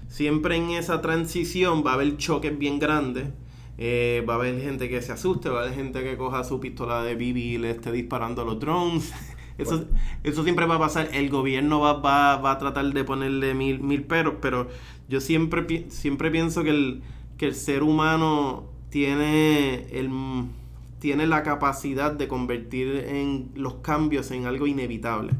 Siempre 0.08 0.56
en 0.58 0.72
esa 0.72 1.02
transición 1.02 1.84
va 1.86 1.92
a 1.92 1.94
haber 1.96 2.18
choques 2.18 2.58
bien 2.58 2.80
grandes. 2.80 3.30
eh, 3.78 4.24
va 4.28 4.36
a 4.36 4.38
haber 4.38 4.62
gente 4.62 4.90
que 4.90 5.02
se 5.02 5.12
asuste, 5.12 5.50
va 5.50 5.60
a 5.60 5.64
haber 5.64 5.76
gente 5.76 6.04
que 6.04 6.18
coja 6.18 6.44
su 6.44 6.60
pistola 6.60 7.04
de 7.04 7.16
BB 7.16 7.38
y 7.38 7.58
le 7.58 7.72
esté 7.72 7.92
disparando 7.92 8.42
a 8.42 8.46
los 8.46 8.60
drones. 8.60 9.14
Eso, 9.58 9.86
eso 10.24 10.44
siempre 10.44 10.66
va 10.66 10.76
a 10.76 10.80
pasar. 10.80 11.10
El 11.14 11.30
gobierno 11.30 11.80
va, 11.80 11.94
va, 11.94 12.38
va 12.38 12.52
a 12.52 12.58
tratar 12.58 12.92
de 12.94 13.04
ponerle 13.04 13.54
mil, 13.54 13.80
mil 13.80 14.04
peros, 14.04 14.36
pero 14.42 14.68
yo 15.08 15.22
siempre, 15.22 15.86
siempre 15.90 16.32
pienso 16.32 16.64
que 16.64 16.72
el, 16.72 17.04
que 17.38 17.46
el 17.48 17.56
ser 17.56 17.84
humano 17.84 18.66
tiene, 18.90 19.88
el, 19.92 20.10
tiene 21.00 21.28
la 21.28 21.44
capacidad 21.44 22.12
de 22.12 22.28
convertir 22.28 23.06
en 23.08 23.52
los 23.56 23.76
cambios 23.76 24.32
en 24.32 24.46
algo 24.46 24.68
inevitable. 24.68 25.34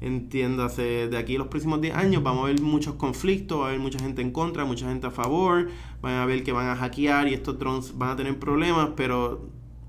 Entiéndase, 0.00 1.08
de 1.08 1.16
aquí 1.16 1.36
a 1.36 1.38
los 1.38 1.48
próximos 1.48 1.80
10 1.80 1.96
años 1.96 2.22
vamos 2.22 2.44
a 2.44 2.46
ver 2.48 2.60
muchos 2.60 2.96
conflictos, 2.96 3.60
va 3.60 3.64
a 3.64 3.68
haber 3.68 3.80
mucha 3.80 3.98
gente 3.98 4.20
en 4.20 4.30
contra, 4.30 4.66
mucha 4.66 4.86
gente 4.88 5.06
a 5.06 5.10
favor, 5.10 5.68
van 6.02 6.14
a 6.14 6.26
ver 6.26 6.42
que 6.42 6.52
van 6.52 6.68
a 6.68 6.76
hackear 6.76 7.28
y 7.28 7.34
estos 7.34 7.58
drones 7.58 7.96
van 7.96 8.10
a 8.10 8.16
tener 8.16 8.38
problemas, 8.38 8.90
pero 8.94 9.48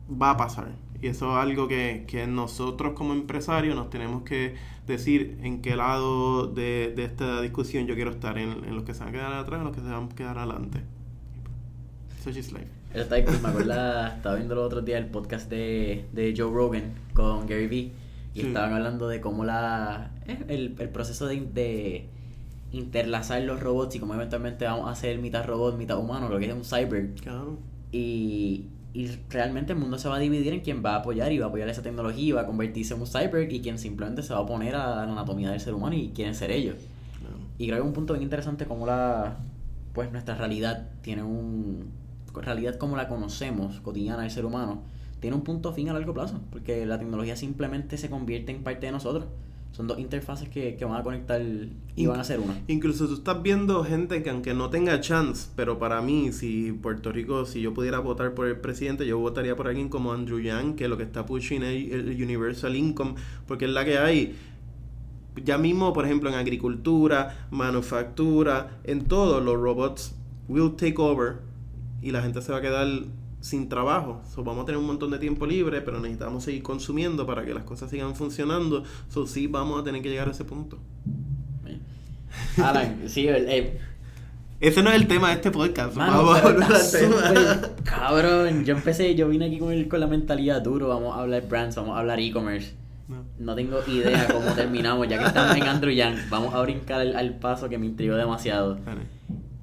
va 0.09 0.31
a 0.31 0.37
pasar. 0.37 0.75
Y 1.01 1.07
eso 1.07 1.31
es 1.31 1.43
algo 1.43 1.67
que, 1.67 2.05
que 2.07 2.25
nosotros 2.27 2.93
como 2.93 3.13
empresarios 3.13 3.75
nos 3.75 3.89
tenemos 3.89 4.23
que 4.23 4.55
decir 4.87 5.37
en 5.43 5.61
qué 5.61 5.75
lado 5.75 6.47
de, 6.47 6.93
de 6.95 7.03
esta 7.05 7.41
discusión 7.41 7.85
yo 7.87 7.95
quiero 7.95 8.11
estar, 8.11 8.37
en, 8.37 8.63
en 8.65 8.75
los 8.75 8.83
que 8.83 8.93
se 8.93 9.01
van 9.01 9.09
a 9.09 9.11
quedar 9.11 9.33
atrás 9.33 9.59
en 9.59 9.65
los 9.65 9.75
que 9.75 9.81
se 9.81 9.87
van 9.89 10.03
a 10.11 10.15
quedar 10.15 10.37
adelante. 10.39 10.83
Eso 12.93 13.01
está 13.03 13.23
cool. 13.25 13.39
Me 13.41 13.49
acuerdo, 13.49 13.71
estaba 14.07 14.35
viendo 14.35 14.55
los 14.55 14.65
otros 14.65 14.85
días 14.85 14.99
el 15.01 15.07
podcast 15.09 15.49
de, 15.49 16.05
de 16.13 16.33
Joe 16.35 16.51
Rogan 16.51 16.93
con 17.13 17.45
Gary 17.45 17.67
Vee 17.67 17.91
y 18.33 18.41
Sí. 18.41 18.47
estaban 18.47 18.73
hablando 18.73 19.07
de 19.07 19.19
cómo 19.21 19.45
la 19.45 20.11
eh, 20.25 20.45
el, 20.47 20.75
el 20.79 20.89
proceso 20.89 21.27
de, 21.27 21.41
de 21.41 22.09
interlazar 22.71 23.41
los 23.43 23.59
robots 23.59 23.95
y 23.95 23.99
cómo 23.99 24.13
eventualmente 24.13 24.65
vamos 24.65 24.89
a 24.89 24.95
ser 24.95 25.19
mitad 25.19 25.45
robot, 25.45 25.77
mitad 25.77 25.97
humano, 25.99 26.29
lo 26.29 26.39
que 26.39 26.45
es 26.47 26.53
un 26.53 26.63
cyber. 26.65 27.13
Claro. 27.15 27.59
Y, 27.91 28.65
y 28.93 29.07
realmente 29.29 29.73
el 29.73 29.79
mundo 29.79 29.97
se 29.97 30.07
va 30.07 30.15
a 30.15 30.19
dividir 30.19 30.53
en 30.53 30.61
quien 30.61 30.83
va 30.83 30.95
a 30.95 30.95
apoyar 30.97 31.31
y 31.31 31.37
va 31.37 31.45
a 31.45 31.49
apoyar 31.49 31.69
esa 31.69 31.81
tecnología 31.81 32.23
y 32.23 32.31
va 32.31 32.41
a 32.41 32.45
convertirse 32.45 32.93
en 32.93 33.01
un 33.01 33.07
cyber 33.07 33.51
y 33.51 33.61
quien 33.61 33.77
simplemente 33.77 34.23
se 34.23 34.33
va 34.33 34.39
a 34.39 34.41
oponer 34.41 34.75
a 34.75 34.95
la 34.95 35.03
anatomía 35.03 35.51
del 35.51 35.59
ser 35.59 35.73
humano 35.73 35.95
y 35.95 36.09
quieren 36.09 36.35
ser 36.35 36.51
ellos. 36.51 36.77
claro. 37.19 37.35
Y 37.57 37.67
creo 37.67 37.77
que 37.77 37.81
es 37.81 37.87
un 37.87 37.93
punto 37.93 38.13
bien 38.13 38.23
interesante 38.23 38.65
como 38.65 38.85
la 38.85 39.37
pues 39.93 40.11
nuestra 40.11 40.35
realidad 40.35 40.89
tiene 41.01 41.23
un 41.23 41.91
realidad 42.35 42.75
como 42.75 42.95
la 42.95 43.07
conocemos 43.07 43.79
cotidiana 43.79 44.21
del 44.21 44.29
ser 44.29 44.45
humano 44.45 44.83
tiene 45.19 45.35
un 45.35 45.41
punto 45.43 45.73
fin 45.73 45.89
a 45.89 45.93
largo 45.93 46.13
plazo 46.13 46.39
porque 46.51 46.85
la 46.85 46.99
tecnología 46.99 47.35
simplemente 47.35 47.97
se 47.97 48.07
convierte 48.07 48.51
en 48.51 48.61
parte 48.61 48.85
de 48.85 48.91
nosotros 48.91 49.25
son 49.71 49.87
dos 49.87 49.99
interfaces 49.99 50.49
que, 50.49 50.75
que 50.75 50.85
van 50.85 50.99
a 50.99 51.03
conectar 51.03 51.41
y 51.95 52.05
van 52.07 52.19
a 52.19 52.23
ser 52.23 52.39
una 52.39 52.59
Incluso 52.67 53.07
tú 53.07 53.13
estás 53.13 53.41
viendo 53.43 53.83
gente 53.83 54.23
que 54.23 54.29
aunque 54.29 54.53
no 54.53 54.69
tenga 54.69 54.99
chance, 55.01 55.49
pero 55.55 55.77
para 55.77 56.01
mí, 56.01 56.31
si 56.31 56.71
Puerto 56.71 57.11
Rico, 57.11 57.45
si 57.45 57.61
yo 57.61 57.73
pudiera 57.73 57.99
votar 57.99 58.33
por 58.33 58.47
el 58.47 58.59
presidente, 58.59 59.05
yo 59.05 59.19
votaría 59.19 59.55
por 59.55 59.67
alguien 59.67 59.89
como 59.89 60.13
Andrew 60.13 60.39
Yang, 60.39 60.75
que 60.75 60.87
lo 60.87 60.97
que 60.97 61.03
está 61.03 61.25
pushing 61.25 61.63
es 61.63 61.91
el 61.91 62.21
Universal 62.21 62.75
Income, 62.75 63.15
porque 63.47 63.65
es 63.65 63.71
la 63.71 63.85
que 63.85 63.97
hay. 63.99 64.35
Ya 65.43 65.59
mismo, 65.59 65.93
por 65.93 66.05
ejemplo, 66.05 66.29
en 66.29 66.35
agricultura, 66.35 67.47
manufactura, 67.51 68.79
en 68.83 69.05
todo, 69.05 69.39
los 69.41 69.61
robots 69.61 70.15
will 70.47 70.75
take 70.75 70.95
over 70.97 71.37
y 72.01 72.11
la 72.11 72.21
gente 72.21 72.41
se 72.41 72.51
va 72.51 72.57
a 72.57 72.61
quedar 72.61 72.87
sin 73.47 73.69
trabajo. 73.69 74.21
So, 74.33 74.43
vamos 74.43 74.63
a 74.63 74.65
tener 74.65 74.79
un 74.79 74.85
montón 74.87 75.11
de 75.11 75.19
tiempo 75.19 75.45
libre, 75.45 75.81
pero 75.81 75.99
necesitamos 75.99 76.43
seguir 76.43 76.61
consumiendo 76.63 77.25
para 77.25 77.45
que 77.45 77.53
las 77.53 77.63
cosas 77.63 77.89
sigan 77.89 78.15
funcionando. 78.15 78.83
So, 79.09 79.25
sí, 79.27 79.47
vamos 79.47 79.79
a 79.81 79.83
tener 79.83 80.01
que 80.01 80.09
llegar 80.09 80.27
a 80.27 80.31
ese 80.31 80.43
punto. 80.45 80.77
Alan 82.61 83.01
sí 83.07 83.27
el, 83.27 83.47
eh, 83.49 83.79
Ese 84.59 84.81
no 84.83 84.89
es 84.89 84.95
el 84.95 85.07
tema 85.07 85.29
de 85.29 85.35
este 85.35 85.51
podcast. 85.51 85.95
mano, 85.95 86.23
vamos 86.25 86.37
a 86.39 86.43
tema. 86.51 86.79
súper 86.79 87.71
cabrón 87.83 88.65
yo 88.65 88.75
empecé 88.75 89.15
yo 89.15 89.27
vine 89.29 89.45
aquí 89.45 89.59
con, 89.59 89.71
el- 89.71 89.87
con 89.87 89.99
la 89.99 90.07
mentalidad 90.07 90.61
duro 90.61 90.87
vamos 90.89 91.15
a 91.15 91.21
hablar 91.21 91.47
brands 91.47 91.75
vamos 91.75 91.95
a 91.95 91.99
hablar 91.99 92.19
e-commerce 92.19 92.73
No. 93.07 93.23
No 93.39 93.55
tengo 93.55 93.79
idea 93.87 94.27
cómo 94.27 94.51
terminamos, 94.53 95.07
ya 95.07 95.17
que 95.19 95.25
estamos 95.25 95.55
en 95.55 95.63
Andrew 95.63 95.93
Yang. 95.93 96.29
Vamos 96.29 96.53
a 96.53 96.61
brincar 96.61 96.99
al, 96.99 97.15
al 97.15 97.39
paso 97.39 97.69
que 97.69 97.77
me 97.77 97.85
intrigó 97.85 98.15
demasiado. 98.17 98.77
Vale. 98.85 99.01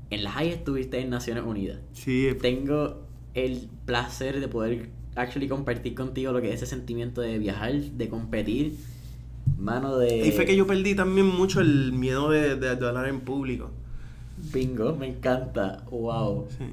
En 0.09 0.25
la 0.25 0.31
high 0.31 0.49
estuviste 0.49 0.99
en 1.01 1.11
Naciones 1.11 1.45
Unidas. 1.45 1.79
Sí, 1.93 2.29
Tengo 2.41 3.04
el 3.35 3.69
placer 3.87 4.41
de 4.41 4.49
poder 4.49 4.89
actually 5.17 5.49
compartir 5.49 5.95
contigo 5.95 6.33
lo 6.33 6.41
que 6.41 6.49
es 6.49 6.55
ese 6.63 6.67
sentimiento 6.67 7.21
de 7.21 7.39
viajar, 7.39 7.73
de 7.75 8.09
competir. 8.09 8.77
Mano 9.59 9.97
de. 9.99 10.27
y 10.27 10.33
fue 10.33 10.47
que 10.47 10.57
yo 10.57 10.67
perdí 10.67 10.95
también 10.95 11.27
mucho 11.27 11.61
el 11.61 11.93
miedo 11.93 12.31
de, 12.31 12.57
de, 12.57 12.77
de 12.77 12.87
hablar 12.89 13.07
en 13.09 13.21
público. 13.21 13.71
Bingo, 14.53 14.97
me 14.97 15.07
encanta. 15.09 15.85
Wow. 15.91 16.47
Sí. 16.57 16.65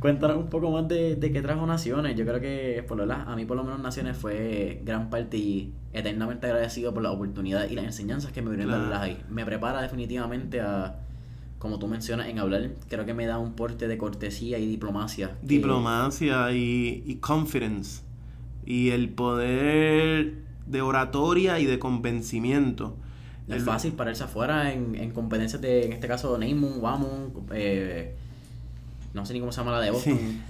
Cuéntanos 0.00 0.38
un 0.38 0.48
poco 0.48 0.70
más 0.70 0.88
de, 0.88 1.14
de 1.16 1.30
qué 1.30 1.42
trajo 1.42 1.66
Naciones. 1.66 2.16
Yo 2.16 2.24
creo 2.24 2.40
que, 2.40 2.82
por 2.88 2.96
lo 2.96 3.04
menos, 3.06 3.28
a 3.28 3.36
mí 3.36 3.44
por 3.44 3.56
lo 3.58 3.64
menos 3.64 3.80
Naciones 3.80 4.16
fue 4.16 4.80
gran 4.84 5.10
parte 5.10 5.36
y 5.36 5.72
eternamente 5.92 6.46
agradecido 6.46 6.94
por 6.94 7.02
la 7.02 7.10
oportunidad 7.12 7.68
y 7.68 7.74
las 7.74 7.84
enseñanzas 7.84 8.32
que 8.32 8.40
me 8.40 8.48
brindan 8.50 8.68
Claro. 8.78 8.90
las 8.90 9.00
ahí. 9.02 9.18
Me 9.28 9.44
prepara 9.44 9.82
definitivamente 9.82 10.60
a, 10.62 10.96
como 11.60 11.78
tú 11.78 11.86
mencionas, 11.86 12.26
en 12.28 12.40
hablar. 12.40 12.70
Creo 12.88 13.06
que 13.06 13.14
me 13.14 13.26
da 13.26 13.38
un 13.38 13.52
porte 13.52 13.86
de 13.86 13.96
cortesía 13.96 14.58
y 14.58 14.66
diplomacia. 14.66 15.36
Diplomacia 15.42 16.50
y, 16.52 17.04
y 17.06 17.14
confidence. 17.16 18.02
Y 18.66 18.90
el 18.90 19.10
poder 19.10 20.34
de 20.66 20.82
oratoria 20.82 21.60
y 21.60 21.66
de 21.66 21.78
convencimiento. 21.78 22.96
No 23.46 23.54
es 23.54 23.60
El- 23.62 23.66
fácil 23.66 23.92
pararse 23.92 24.24
afuera 24.24 24.72
en, 24.72 24.94
en 24.96 25.12
competencias 25.12 25.60
de, 25.62 25.84
en 25.86 25.92
este 25.92 26.08
caso, 26.08 26.36
Neymun, 26.38 26.74
Wamun, 26.80 27.32
eh, 27.52 28.14
no 29.14 29.24
sé 29.26 29.32
ni 29.34 29.40
cómo 29.40 29.52
se 29.52 29.60
llama 29.60 29.72
la 29.72 29.80
de 29.80 29.90
Boston. 29.90 30.18
Sí. 30.18 30.40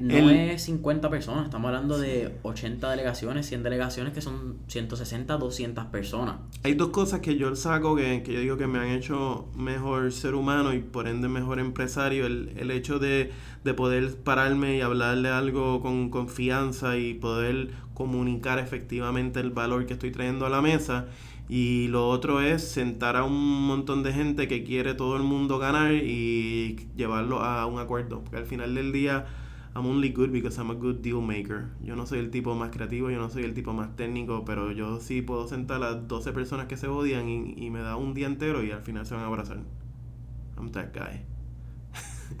No 0.00 0.30
es 0.30 0.62
50 0.62 1.08
personas, 1.08 1.44
estamos 1.44 1.68
hablando 1.68 1.98
de 1.98 2.38
80 2.42 2.90
delegaciones, 2.90 3.46
100 3.46 3.62
delegaciones 3.62 4.12
que 4.12 4.20
son 4.20 4.56
160, 4.66 5.36
200 5.36 5.86
personas. 5.86 6.36
Hay 6.62 6.74
dos 6.74 6.88
cosas 6.88 7.20
que 7.20 7.36
yo 7.36 7.54
saco 7.54 7.94
que, 7.94 8.22
que 8.22 8.32
yo 8.32 8.40
digo 8.40 8.56
que 8.56 8.66
me 8.66 8.78
han 8.78 8.88
hecho 8.88 9.48
mejor 9.56 10.12
ser 10.12 10.34
humano 10.34 10.74
y 10.74 10.80
por 10.80 11.06
ende 11.06 11.28
mejor 11.28 11.58
empresario. 11.58 12.26
El, 12.26 12.52
el 12.56 12.70
hecho 12.70 12.98
de, 12.98 13.30
de 13.62 13.74
poder 13.74 14.16
pararme 14.16 14.76
y 14.76 14.80
hablarle 14.80 15.28
algo 15.28 15.80
con 15.80 16.10
confianza 16.10 16.96
y 16.96 17.14
poder 17.14 17.70
comunicar 17.94 18.58
efectivamente 18.58 19.40
el 19.40 19.50
valor 19.50 19.86
que 19.86 19.94
estoy 19.94 20.10
trayendo 20.10 20.46
a 20.46 20.50
la 20.50 20.60
mesa. 20.60 21.06
Y 21.48 21.88
lo 21.88 22.08
otro 22.08 22.40
es 22.40 22.66
sentar 22.66 23.16
a 23.16 23.24
un 23.24 23.66
montón 23.66 24.02
de 24.02 24.12
gente 24.12 24.48
que 24.48 24.64
quiere 24.64 24.94
todo 24.94 25.16
el 25.16 25.22
mundo 25.22 25.58
ganar 25.58 25.92
y 25.92 26.88
llevarlo 26.96 27.40
a 27.40 27.66
un 27.66 27.78
acuerdo. 27.78 28.20
Porque 28.20 28.38
al 28.38 28.46
final 28.46 28.74
del 28.74 28.92
día 28.92 29.26
I'm 29.76 29.86
only 29.86 30.10
good 30.10 30.30
because 30.30 30.56
I'm 30.58 30.70
a 30.70 30.74
good 30.74 31.02
deal 31.02 31.20
maker. 31.20 31.70
Yo 31.82 31.96
no 31.96 32.06
soy 32.06 32.20
el 32.20 32.30
tipo 32.30 32.54
más 32.54 32.70
creativo, 32.70 33.10
yo 33.10 33.18
no 33.18 33.28
soy 33.28 33.42
el 33.42 33.54
tipo 33.54 33.72
más 33.72 33.96
técnico, 33.96 34.44
pero 34.44 34.70
yo 34.70 35.00
sí 35.00 35.20
puedo 35.20 35.48
sentar 35.48 35.82
a 35.82 35.94
12 35.94 36.32
personas 36.32 36.66
que 36.66 36.76
se 36.76 36.86
odian 36.86 37.28
y, 37.28 37.70
me 37.70 37.80
da 37.80 37.96
un 37.96 38.14
día 38.14 38.28
entero 38.28 38.62
y 38.62 38.70
al 38.70 38.82
final 38.82 39.04
se 39.04 39.14
van 39.14 39.24
a 39.24 39.26
abrazar. 39.26 39.58
I'm 40.56 40.70
that 40.70 40.94
guy. 40.94 41.24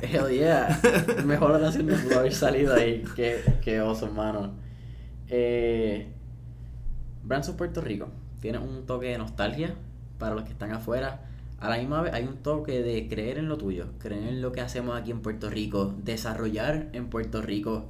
Hell 0.00 0.30
yeah. 0.30 0.80
Mejor 1.26 1.50
oración 1.50 1.88
no 1.88 2.18
haber 2.18 2.32
salido 2.32 2.72
ahí. 2.72 3.02
Qué, 3.16 3.80
oso, 3.80 4.12
mano. 4.12 4.52
Eh, 5.28 6.12
Brands 7.24 7.48
of 7.48 7.56
Puerto 7.56 7.80
Rico. 7.80 8.10
Tiene 8.40 8.58
un 8.58 8.86
toque 8.86 9.06
de 9.06 9.18
nostalgia 9.18 9.74
para 10.18 10.36
los 10.36 10.44
que 10.44 10.52
están 10.52 10.70
afuera 10.70 11.33
a 11.64 11.70
la 11.70 11.78
misma 11.78 12.02
vez 12.02 12.12
hay 12.12 12.24
un 12.24 12.36
toque 12.36 12.82
de 12.82 13.08
creer 13.08 13.38
en 13.38 13.48
lo 13.48 13.56
tuyo, 13.56 13.86
creer 13.98 14.24
en 14.24 14.42
lo 14.42 14.52
que 14.52 14.60
hacemos 14.60 15.00
aquí 15.00 15.10
en 15.10 15.22
Puerto 15.22 15.48
Rico, 15.48 15.94
desarrollar 16.04 16.90
en 16.92 17.08
Puerto 17.08 17.40
Rico, 17.40 17.86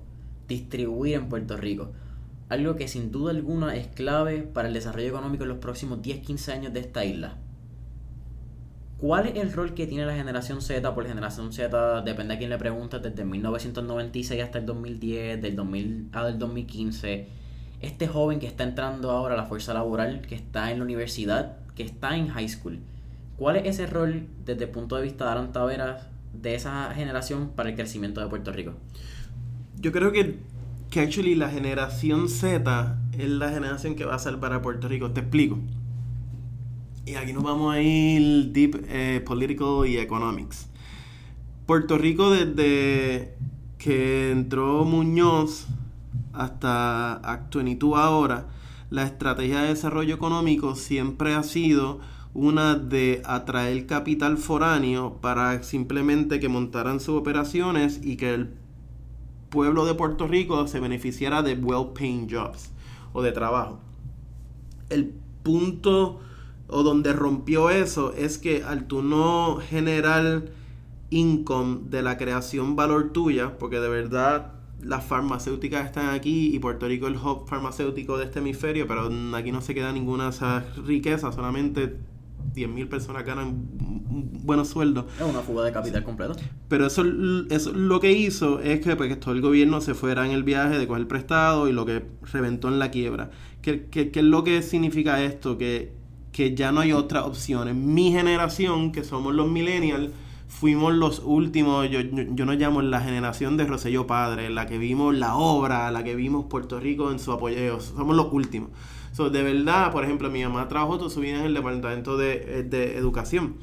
distribuir 0.47 1.17
en 1.17 1.29
Puerto 1.29 1.57
Rico. 1.57 1.91
Algo 2.49 2.77
que 2.77 2.87
sin 2.87 3.11
duda 3.11 3.33
alguna 3.33 3.75
es 3.75 3.89
clave 3.89 4.43
para 4.43 4.69
el 4.69 4.75
desarrollo 4.75 5.09
económico 5.09 5.43
en 5.43 5.49
los 5.49 5.59
próximos 5.59 6.03
10-15 6.03 6.53
años 6.53 6.73
de 6.73 6.79
esta 6.79 7.05
isla. 7.05 7.37
¿Cuál 8.99 9.27
es 9.27 9.35
el 9.39 9.53
rol 9.53 9.75
que 9.75 9.89
tiene 9.89 10.07
la 10.07 10.15
generación 10.15 10.63
Z? 10.63 10.95
Por 10.95 11.09
generación 11.09 11.53
Z, 11.53 12.03
depende 12.03 12.35
a 12.35 12.39
quién 12.39 12.51
le 12.51 12.59
pregunte, 12.59 13.01
desde 13.01 13.25
1996 13.25 14.41
hasta 14.41 14.59
el 14.59 14.67
2010, 14.67 15.43
del 15.43 15.57
2000 15.57 16.11
a 16.13 16.25
del 16.27 16.39
2015. 16.39 17.27
Este 17.81 18.07
joven 18.07 18.39
que 18.39 18.47
está 18.47 18.63
entrando 18.63 19.11
ahora 19.11 19.35
a 19.35 19.37
la 19.37 19.47
fuerza 19.47 19.75
laboral, 19.75 20.21
que 20.21 20.37
está 20.37 20.71
en 20.71 20.79
la 20.79 20.85
universidad, 20.85 21.57
que 21.75 21.83
está 21.83 22.17
en 22.17 22.29
high 22.29 22.49
school 22.49 22.79
¿Cuál 23.37 23.57
es 23.57 23.67
ese 23.67 23.87
rol 23.87 24.29
desde 24.45 24.65
el 24.65 24.71
punto 24.71 24.97
de 24.97 25.03
vista 25.03 25.25
de 25.25 25.31
Alan 25.33 25.53
Taveras 25.53 26.07
de 26.33 26.55
esa 26.55 26.93
generación 26.95 27.51
para 27.55 27.71
el 27.71 27.75
crecimiento 27.75 28.21
de 28.21 28.29
Puerto 28.29 28.53
Rico? 28.53 28.75
Yo 29.81 29.91
creo 29.93 30.13
que, 30.13 30.39
que 30.91 31.01
actually 31.01 31.35
la 31.35 31.51
generación 31.51 32.29
Z 32.29 32.99
es 33.19 33.29
la 33.29 33.51
generación 33.51 33.97
que 33.97 34.05
va 34.05 34.15
a 34.15 34.19
salvar 34.19 34.53
a 34.53 34.63
Puerto 34.63 34.89
Rico. 34.89 35.11
Te 35.11 35.21
explico. 35.21 35.59
Y 37.07 37.17
aquí 37.17 37.33
nos 37.33 37.43
vamos 37.43 37.75
a 37.75 37.81
ir 37.83 38.53
deep 38.53 38.85
eh, 38.89 39.23
political 39.25 39.87
y 39.87 39.99
economics. 39.99 40.69
Puerto 41.67 41.99
Rico 41.99 42.31
desde 42.31 43.35
que 43.79 44.31
entró 44.31 44.85
Muñoz 44.85 45.67
hasta 46.33 47.15
Act 47.15 47.55
22 47.57 47.99
ahora, 47.99 48.47
la 48.91 49.05
estrategia 49.05 49.63
de 49.63 49.69
desarrollo 49.69 50.15
económico 50.15 50.77
siempre 50.77 51.35
ha 51.35 51.43
sido 51.43 52.01
una 52.35 52.75
de 52.75 53.23
atraer 53.25 53.87
capital 53.87 54.37
foráneo 54.37 55.19
para 55.21 55.63
simplemente 55.63 56.41
que 56.41 56.49
montaran 56.49 56.99
sus 56.99 57.17
operaciones 57.17 58.01
y 58.03 58.17
que 58.17 58.35
el 58.35 58.51
pueblo 59.51 59.87
de 59.87 59.95
Puerto 59.95 60.27
Rico 60.27 60.67
se 60.67 60.81
beneficiara 60.81 61.43
de 61.43 61.55
well-paying 61.55 62.29
jobs 62.29 62.73
o 63.13 63.23
de 63.23 63.31
trabajo. 63.31 63.79
El 64.91 65.15
punto 65.45 66.21
o 66.67 66.83
donde 66.83 67.13
rompió 67.13 67.71
eso 67.71 68.13
es 68.15 68.39
que 68.39 68.65
al 68.65 68.89
tú 68.89 69.03
no 69.03 69.59
generar 69.59 70.47
income 71.11 71.83
de 71.89 72.03
la 72.03 72.17
creación 72.19 72.75
valor 72.75 73.13
tuya, 73.13 73.57
porque 73.59 73.79
de 73.79 73.89
verdad 73.89 74.55
las 74.83 75.05
farmacéuticas 75.05 75.87
están 75.87 76.09
aquí 76.09 76.55
y 76.55 76.59
Puerto 76.59 76.89
Rico 76.89 77.07
es 77.07 77.13
el 77.13 77.19
hub 77.19 77.47
farmacéutico 77.47 78.19
de 78.19 78.25
este 78.25 78.41
hemisferio, 78.41 78.89
pero 78.89 79.09
aquí 79.37 79.53
no 79.53 79.61
se 79.61 79.73
queda 79.73 79.93
ninguna 79.93 80.25
de 80.25 80.31
esas 80.31 80.77
riquezas, 80.79 81.35
solamente 81.37 81.97
10.000 82.53 82.89
personas 82.89 83.25
ganan 83.25 83.67
buenos 84.45 84.69
sueldos. 84.69 85.07
Es 85.19 85.27
una 85.27 85.41
fuga 85.41 85.65
de 85.65 85.73
capital 85.73 86.05
completo. 86.05 86.35
Pero 86.69 86.87
eso, 86.87 87.05
eso 87.51 87.73
lo 87.73 88.01
que 88.01 88.13
hizo 88.13 88.61
es 88.61 88.81
que, 88.81 88.97
pues, 88.97 89.19
todo 89.21 89.35
el 89.35 89.41
gobierno 89.41 89.81
se 89.81 89.95
fuera 89.95 90.27
en 90.27 90.33
el 90.33 90.43
viaje 90.43 90.79
de 90.79 90.87
coger 90.87 91.09
prestado 91.09 91.69
y 91.69 91.73
lo 91.73 91.87
que 91.87 92.05
reventó 92.33 92.69
en 92.69 92.79
la 92.79 92.91
quiebra. 92.91 93.31
¿Qué, 93.63 93.87
qué, 93.87 94.11
qué 94.11 94.21
es 94.21 94.27
lo 94.27 94.45
que 94.45 94.63
significa 94.63 95.23
esto? 95.23 95.59
Que, 95.59 95.93
que 96.33 96.55
ya 96.55 96.73
no 96.73 96.81
hay 96.81 96.93
otras 96.93 97.25
opciones. 97.25 97.75
Mi 97.75 98.13
generación, 98.13 98.93
que 98.93 99.05
somos 99.05 99.35
los 99.35 99.49
millennials, 99.49 100.11
fuimos 100.49 100.95
los 100.95 101.21
últimos, 101.25 101.89
yo, 101.91 102.01
yo, 102.01 102.23
yo, 102.31 102.45
nos 102.45 102.57
llamo 102.57 102.83
la 102.83 103.01
generación 103.01 103.57
de 103.57 103.67
Roselló 103.67 104.07
Padre, 104.07 104.51
la 104.51 104.67
que 104.67 104.79
vimos 104.79 105.15
la 105.15 105.37
obra, 105.37 105.91
la 105.91 106.05
que 106.05 106.15
vimos 106.15 106.47
Puerto 106.47 106.79
Rico 106.79 107.11
en 107.11 107.19
su 107.19 107.33
apogeo, 107.33 107.81
somos 107.81 108.15
los 108.15 108.33
últimos. 108.33 108.71
So, 109.15 109.31
de 109.31 109.45
verdad, 109.45 109.93
por 109.93 110.03
ejemplo, 110.03 110.29
mi 110.29 110.43
mamá 110.43 110.67
trabajó 110.67 110.99
toda 110.99 111.09
su 111.09 111.21
vida 111.21 111.39
en 111.39 111.45
el 111.45 111.55
departamento 111.55 112.17
de, 112.17 112.33
eh, 112.33 112.63
de 112.65 112.97
educación. 112.97 113.59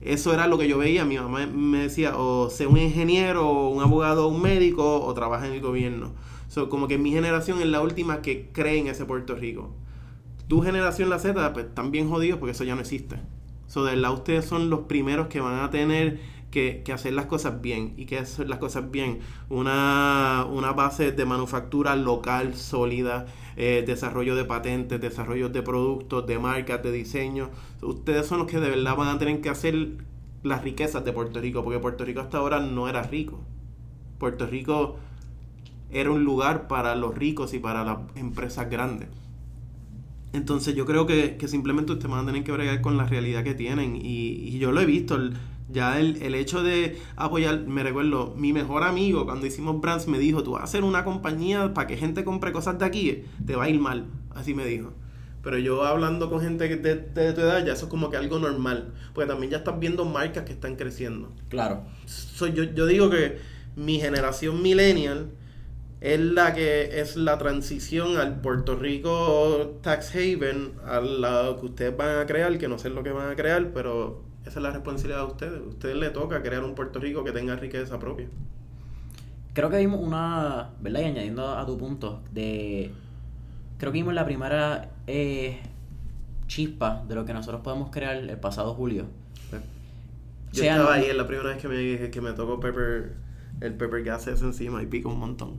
Eso 0.00 0.32
era 0.32 0.46
lo 0.46 0.56
que 0.56 0.66
yo 0.66 0.78
veía. 0.78 1.04
Mi 1.04 1.18
mamá 1.18 1.46
me 1.46 1.76
decía, 1.80 2.16
o 2.16 2.48
sea 2.48 2.68
un 2.68 2.78
ingeniero, 2.78 3.68
un 3.68 3.82
abogado, 3.82 4.26
o 4.26 4.28
un 4.30 4.40
médico, 4.40 5.04
o 5.04 5.12
trabaja 5.12 5.46
en 5.46 5.52
el 5.52 5.60
gobierno. 5.60 6.14
So, 6.48 6.70
como 6.70 6.88
que 6.88 6.96
mi 6.96 7.12
generación 7.12 7.60
es 7.60 7.66
la 7.66 7.82
última 7.82 8.22
que 8.22 8.48
cree 8.50 8.78
en 8.78 8.86
ese 8.86 9.04
Puerto 9.04 9.34
Rico. 9.34 9.74
Tu 10.48 10.62
generación, 10.62 11.10
la 11.10 11.18
Z, 11.18 11.52
pues 11.52 11.66
están 11.66 11.90
bien 11.90 12.08
jodidos 12.08 12.38
porque 12.38 12.52
eso 12.52 12.64
ya 12.64 12.74
no 12.74 12.80
existe. 12.80 13.16
So, 13.66 13.84
de 13.84 13.96
verdad, 13.96 14.14
ustedes 14.14 14.46
son 14.46 14.70
los 14.70 14.80
primeros 14.80 15.26
que 15.26 15.40
van 15.40 15.60
a 15.60 15.68
tener 15.68 16.18
que, 16.54 16.92
hacer 16.92 17.12
las 17.12 17.26
cosas 17.26 17.60
bien. 17.60 17.94
¿Y 17.96 18.06
que 18.06 18.18
hacer 18.18 18.48
las 18.48 18.58
cosas 18.58 18.90
bien? 18.90 19.18
Una, 19.50 20.46
una 20.48 20.72
base 20.72 21.10
de 21.12 21.24
manufactura 21.24 21.96
local, 21.96 22.54
sólida, 22.54 23.26
eh, 23.56 23.82
desarrollo 23.86 24.36
de 24.36 24.44
patentes, 24.44 25.00
desarrollo 25.00 25.48
de 25.48 25.62
productos, 25.62 26.26
de 26.26 26.38
marcas, 26.38 26.82
de 26.82 26.92
diseño. 26.92 27.50
Ustedes 27.82 28.26
son 28.26 28.38
los 28.38 28.46
que 28.46 28.60
de 28.60 28.70
verdad 28.70 28.96
van 28.96 29.08
a 29.08 29.18
tener 29.18 29.40
que 29.40 29.50
hacer 29.50 29.88
las 30.44 30.62
riquezas 30.62 31.04
de 31.04 31.12
Puerto 31.12 31.40
Rico, 31.40 31.64
porque 31.64 31.80
Puerto 31.80 32.04
Rico 32.04 32.20
hasta 32.20 32.38
ahora 32.38 32.60
no 32.60 32.88
era 32.88 33.02
rico. 33.02 33.40
Puerto 34.18 34.46
Rico 34.46 34.96
era 35.90 36.10
un 36.10 36.24
lugar 36.24 36.68
para 36.68 36.94
los 36.94 37.14
ricos 37.16 37.52
y 37.52 37.58
para 37.58 37.84
las 37.84 37.98
empresas 38.14 38.70
grandes. 38.70 39.08
Entonces 40.32 40.74
yo 40.74 40.84
creo 40.84 41.06
que, 41.06 41.36
simplemente 41.46 41.92
ustedes 41.92 42.10
van 42.10 42.24
a 42.24 42.26
tener 42.26 42.42
que 42.42 42.52
bregar 42.52 42.80
con 42.80 42.96
la 42.96 43.06
realidad 43.06 43.44
que 43.44 43.54
tienen. 43.54 43.98
Y, 44.00 44.58
yo 44.58 44.72
lo 44.72 44.80
he 44.80 44.86
visto. 44.86 45.18
Ya 45.68 45.98
el, 45.98 46.22
el, 46.22 46.34
hecho 46.34 46.62
de 46.62 46.98
apoyar, 47.16 47.66
me 47.66 47.82
recuerdo, 47.82 48.34
mi 48.36 48.52
mejor 48.52 48.82
amigo 48.82 49.24
cuando 49.24 49.46
hicimos 49.46 49.80
Brands 49.80 50.06
me 50.08 50.18
dijo, 50.18 50.42
tú 50.42 50.52
vas 50.52 50.62
a 50.62 50.64
hacer 50.64 50.84
una 50.84 51.04
compañía 51.04 51.72
para 51.72 51.86
que 51.86 51.96
gente 51.96 52.24
compre 52.24 52.52
cosas 52.52 52.78
de 52.78 52.84
aquí, 52.84 53.24
te 53.46 53.56
va 53.56 53.64
a 53.64 53.68
ir 53.68 53.80
mal, 53.80 54.06
así 54.34 54.54
me 54.54 54.66
dijo. 54.66 54.92
Pero 55.42 55.58
yo 55.58 55.84
hablando 55.84 56.30
con 56.30 56.40
gente 56.40 56.74
de, 56.76 56.94
de, 56.96 57.32
tu 57.34 57.40
edad, 57.42 57.64
ya 57.64 57.74
eso 57.74 57.84
es 57.84 57.90
como 57.90 58.10
que 58.10 58.16
algo 58.16 58.38
normal, 58.38 58.94
porque 59.12 59.28
también 59.28 59.52
ya 59.52 59.58
estás 59.58 59.78
viendo 59.78 60.06
marcas 60.06 60.44
que 60.44 60.52
están 60.52 60.76
creciendo. 60.76 61.32
Claro. 61.50 61.82
So, 62.06 62.46
yo, 62.46 62.64
yo 62.64 62.86
digo 62.86 63.10
que 63.10 63.38
mi 63.76 64.00
generación 64.00 64.62
millennial 64.62 65.32
es 66.00 66.18
la 66.18 66.54
que 66.54 67.00
es 67.00 67.16
la 67.16 67.36
transición 67.36 68.16
al 68.16 68.40
Puerto 68.40 68.76
Rico 68.76 69.78
Tax 69.82 70.14
Haven, 70.14 70.72
a 70.86 71.00
la 71.00 71.56
que 71.60 71.66
ustedes 71.66 71.96
van 71.96 72.18
a 72.18 72.26
crear, 72.26 72.56
que 72.56 72.68
no 72.68 72.78
sé 72.78 72.88
lo 72.88 73.02
que 73.02 73.10
van 73.10 73.30
a 73.30 73.36
crear, 73.36 73.72
pero 73.74 74.23
esa 74.46 74.58
es 74.58 74.62
la 74.62 74.70
responsabilidad 74.70 75.20
de 75.20 75.26
ustedes. 75.26 75.60
A 75.60 75.68
ustedes 75.68 75.96
les 75.96 76.12
toca 76.12 76.42
crear 76.42 76.62
un 76.62 76.74
Puerto 76.74 76.98
Rico 76.98 77.24
que 77.24 77.32
tenga 77.32 77.56
riqueza 77.56 77.98
propia. 77.98 78.28
Creo 79.54 79.70
que 79.70 79.78
vimos 79.78 80.00
una, 80.00 80.70
¿verdad? 80.80 81.00
Y 81.00 81.04
añadiendo 81.04 81.56
a 81.56 81.64
tu 81.64 81.78
punto, 81.78 82.22
de. 82.32 82.92
Creo 83.78 83.92
que 83.92 83.98
vimos 83.98 84.14
la 84.14 84.24
primera 84.24 84.90
eh, 85.06 85.60
chispa 86.46 87.04
de 87.08 87.14
lo 87.14 87.24
que 87.24 87.32
nosotros 87.32 87.62
podemos 87.62 87.90
crear 87.90 88.16
el 88.16 88.38
pasado 88.38 88.74
julio. 88.74 89.06
Yo 90.52 90.62
estaba 90.62 90.94
ahí, 90.94 91.06
es 91.06 91.16
la 91.16 91.26
primera 91.26 91.48
vez 91.48 91.58
que 91.58 91.68
me, 91.68 92.10
que 92.10 92.20
me 92.20 92.32
tocó 92.32 92.60
pepper, 92.60 93.14
el 93.60 93.74
pepper 93.74 94.04
gases 94.04 94.40
encima 94.42 94.82
y 94.82 94.86
pico 94.86 95.08
un 95.08 95.18
montón. 95.18 95.58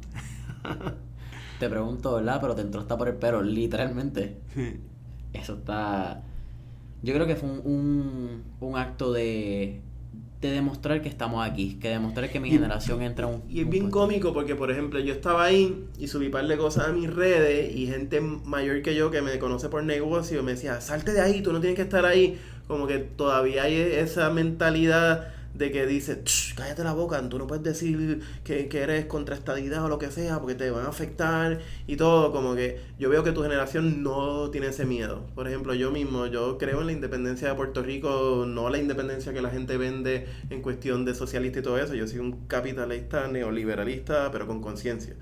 te 1.60 1.69
pregunto, 1.69 2.15
¿verdad? 2.15 2.39
Pero 2.39 2.56
te 2.56 2.62
entró 2.62 2.82
hasta 2.82 2.98
por 2.98 3.10
el 3.10 3.15
pelo, 3.15 3.41
literalmente. 3.41 4.38
Eso 5.34 5.56
está 5.56 6.24
yo 7.05 7.13
creo 7.13 7.27
que 7.27 7.35
fue 7.35 7.47
un, 7.49 8.43
un, 8.59 8.77
acto 8.77 9.13
de, 9.13 9.79
de, 10.41 10.49
demostrar 10.49 11.03
que 11.03 11.07
estamos 11.07 11.47
aquí, 11.47 11.75
que 11.75 11.89
demostrar 11.89 12.31
que 12.31 12.39
mi 12.39 12.49
generación 12.49 13.03
entra 13.03 13.27
un... 13.27 13.43
Y 13.47 13.61
es 13.61 13.69
bien 13.69 13.91
cómico 13.91 14.33
porque, 14.33 14.55
por 14.55 14.71
ejemplo, 14.71 14.99
yo 14.99 15.13
estaba 15.13 15.43
ahí 15.43 15.85
y 15.99 16.07
subí 16.07 16.25
un 16.25 16.31
par 16.31 16.47
de 16.47 16.57
cosas 16.57 16.87
a 16.87 16.91
mis 16.91 17.13
redes 17.13 17.75
y 17.75 17.85
gente 17.85 18.21
mayor 18.21 18.81
que 18.81 18.95
yo 18.95 19.11
que 19.11 19.21
me 19.21 19.37
conoce 19.37 19.69
por 19.69 19.83
negocio 19.83 20.41
me 20.41 20.53
decía, 20.53 20.81
salte 20.81 21.13
de 21.13 21.21
ahí, 21.21 21.43
tú 21.43 21.53
no 21.53 21.59
tienes 21.59 21.75
que 21.75 21.83
estar 21.83 22.05
ahí. 22.05 22.39
Como 22.67 22.87
que 22.87 22.97
todavía 22.97 23.63
hay 23.63 23.75
esa 23.75 24.31
mentalidad 24.31 25.35
de 25.57 25.71
que 25.71 25.85
dice, 25.85 26.21
cállate 26.55 26.83
la 26.83 26.93
boca, 26.93 27.21
tú 27.29 27.37
no 27.37 27.47
puedes 27.47 27.63
decir 27.63 28.21
que, 28.43 28.67
que 28.67 28.81
eres 28.81 29.05
contra 29.05 29.35
estadidad 29.35 29.85
o 29.85 29.89
lo 29.89 29.97
que 29.97 30.11
sea, 30.11 30.39
porque 30.39 30.55
te 30.55 30.69
van 30.69 30.85
a 30.85 30.89
afectar 30.89 31.59
y 31.87 31.95
todo, 31.95 32.31
como 32.31 32.55
que 32.55 32.79
yo 32.99 33.09
veo 33.09 33.23
que 33.23 33.31
tu 33.31 33.41
generación 33.41 34.03
no 34.03 34.49
tiene 34.51 34.67
ese 34.67 34.85
miedo. 34.85 35.25
Por 35.33 35.47
ejemplo, 35.47 35.73
yo 35.73 35.91
mismo, 35.91 36.27
yo 36.27 36.57
creo 36.57 36.81
en 36.81 36.87
la 36.87 36.91
independencia 36.91 37.49
de 37.49 37.55
Puerto 37.55 37.81
Rico, 37.81 38.45
no 38.47 38.69
la 38.69 38.77
independencia 38.77 39.33
que 39.33 39.41
la 39.41 39.49
gente 39.49 39.77
vende 39.77 40.27
en 40.49 40.61
cuestión 40.61 41.05
de 41.05 41.15
socialista 41.15 41.59
y 41.59 41.61
todo 41.61 41.77
eso, 41.77 41.95
yo 41.95 42.07
soy 42.07 42.19
un 42.19 42.47
capitalista 42.47 43.27
neoliberalista, 43.27 44.31
pero 44.31 44.47
con 44.47 44.61
conciencia. 44.61 45.15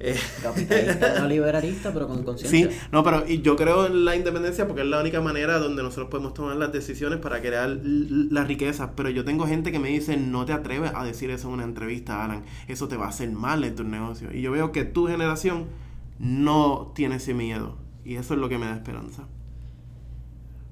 Eh, 0.00 0.16
capitalista 0.42 1.14
neoliberalista, 1.20 1.92
pero 1.92 2.08
con 2.08 2.22
conciencia. 2.22 2.70
Sí, 2.70 2.76
no, 2.92 3.02
pero 3.02 3.26
yo 3.26 3.56
creo 3.56 3.86
en 3.86 4.04
la 4.04 4.16
independencia 4.16 4.66
porque 4.66 4.82
es 4.82 4.88
la 4.88 5.00
única 5.00 5.20
manera 5.20 5.58
donde 5.58 5.82
nosotros 5.82 6.08
podemos 6.08 6.34
tomar 6.34 6.56
las 6.56 6.72
decisiones 6.72 7.18
para 7.18 7.40
crear 7.40 7.68
las 7.82 8.46
riquezas, 8.46 8.90
pero 8.96 9.10
yo 9.10 9.24
tengo 9.24 9.46
gente 9.46 9.72
que 9.72 9.78
me 9.78 9.88
dicen, 9.88 10.30
no 10.30 10.44
te 10.44 10.52
atreves 10.52 10.92
a 10.94 11.04
decir 11.04 11.30
eso 11.30 11.48
en 11.48 11.54
una 11.54 11.64
entrevista, 11.64 12.24
Alan, 12.24 12.44
eso 12.68 12.88
te 12.88 12.96
va 12.96 13.06
a 13.06 13.08
hacer 13.08 13.30
mal 13.30 13.64
en 13.64 13.74
tu 13.74 13.84
negocio. 13.84 14.28
Y 14.32 14.42
yo 14.42 14.52
veo 14.52 14.72
que 14.72 14.84
tu 14.84 15.06
generación 15.06 15.66
no 16.18 16.92
tiene 16.94 17.16
ese 17.16 17.34
miedo. 17.34 17.76
Y 18.04 18.16
eso 18.16 18.34
es 18.34 18.40
lo 18.40 18.48
que 18.48 18.58
me 18.58 18.66
da 18.66 18.74
esperanza. 18.74 19.26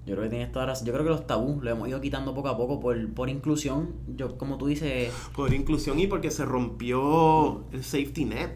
Yo 0.04 0.14
creo 0.14 0.24
que 0.24 0.30
tienes 0.30 0.52
toda 0.52 0.66
razón. 0.66 0.86
Yo 0.86 0.92
creo 0.92 1.04
que 1.04 1.10
los 1.10 1.26
tabús 1.26 1.62
los 1.62 1.72
hemos 1.72 1.88
ido 1.88 2.00
quitando 2.00 2.34
poco 2.34 2.48
a 2.48 2.56
poco 2.56 2.80
por, 2.80 3.14
por 3.14 3.28
inclusión. 3.28 3.94
Yo, 4.16 4.36
como 4.36 4.58
tú 4.58 4.66
dices. 4.66 5.12
Por 5.34 5.54
inclusión 5.54 5.98
y 6.00 6.08
porque 6.08 6.30
se 6.30 6.44
rompió 6.44 7.64
el 7.72 7.84
safety 7.84 8.24
net. 8.24 8.50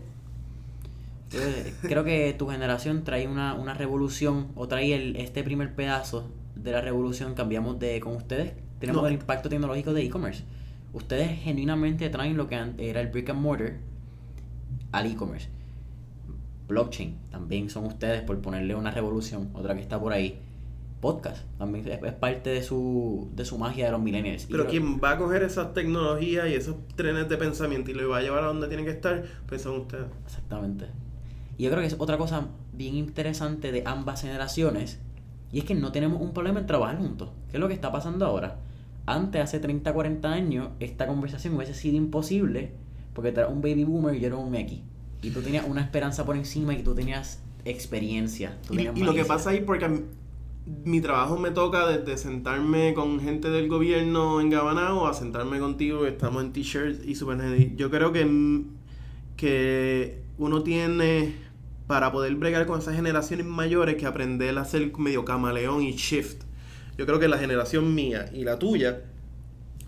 Creo 1.83 2.05
que 2.05 2.35
tu 2.39 2.49
generación 2.49 3.05
trae 3.05 3.27
una, 3.27 3.55
una 3.55 3.75
revolución 3.75 4.49
o 4.55 4.69
trae 4.69 4.95
el, 4.95 5.17
este 5.17 5.43
primer 5.43 5.75
pedazo 5.75 6.31
de 6.55 6.73
la 6.73 6.81
revolución. 6.81 7.35
Cambiamos 7.35 7.79
de 7.79 8.01
con 8.01 8.17
ustedes 8.17 8.53
tenemos 8.79 9.07
el 9.07 9.15
impacto 9.15 9.49
tecnológico 9.49 9.93
de 9.93 10.05
e-commerce. 10.05 10.45
Ustedes 10.93 11.41
genuinamente 11.41 12.09
traen 12.11 12.37
lo 12.37 12.47
que 12.47 12.61
era 12.79 13.01
el 13.01 13.09
brick 13.09 13.31
and 13.31 13.41
mortar 13.41 13.75
al 14.93 15.07
e-commerce. 15.07 15.49
Blockchain 16.69 17.17
también 17.31 17.71
son 17.71 17.87
ustedes 17.87 18.23
por 18.23 18.41
ponerle 18.41 18.75
una 18.75 18.91
revolución, 18.91 19.51
otra 19.55 19.75
que 19.75 19.81
está 19.81 20.01
por 20.01 20.13
ahí. 20.13 20.41
Podcast 21.01 21.45
también 21.59 21.87
es, 21.87 22.13
parte 22.15 22.51
de 22.51 22.63
su, 22.63 23.31
de 23.35 23.45
su 23.45 23.59
magia 23.59 23.87
de 23.87 23.93
los 23.93 24.01
millennials. 24.01 24.47
Pero 24.51 24.67
quien 24.67 24.99
va 24.99 25.13
a 25.13 25.19
coger 25.19 25.43
esas 25.43 25.75
tecnologías 25.75 26.49
y 26.49 26.55
esos 26.55 26.77
trenes 26.97 27.29
de 27.29 27.37
pensamiento 27.37 27.91
y 27.91 27.95
lo 27.95 28.09
va 28.09 28.19
a 28.19 28.23
llevar 28.23 28.45
a 28.45 28.47
donde 28.47 28.67
tienen 28.67 28.87
que 28.87 28.93
estar, 28.93 29.25
pues 29.47 29.63
son 29.63 29.83
ustedes. 29.83 30.07
Exactamente. 30.25 30.87
Y 31.59 31.65
yo 31.65 31.71
creo 31.71 31.81
que 31.81 31.87
es 31.87 31.97
otra 31.99 32.19
cosa 32.19 32.49
bien 32.73 32.95
interesante 32.97 33.73
de 33.73 33.83
ambas 33.87 34.23
generaciones 34.23 34.99
y 35.53 35.61
es 35.61 35.65
que 35.65 35.75
no 35.75 35.93
tenemos 35.93 36.21
un 36.21 36.33
problema 36.33 36.61
en 36.61 36.67
trabajar 36.67 36.99
juntos. 36.99 37.31
¿Qué 37.51 37.57
es 37.57 37.61
lo 37.61 37.69
que 37.69 37.75
está 37.75 37.93
pasando 37.93 38.27
ahora? 38.27 38.59
Antes, 39.07 39.41
hace 39.41 39.61
30, 39.61 39.93
40 39.93 40.31
años, 40.31 40.69
esta 40.81 41.07
conversación 41.07 41.55
hubiese 41.55 41.75
sido 41.75 41.97
imposible 41.97 42.73
porque 43.15 43.33
tú 43.33 43.41
eras 43.41 43.53
un 43.53 43.63
baby 43.63 43.85
boomer 43.85 44.15
y 44.15 44.21
yo 44.21 44.27
era 44.27 44.37
un 44.37 44.55
X. 44.55 44.81
Y 45.23 45.31
tú 45.31 45.41
tenías 45.41 45.67
una 45.67 45.81
esperanza 45.81 46.27
por 46.27 46.37
encima 46.37 46.75
y 46.75 46.83
tú 46.83 46.95
tenías 46.95 47.41
experiencia. 47.65 48.59
y, 48.71 49.03
lo 49.03 49.15
que 49.15 49.25
pasa 49.25 49.51
ahí, 49.51 49.63
porque 49.63 50.05
mi 50.85 51.01
trabajo 51.01 51.39
me 51.39 51.51
toca 51.51 51.87
desde 51.87 52.19
sentarme 52.19 52.93
con 52.93 53.21
gente 53.21 53.49
del 53.49 53.69
gobierno 53.69 54.41
en 54.41 54.51
Gabanao 54.51 55.07
a 55.07 55.15
sentarme 55.15 55.59
contigo, 55.61 56.03
que 56.03 56.09
estamos 56.09 56.43
en 56.45 56.53
t-shirts 56.53 57.07
y 57.07 57.15
super 57.15 57.39
Yo 57.77 57.91
creo 57.91 58.13
que, 58.13 58.65
que 59.37 60.23
uno 60.39 60.63
tiene 60.63 61.46
para 61.87 62.11
poder 62.13 62.35
bregar 62.35 62.67
con 62.67 62.81
esas 62.81 62.97
generaciones 62.97 63.47
mayores 63.47 63.97
que 63.97 64.07
aprender 64.07 64.57
a 64.59 64.65
ser 64.65 64.97
medio 64.99 65.25
camaleón 65.25 65.83
y 65.83 65.93
shift. 65.93 66.43
Yo 66.99 67.07
creo 67.07 67.19
que 67.19 67.29
la 67.29 67.39
generación 67.39 67.95
mía 67.95 68.31
y 68.33 68.45
la 68.45 68.59
tuya 68.59 69.03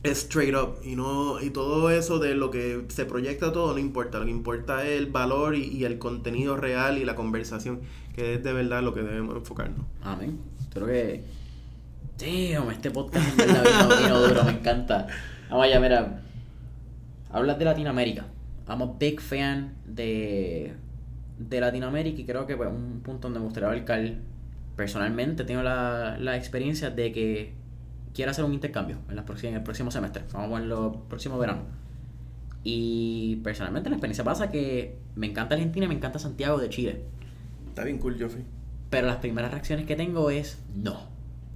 es 0.02 0.18
straight 0.18 0.54
up 0.54 0.78
y 0.84 0.94
no 0.94 1.40
y 1.40 1.50
todo 1.50 1.90
eso 1.90 2.18
de 2.18 2.34
lo 2.34 2.50
que 2.50 2.84
se 2.88 3.04
proyecta 3.04 3.52
todo 3.52 3.72
no 3.72 3.80
importa 3.80 4.20
lo 4.20 4.26
que 4.26 4.30
importa 4.30 4.86
es 4.86 4.96
el 4.96 5.06
valor 5.06 5.56
y, 5.56 5.84
el 5.84 5.98
contenido 5.98 6.56
real 6.56 6.98
y 6.98 7.04
la 7.04 7.16
conversación 7.16 7.80
que 8.14 8.34
es 8.34 8.44
de 8.44 8.52
verdad 8.52 8.82
lo 8.82 8.94
que 8.94 9.02
debemos 9.02 9.34
enfocarnos. 9.34 9.86
Amén. 10.02 10.38
Creo 10.72 10.86
que 10.86 11.24
damn 12.18 12.70
este 12.70 12.90
podcast 12.90 13.28
en 13.28 13.36
verdad 13.36 13.64
vino, 14.02 14.20
duro 14.20 14.44
me 14.44 14.52
encanta. 14.52 15.06
Vamos 15.50 15.66
allá 15.66 15.80
mira 15.80 16.22
hablas 17.30 17.58
de 17.58 17.64
Latinoamérica. 17.64 18.26
I'm 18.68 18.82
a 18.82 18.86
big 18.98 19.20
fan 19.20 19.74
de 19.86 20.74
de 21.38 21.60
Latinoamérica 21.60 22.20
y 22.20 22.24
creo 22.24 22.46
que 22.46 22.56
pues, 22.56 22.68
un 22.68 23.00
punto 23.00 23.28
donde 23.28 23.40
me 23.40 23.44
gustaría 23.44 23.68
abarcar 23.68 24.14
personalmente 24.76 25.44
tengo 25.44 25.62
la, 25.62 26.16
la 26.20 26.36
experiencia 26.36 26.90
de 26.90 27.12
que 27.12 27.52
quiero 28.14 28.30
hacer 28.30 28.44
un 28.44 28.52
intercambio 28.52 28.98
en, 29.08 29.16
la 29.16 29.24
en 29.42 29.54
el 29.54 29.62
próximo 29.62 29.90
semestre, 29.90 30.24
vamos 30.32 30.56
a 30.56 30.60
verlo 30.60 31.04
próximo 31.08 31.38
verano. 31.38 31.62
Y 32.64 33.36
personalmente 33.44 33.88
la 33.90 33.96
experiencia 33.96 34.24
pasa 34.24 34.50
que 34.50 34.96
me 35.14 35.26
encanta 35.26 35.54
Argentina 35.54 35.86
y 35.86 35.88
me 35.88 35.94
encanta 35.94 36.18
Santiago 36.18 36.58
de 36.58 36.68
Chile. 36.68 37.02
Está 37.68 37.84
bien 37.84 37.98
cool, 37.98 38.16
Joffrey. 38.20 38.44
Pero 38.90 39.06
las 39.06 39.18
primeras 39.18 39.52
reacciones 39.52 39.86
que 39.86 39.96
tengo 39.96 40.30
es 40.30 40.58
no. 40.74 41.08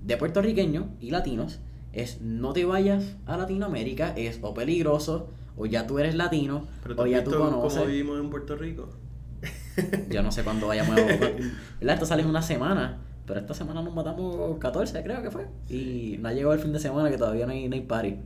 De 0.02 0.16
puertorriqueños 0.16 0.86
y 1.00 1.10
latinos 1.10 1.60
es 1.92 2.20
no 2.20 2.52
te 2.52 2.64
vayas 2.64 3.16
a 3.26 3.36
Latinoamérica, 3.36 4.14
es 4.16 4.38
o 4.42 4.54
peligroso, 4.54 5.30
o 5.56 5.66
ya 5.66 5.86
tú 5.86 5.98
eres 5.98 6.14
latino, 6.14 6.66
o 6.96 7.06
ya 7.06 7.24
tú 7.24 7.30
conoces. 7.32 7.80
¿Cómo 7.80 7.90
vivimos 7.90 8.20
en 8.20 8.30
Puerto 8.30 8.56
Rico? 8.56 8.88
Yo 10.10 10.22
no 10.22 10.32
sé 10.32 10.44
cuándo 10.44 10.66
vayamos 10.66 10.98
a... 10.98 11.04
¿Verdad? 11.04 11.94
Esto 11.94 12.06
sale 12.06 12.22
en 12.22 12.28
una 12.28 12.42
semana. 12.42 12.98
Pero 13.26 13.40
esta 13.40 13.54
semana 13.54 13.82
nos 13.82 13.94
matamos 13.94 14.58
14, 14.58 15.02
creo 15.02 15.22
que 15.22 15.30
fue. 15.30 15.46
Y 15.68 16.18
no 16.20 16.28
ha 16.28 16.32
llegado 16.32 16.54
el 16.54 16.60
fin 16.60 16.72
de 16.72 16.80
semana 16.80 17.10
que 17.10 17.18
todavía 17.18 17.46
no 17.46 17.52
hay, 17.52 17.68
no 17.68 17.74
hay 17.74 17.82
party. 17.82 18.16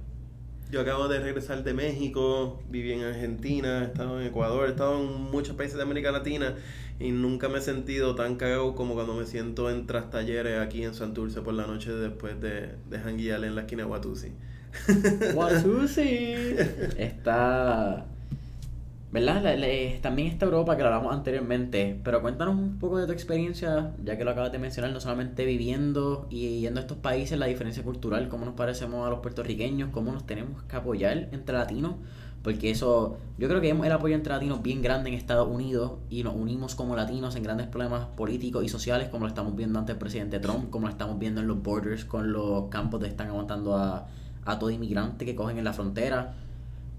Yo 0.71 0.81
acabo 0.81 1.07
de 1.07 1.21
regresar 1.21 1.63
de 1.63 1.75
México, 1.75 2.61
viví 2.69 2.93
en 2.93 3.05
Argentina, 3.05 3.83
he 3.83 3.85
estado 3.85 4.21
en 4.21 4.27
Ecuador, 4.27 4.67
he 4.67 4.71
estado 4.71 5.01
en 5.01 5.31
muchos 5.31 5.55
países 5.55 5.77
de 5.77 5.83
América 5.85 6.11
Latina 6.11 6.57
y 6.99 7.13
nunca 7.13 7.49
me 7.49 7.59
he 7.59 7.61
sentido 7.61 8.17
tan 8.17 8.35
cagado 8.35 8.75
como 8.75 8.95
cuando 8.95 9.15
me 9.15 9.27
siento 9.27 9.71
en 9.71 9.87
tras 9.87 10.11
talleres 10.11 10.59
aquí 10.59 10.83
en 10.83 10.95
Santurce 10.95 11.41
por 11.43 11.55
la 11.55 11.69
noche 11.69 11.93
después 11.93 12.41
de, 12.41 12.71
de 12.91 12.99
janguear 12.99 13.45
en 13.45 13.55
la 13.55 13.61
esquina 13.61 13.85
de 13.85 13.91
Watusi. 13.91 14.33
Watusi. 15.35 16.35
Está 16.99 18.07
¿Verdad? 19.17 19.57
también 20.03 20.29
está 20.29 20.45
Europa, 20.45 20.77
que 20.77 20.83
lo 20.83 20.89
hablamos 20.89 21.15
anteriormente, 21.15 21.99
pero 22.05 22.21
cuéntanos 22.21 22.55
un 22.55 22.79
poco 22.79 22.99
de 22.99 23.07
tu 23.07 23.13
experiencia, 23.13 23.95
ya 24.05 24.19
que 24.19 24.25
lo 24.25 24.33
acabas 24.33 24.53
de 24.53 24.59
mencionar, 24.59 24.93
no 24.93 25.01
solamente 25.01 25.47
viviendo 25.47 26.27
y 26.29 26.61
yendo 26.61 26.81
a 26.81 26.83
estos 26.83 26.99
países, 26.99 27.39
la 27.39 27.47
diferencia 27.47 27.83
cultural, 27.83 28.29
cómo 28.29 28.45
nos 28.45 28.53
parecemos 28.53 29.07
a 29.07 29.11
los 29.11 29.21
puertorriqueños, 29.21 29.89
cómo 29.91 30.13
nos 30.13 30.27
tenemos 30.27 30.63
que 30.65 30.77
apoyar 30.77 31.31
entre 31.33 31.57
latinos, 31.57 31.95
porque 32.43 32.69
eso, 32.69 33.17
yo 33.39 33.49
creo 33.49 33.63
que 33.63 33.71
el 33.71 33.93
apoyo 33.93 34.15
entre 34.15 34.35
latinos 34.35 34.61
bien 34.61 34.83
grande 34.83 35.09
en 35.09 35.15
Estados 35.15 35.49
Unidos 35.49 35.93
y 36.11 36.23
nos 36.23 36.35
unimos 36.35 36.75
como 36.75 36.95
latinos 36.95 37.37
en 37.37 37.43
grandes 37.43 37.69
problemas 37.69 38.05
políticos 38.19 38.65
y 38.65 38.69
sociales, 38.69 39.09
como 39.09 39.25
lo 39.25 39.29
estamos 39.29 39.57
viendo 39.57 39.79
ante 39.79 39.93
el 39.93 39.99
presidente 39.99 40.41
Trump, 40.41 40.69
como 40.69 40.89
lo 40.89 40.93
estamos 40.93 41.19
viendo 41.19 41.41
en 41.41 41.47
los 41.47 41.63
borders 41.63 42.05
con 42.05 42.35
los 42.35 42.69
campos 42.69 43.01
que 43.01 43.07
están 43.07 43.29
aguantando 43.29 43.77
a, 43.77 44.09
a 44.45 44.59
todo 44.59 44.69
inmigrante 44.69 45.25
que 45.25 45.35
cogen 45.35 45.57
en 45.57 45.65
la 45.65 45.73
frontera 45.73 46.35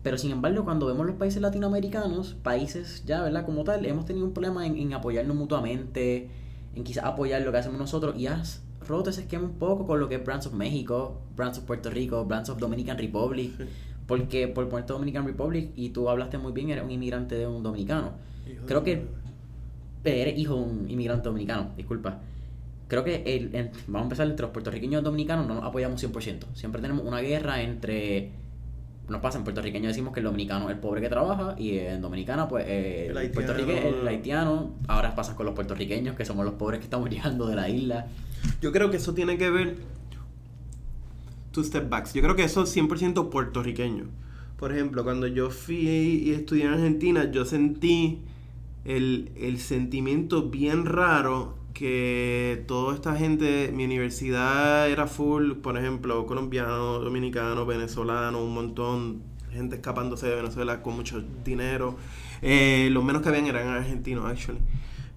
pero 0.08 0.17
sin 0.17 0.32
embargo, 0.32 0.63
cuando 0.63 0.86
vemos 0.86 1.06
los 1.06 1.17
países 1.17 1.41
latinoamericanos, 1.41 2.38
países 2.41 3.04
ya, 3.06 3.24
¿verdad? 3.24 3.46
Como 3.46 3.65
tal, 3.65 3.86
hemos 3.86 4.06
tenido 4.06 4.26
un 4.26 4.32
problema 4.32 4.65
en, 4.65 4.93
apoyarnos 4.93 5.36
mutuamente, 5.36 6.30
en 6.74 6.86
quizás 6.86 7.04
apoyar 7.04 7.41
lo 7.41 7.52
que 7.52 7.58
hacemos 7.58 7.78
nosotros 7.78 8.15
y 8.17 8.28
has 8.28 8.63
roto 8.88 9.10
ese 9.10 9.24
esquema 9.24 9.43
un 9.43 9.56
poco 9.56 9.86
con 9.86 10.00
lo 10.00 10.08
que 10.08 10.15
es 10.15 10.24
Brands 10.24 10.48
of 10.48 10.54
México, 10.54 11.20
Brands 11.36 11.58
of 11.58 11.65
Puerto 11.65 11.89
Rico, 11.89 12.24
Brands 12.24 12.50
of 12.50 12.58
Dominican 12.58 12.98
Republic. 12.98 13.52
Porque 14.06 14.48
por 14.48 14.70
Puerto 14.70 14.93
Dominican 14.93 15.26
Republic, 15.26 15.72
y 15.76 15.89
tú 15.89 16.08
hablaste 16.08 16.38
muy 16.38 16.54
bien, 16.54 16.70
eres 16.70 16.86
un 16.86 16.91
inmigrante 16.91 17.36
de 17.36 17.46
un 17.46 17.62
dominicano. 17.62 18.12
Creo 18.65 18.86
que 18.86 19.08
eres 20.06 20.39
hijo 20.39 20.56
de 20.56 20.62
un 20.62 20.89
inmigrante 20.89 21.28
dominicano, 21.28 21.74
disculpa. 21.76 22.22
Creo 22.88 23.04
que 23.04 23.24
el, 23.26 23.72
vamos 23.88 24.00
a 24.00 24.04
empezar 24.04 24.28
entre 24.28 24.43
los 24.43 24.54
puertorriqueños 24.54 25.02
y 25.02 25.04
dominicanos 25.04 25.46
no 25.48 25.56
nos 25.56 25.65
apoyamos 25.65 26.02
100%. 26.02 26.46
Siempre 26.54 26.82
tenemos 26.82 27.06
una 27.06 27.20
guerra 27.20 27.62
entre 27.62 28.47
nos 29.10 29.22
pasa, 29.22 29.38
en 29.38 29.43
puertorriqueño 29.43 29.88
decimos 29.88 30.13
que 30.13 30.20
el 30.20 30.26
dominicano 30.26 30.70
es 30.70 30.76
el 30.76 30.82
pobre 30.82 31.02
que 31.02 31.10
trabaja 31.10 31.56
y 31.58 31.78
en 31.78 32.02
dominicana 32.02 32.48
pues 32.48 32.65
eh, 32.67 33.08
el, 33.10 33.17
haitiano, 33.17 33.54
el 34.02 34.08
haitiano, 34.08 34.76
ahora 34.88 35.15
pasa 35.15 35.36
con 35.36 35.46
los 35.46 35.56
puertorriqueños 35.56 36.15
que 36.15 36.26
somos 36.26 36.46
los 36.46 36.56
pobres 36.56 36.80
que 36.80 36.86
estamos 36.86 37.10
llegando 37.12 37.48
de 37.48 37.56
la 37.56 37.70
isla. 37.70 38.08
Yo 38.62 38.72
creo 38.72 38.91
que 38.91 38.98
eso 38.98 39.13
tiene 39.13 39.38
que 39.38 39.50
ver, 39.50 39.78
two 41.52 41.63
step 41.63 41.89
backs, 41.89 42.13
yo 42.13 42.22
creo 42.22 42.36
que 42.36 42.43
eso 42.43 42.63
es 42.63 42.76
100% 42.76 43.30
puertorriqueño. 43.30 44.06
Por 44.58 44.74
ejemplo, 44.74 45.04
cuando 45.04 45.28
yo 45.28 45.52
fui 45.52 45.78
y 45.78 46.32
estudié 46.32 46.65
en 46.65 46.74
Argentina, 46.74 47.32
yo 47.32 47.46
sentí 47.46 48.22
el, 48.86 49.32
el 49.36 49.60
sentimiento 49.60 50.50
bien 50.50 50.86
raro 50.86 51.57
que 51.78 52.63
toda 52.68 52.96
esta 52.96 53.16
gente, 53.16 53.72
mi 53.72 53.86
universidad 53.86 54.90
era 54.90 55.06
full, 55.06 55.52
por 55.58 55.78
ejemplo, 55.78 56.26
colombiano, 56.26 56.98
dominicano, 56.98 57.68
venezolano, 57.68 58.44
un 58.44 58.52
montón, 58.52 59.22
gente 59.52 59.76
escapándose 59.76 60.26
de 60.26 60.38
Venezuela 60.38 60.82
con 60.82 60.96
mucho 60.96 61.24
dinero. 61.46 61.96
Eh, 62.42 62.90
los 62.92 63.04
menos 63.04 63.22
que 63.22 63.30
habían 63.30 63.46
eran 63.46 63.68
argentinos, 63.68 64.26
actually. 64.26 64.60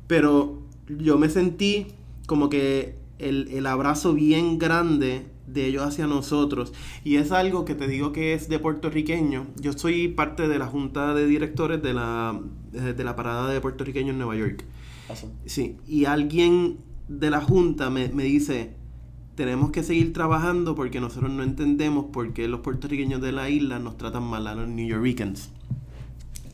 Pero 0.06 0.58
yo 0.86 1.16
me 1.16 1.30
sentí 1.30 1.86
como 2.26 2.50
que 2.50 2.96
el, 3.18 3.48
el 3.52 3.64
abrazo 3.64 4.12
bien 4.12 4.58
grande 4.58 5.24
de 5.46 5.64
ellos 5.64 5.82
hacia 5.82 6.06
nosotros. 6.06 6.74
Y 7.04 7.16
es 7.16 7.32
algo 7.32 7.64
que 7.64 7.74
te 7.74 7.88
digo 7.88 8.12
que 8.12 8.34
es 8.34 8.50
de 8.50 8.58
puertorriqueño. 8.58 9.46
Yo 9.58 9.72
soy 9.72 10.08
parte 10.08 10.46
de 10.46 10.58
la 10.58 10.66
junta 10.66 11.14
de 11.14 11.26
directores 11.26 11.82
de 11.82 11.94
la, 11.94 12.38
de 12.70 13.02
la 13.02 13.16
parada 13.16 13.48
de 13.48 13.62
puertorriqueños 13.62 14.10
en 14.10 14.18
Nueva 14.18 14.36
York. 14.36 14.66
Sí, 15.46 15.76
y 15.86 16.04
alguien 16.04 16.78
de 17.08 17.30
la 17.30 17.40
junta 17.40 17.90
me, 17.90 18.08
me 18.08 18.24
dice, 18.24 18.74
tenemos 19.34 19.70
que 19.70 19.82
seguir 19.82 20.12
trabajando 20.12 20.74
porque 20.74 21.00
nosotros 21.00 21.30
no 21.30 21.42
entendemos 21.42 22.06
por 22.12 22.32
qué 22.32 22.48
los 22.48 22.60
puertorriqueños 22.60 23.20
de 23.20 23.32
la 23.32 23.48
isla 23.48 23.78
nos 23.78 23.96
tratan 23.96 24.24
mal 24.24 24.46
a 24.46 24.54
los 24.54 24.68
New 24.68 24.86
Yorkers. 24.86 25.50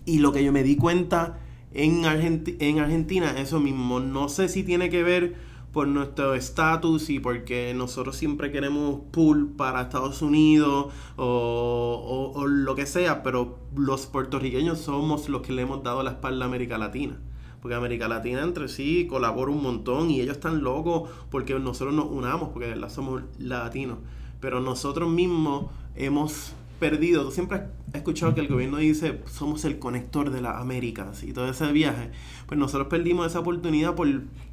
Y 0.04 0.18
lo 0.18 0.32
que 0.32 0.44
yo 0.44 0.52
me 0.52 0.62
di 0.62 0.76
cuenta 0.76 1.40
en, 1.72 2.04
en 2.04 2.78
Argentina, 2.78 3.34
eso 3.38 3.60
mismo, 3.60 4.00
no 4.00 4.28
sé 4.28 4.48
si 4.48 4.62
tiene 4.62 4.88
que 4.88 5.02
ver 5.02 5.34
por 5.72 5.88
nuestro 5.88 6.34
estatus 6.34 7.10
y 7.10 7.20
porque 7.20 7.74
nosotros 7.74 8.16
siempre 8.16 8.50
queremos 8.50 9.00
pool 9.10 9.52
para 9.58 9.82
Estados 9.82 10.22
Unidos 10.22 10.90
o, 11.16 12.32
o, 12.34 12.46
lo 12.46 12.74
que 12.74 12.86
sea, 12.86 13.22
pero 13.22 13.58
los 13.76 14.06
puertorriqueños 14.06 14.78
somos 14.78 15.28
los 15.28 15.42
que 15.42 15.52
le 15.52 15.62
hemos 15.62 15.82
dado 15.82 16.02
la 16.02 16.12
espalda 16.12 16.46
a 16.46 16.48
América 16.48 16.78
Latina. 16.78 17.18
Porque 17.60 17.74
América 17.74 18.08
Latina 18.08 18.42
entre 18.42 18.68
sí 18.68 19.06
colabora 19.08 19.50
un 19.50 19.62
montón 19.62 20.10
y 20.10 20.20
ellos 20.20 20.36
están 20.36 20.62
locos 20.62 21.10
porque 21.30 21.58
nosotros 21.58 21.94
nos 21.94 22.06
unamos, 22.06 22.50
porque 22.50 22.74
somos 22.88 23.22
latinos. 23.38 23.98
Pero 24.40 24.60
nosotros 24.60 25.08
mismos 25.08 25.66
hemos 25.96 26.52
perdido. 26.78 27.24
Tú 27.24 27.30
siempre 27.30 27.58
has 27.58 27.94
escuchado 27.94 28.34
que 28.34 28.40
el 28.40 28.48
gobierno 28.48 28.78
dice 28.78 29.22
somos 29.26 29.64
el 29.64 29.78
conector 29.78 30.30
de 30.30 30.40
las 30.40 30.56
Américas 30.56 31.22
y 31.22 31.32
todo 31.32 31.48
ese 31.48 31.70
viaje. 31.72 32.10
Pues 32.46 32.58
nosotros 32.58 32.88
perdimos 32.88 33.26
esa 33.26 33.40
oportunidad 33.40 33.94
por, 33.94 34.08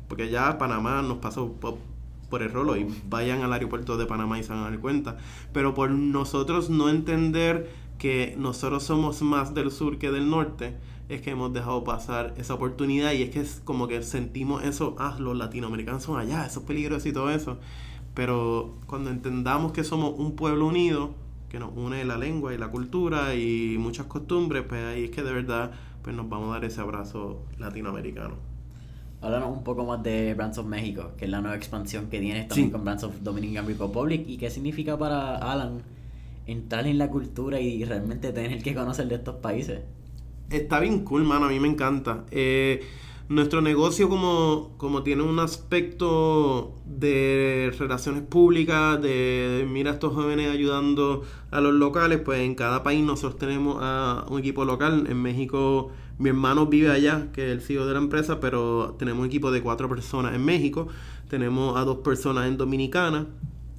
porque 0.08 0.30
ya 0.30 0.58
Panamá 0.58 1.02
nos 1.02 1.18
pasó 1.18 1.52
por, 1.52 1.78
el 2.42 2.52
rolo 2.52 2.76
y 2.76 2.88
vayan 3.08 3.44
al 3.44 3.54
aeropuerto 3.54 3.96
de 3.96 4.08
Panamá 4.08 4.40
y 4.40 4.44
se 4.44 4.50
van 4.50 4.62
a 4.64 4.70
dar 4.72 4.80
cuenta. 4.80 5.18
Pero 5.52 5.76
por 5.76 5.92
nosotros 5.92 6.72
no 6.72 6.90
entender 6.90 7.70
que 8.00 8.34
nosotros 8.40 8.82
somos 8.84 9.22
más 9.22 9.54
del 9.54 9.70
sur 9.70 10.00
que 10.00 10.10
del 10.10 10.32
norte, 10.32 10.76
es 11.10 11.22
que 11.22 11.32
hemos 11.32 11.54
dejado 11.54 11.84
pasar 11.84 12.34
esa 12.38 12.54
oportunidad 12.54 13.12
y 13.14 13.24
es 13.24 13.30
que 13.30 13.42
es 13.42 13.62
como 13.64 13.88
que 13.88 14.02
sentimos 14.04 14.64
eso, 14.64 14.96
ah, 15.00 15.18
los 15.20 15.38
latinoamericanos 15.38 16.04
son 16.04 16.20
allá, 16.20 16.46
eso 16.46 16.62
es 16.62 16.66
peligroso 16.66 17.08
y 17.10 17.14
todo 17.14 17.30
eso. 17.30 17.58
Pero 18.14 18.78
cuando 18.86 19.10
entendamos 19.10 19.72
que 19.72 19.84
somos 19.84 20.14
un 20.18 20.36
pueblo 20.36 20.68
unido, 20.68 21.16
que 21.50 21.60
nos 21.60 21.72
une 21.76 22.04
la 22.06 22.18
lengua 22.18 22.54
y 22.54 22.58
la 22.58 22.70
cultura 22.70 23.36
y 23.36 23.78
muchas 23.78 24.08
costumbres, 24.08 24.64
pues 24.68 24.84
ahí 24.84 25.06
es 25.06 25.12
que 25.12 25.24
de 25.24 25.34
verdad 25.34 25.72
pues 26.02 26.16
nos 26.16 26.28
vamos 26.30 26.50
a 26.50 26.54
dar 26.54 26.66
ese 26.66 26.82
abrazo 26.82 27.44
latinoamericano. 27.58 28.36
Háblanos 29.22 29.58
un 29.58 29.64
poco 29.64 29.86
más 29.86 30.04
de 30.04 30.34
Brands 30.34 30.58
of 30.58 30.66
México, 30.66 31.12
que 31.18 31.26
es 31.26 31.32
la 31.32 31.40
nueva 31.40 31.56
expansión 31.56 32.10
que 32.10 32.20
tienes 32.20 32.48
también 32.48 32.72
con 32.72 32.84
Brands 32.84 33.04
of 33.04 33.22
Dominican 33.22 33.66
Republic 33.66 34.26
y 34.28 34.38
qué 34.38 34.50
significa 34.50 34.98
para 34.98 35.38
Alan 35.38 35.82
entrar 36.46 36.86
en 36.88 36.98
la 36.98 37.10
cultura 37.10 37.60
y 37.60 37.86
realmente 37.86 38.34
tener 38.34 38.62
que 38.62 38.76
conocer 38.76 39.08
de 39.08 39.16
estos 39.16 39.36
países. 39.36 39.82
Está 40.54 40.80
bien 40.80 41.04
cool, 41.04 41.24
mano, 41.24 41.48
a 41.48 41.50
mí 41.50 41.60
me 41.60 41.68
encanta. 41.68 42.26
Eh, 42.30 42.86
nuestro 43.28 43.62
negocio 43.62 44.08
como, 44.08 44.76
como 44.78 45.02
tiene 45.02 45.24
un 45.24 45.40
aspecto 45.40 46.76
de 46.86 47.74
relaciones 47.80 48.22
públicas, 48.22 49.02
de 49.02 49.68
mira 49.68 49.90
a 49.90 49.94
estos 49.96 50.14
jóvenes 50.14 50.52
ayudando 50.52 51.24
a 51.50 51.60
los 51.60 51.74
locales, 51.74 52.20
pues 52.20 52.42
en 52.42 52.54
cada 52.54 52.84
país 52.84 53.04
nosotros 53.04 53.40
tenemos 53.40 53.78
a 53.82 54.28
un 54.30 54.42
equipo 54.42 54.64
local. 54.64 55.08
En 55.10 55.24
México 55.24 55.90
mi 56.20 56.30
hermano 56.30 56.68
vive 56.68 56.92
allá, 56.92 57.32
que 57.34 57.48
es 57.48 57.52
el 57.52 57.62
CEO 57.62 57.88
de 57.88 57.94
la 57.94 58.00
empresa, 58.00 58.40
pero 58.40 58.96
tenemos 59.00 59.22
un 59.22 59.26
equipo 59.26 59.50
de 59.50 59.64
cuatro 59.64 59.90
personas 59.90 60.36
en 60.36 60.46
México, 60.46 60.88
tenemos 61.30 61.76
a 61.78 61.84
dos 61.84 61.98
personas 61.98 62.48
en 62.48 62.58
Dominicana 62.58 63.26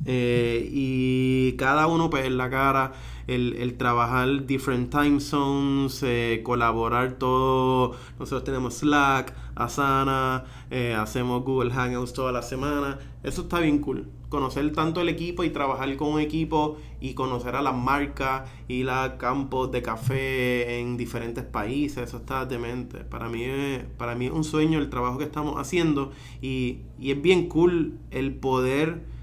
eh, 0.06 0.68
y 0.70 1.52
cada 1.52 1.86
uno 1.86 2.10
pues 2.10 2.26
en 2.26 2.36
la 2.36 2.50
cara 2.50 2.92
el, 3.26 3.76
trabajar 3.78 4.46
different 4.46 4.90
time 4.90 5.20
zones, 5.20 6.02
eh, 6.02 6.42
colaborar 6.44 7.14
todo. 7.14 7.94
Nosotros 8.18 8.44
tenemos 8.44 8.78
Slack, 8.78 9.34
Asana, 9.54 10.44
eh, 10.70 10.94
hacemos 10.94 11.42
Google 11.44 11.70
Hangouts 11.70 12.12
toda 12.12 12.32
la 12.32 12.42
semana. 12.42 12.98
Eso 13.22 13.42
está 13.42 13.60
bien 13.60 13.78
cool. 13.78 14.10
Conocer 14.28 14.72
tanto 14.72 15.00
el 15.00 15.08
equipo 15.08 15.44
y 15.44 15.50
trabajar 15.50 15.96
con 15.96 16.08
un 16.08 16.20
equipo 16.20 16.76
y 17.00 17.14
conocer 17.14 17.54
a 17.54 17.62
las 17.62 17.74
marcas, 17.74 18.50
ir 18.68 18.90
a 18.90 19.16
campos 19.16 19.70
de 19.70 19.80
café 19.80 20.80
en 20.80 20.96
diferentes 20.96 21.44
países, 21.44 22.08
eso 22.08 22.18
está 22.18 22.44
demente. 22.44 22.98
Para 22.98 23.28
mí, 23.28 23.44
es, 23.44 23.84
para 23.96 24.14
mí 24.14 24.26
es 24.26 24.32
un 24.32 24.44
sueño 24.44 24.78
el 24.80 24.90
trabajo 24.90 25.18
que 25.18 25.24
estamos 25.24 25.56
haciendo 25.56 26.10
y, 26.42 26.80
y 26.98 27.12
es 27.12 27.22
bien 27.22 27.48
cool 27.48 27.98
el 28.10 28.34
poder 28.34 29.13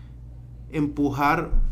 empujar 0.74 1.72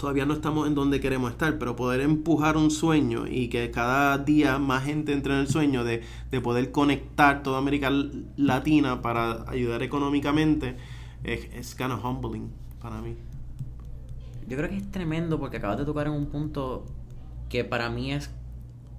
todavía 0.00 0.24
no 0.24 0.32
estamos 0.32 0.66
en 0.66 0.74
donde 0.74 0.98
queremos 0.98 1.30
estar, 1.30 1.58
pero 1.58 1.76
poder 1.76 2.00
empujar 2.00 2.56
un 2.56 2.70
sueño 2.70 3.26
y 3.28 3.48
que 3.48 3.70
cada 3.70 4.16
día 4.16 4.58
más 4.58 4.84
gente 4.84 5.12
entre 5.12 5.34
en 5.34 5.40
el 5.40 5.48
sueño 5.48 5.84
de, 5.84 6.02
poder 6.42 6.72
conectar 6.72 7.42
toda 7.42 7.58
América 7.58 7.90
Latina 8.36 9.02
para 9.02 9.48
ayudar 9.48 9.82
económicamente 9.82 10.76
es, 11.22 11.48
es 11.52 11.74
kind 11.74 11.92
of 11.92 12.02
humbling 12.02 12.50
para 12.80 13.02
mí. 13.02 13.14
Yo 14.48 14.56
creo 14.56 14.70
que 14.70 14.78
es 14.78 14.90
tremendo 14.90 15.38
porque 15.38 15.58
acabas 15.58 15.76
de 15.76 15.84
tocar 15.84 16.06
en 16.06 16.14
un 16.14 16.26
punto 16.26 16.86
que 17.50 17.64
para 17.64 17.90
mí 17.90 18.12
es... 18.12 18.30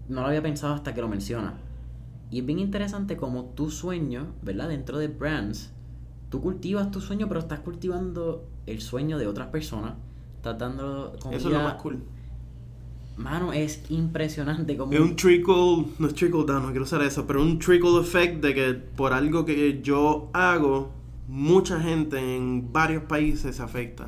No 0.07 0.21
lo 0.21 0.27
había 0.27 0.41
pensado 0.41 0.75
hasta 0.75 0.93
que 0.93 1.01
lo 1.01 1.07
mencionas. 1.07 1.55
Y 2.29 2.39
es 2.39 2.45
bien 2.45 2.59
interesante 2.59 3.17
como 3.17 3.45
tu 3.45 3.71
sueño, 3.71 4.33
¿verdad? 4.41 4.69
Dentro 4.69 4.97
de 4.99 5.07
brands, 5.07 5.73
tú 6.31 6.41
cultivas 6.41 6.89
tu 6.89 6.99
sueño, 6.99 7.27
pero 7.27 7.41
estás 7.41 7.59
cultivando 7.59 8.47
el 8.65 8.81
sueño 8.81 9.19
de 9.19 9.27
otras 9.27 9.49
personas 9.49 9.93
Estás 10.41 10.57
dando 10.57 11.13
Eso 11.31 11.49
es 11.49 11.53
lo 11.53 11.61
más 11.61 11.75
cool. 11.75 11.99
Mano, 13.15 13.53
es 13.53 13.83
impresionante 13.89 14.75
como... 14.75 14.91
Es 14.91 14.99
un 14.99 15.15
trickle, 15.15 15.85
no 15.99 16.07
es 16.07 16.15
trickle 16.15 16.45
down, 16.45 16.63
no 16.63 16.69
quiero 16.69 16.81
usar 16.81 17.03
eso, 17.03 17.27
pero 17.27 17.43
un 17.43 17.59
trickle 17.59 17.99
effect 17.99 18.41
de 18.41 18.55
que 18.55 18.73
por 18.73 19.13
algo 19.13 19.45
que 19.45 19.81
yo 19.83 20.31
hago, 20.33 20.89
mucha 21.27 21.79
gente 21.79 22.35
en 22.35 22.73
varios 22.73 23.03
países 23.03 23.57
se 23.57 23.61
afecta. 23.61 24.07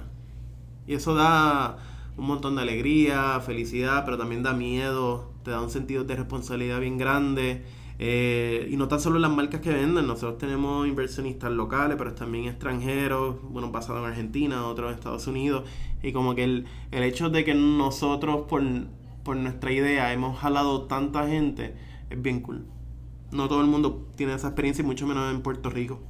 Y 0.88 0.95
eso 0.95 1.13
da 1.13 1.77
un 2.17 2.25
montón 2.25 2.55
de 2.55 2.63
alegría, 2.63 3.39
felicidad, 3.41 4.05
pero 4.05 4.17
también 4.17 4.41
da 4.41 4.53
miedo, 4.53 5.31
te 5.43 5.51
da 5.51 5.62
un 5.62 5.69
sentido 5.69 6.03
de 6.03 6.15
responsabilidad 6.15 6.79
bien 6.79 6.97
grande. 6.97 7.63
Eh, 7.99 8.67
y 8.71 8.75
no 8.75 8.88
tan 8.88 8.99
solo 8.99 9.19
las 9.19 9.32
marcas 9.32 9.62
que 9.62 9.69
venden, 9.69 10.08
nosotros 10.08 10.38
tenemos 10.38 10.88
inversionistas 10.88 11.51
locales, 11.51 11.95
pero 11.97 12.13
también 12.13 12.45
extranjeros, 12.45 13.38
bueno, 13.43 13.71
pasado 13.71 13.99
en 13.99 14.06
Argentina, 14.06 14.65
otros 14.65 14.91
en 14.91 14.97
Estados 14.97 15.27
Unidos, 15.27 15.63
y 16.01 16.12
como 16.12 16.36
que 16.36 16.43
el, 16.43 16.65
el 16.91 17.03
hecho 17.03 17.29
de 17.29 17.43
que 17.43 17.53
nosotros 17.53 18.45
por, 18.47 18.63
por 19.23 19.36
nuestra 19.38 19.71
idea 19.71 20.12
hemos 20.12 20.39
jalado 20.39 20.84
tanta 20.84 21.27
gente 21.27 21.75
es 22.10 22.21
bien 22.21 22.41
cool. 22.41 22.65
No 23.32 23.47
todo 23.47 23.62
el 23.62 23.67
mundo 23.67 24.08
tiene 24.15 24.34
esa 24.34 24.47
experiencia 24.47 24.84
y 24.84 24.86
mucho 24.86 25.08
menos 25.08 25.34
en 25.34 25.41
Puerto 25.41 25.69
Rico. 25.69 26.01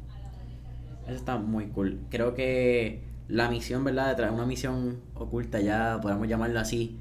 Eso 1.05 1.15
está 1.15 1.37
muy 1.37 1.67
cool. 1.67 1.99
Creo 2.09 2.33
que 2.33 3.03
la 3.27 3.49
misión, 3.49 3.83
¿verdad? 3.83 4.09
De 4.09 4.15
traer 4.15 4.33
una 4.33 4.45
misión 4.45 5.01
oculta, 5.15 5.59
ya 5.59 5.99
podemos 6.01 6.27
llamarla 6.27 6.61
así, 6.61 6.99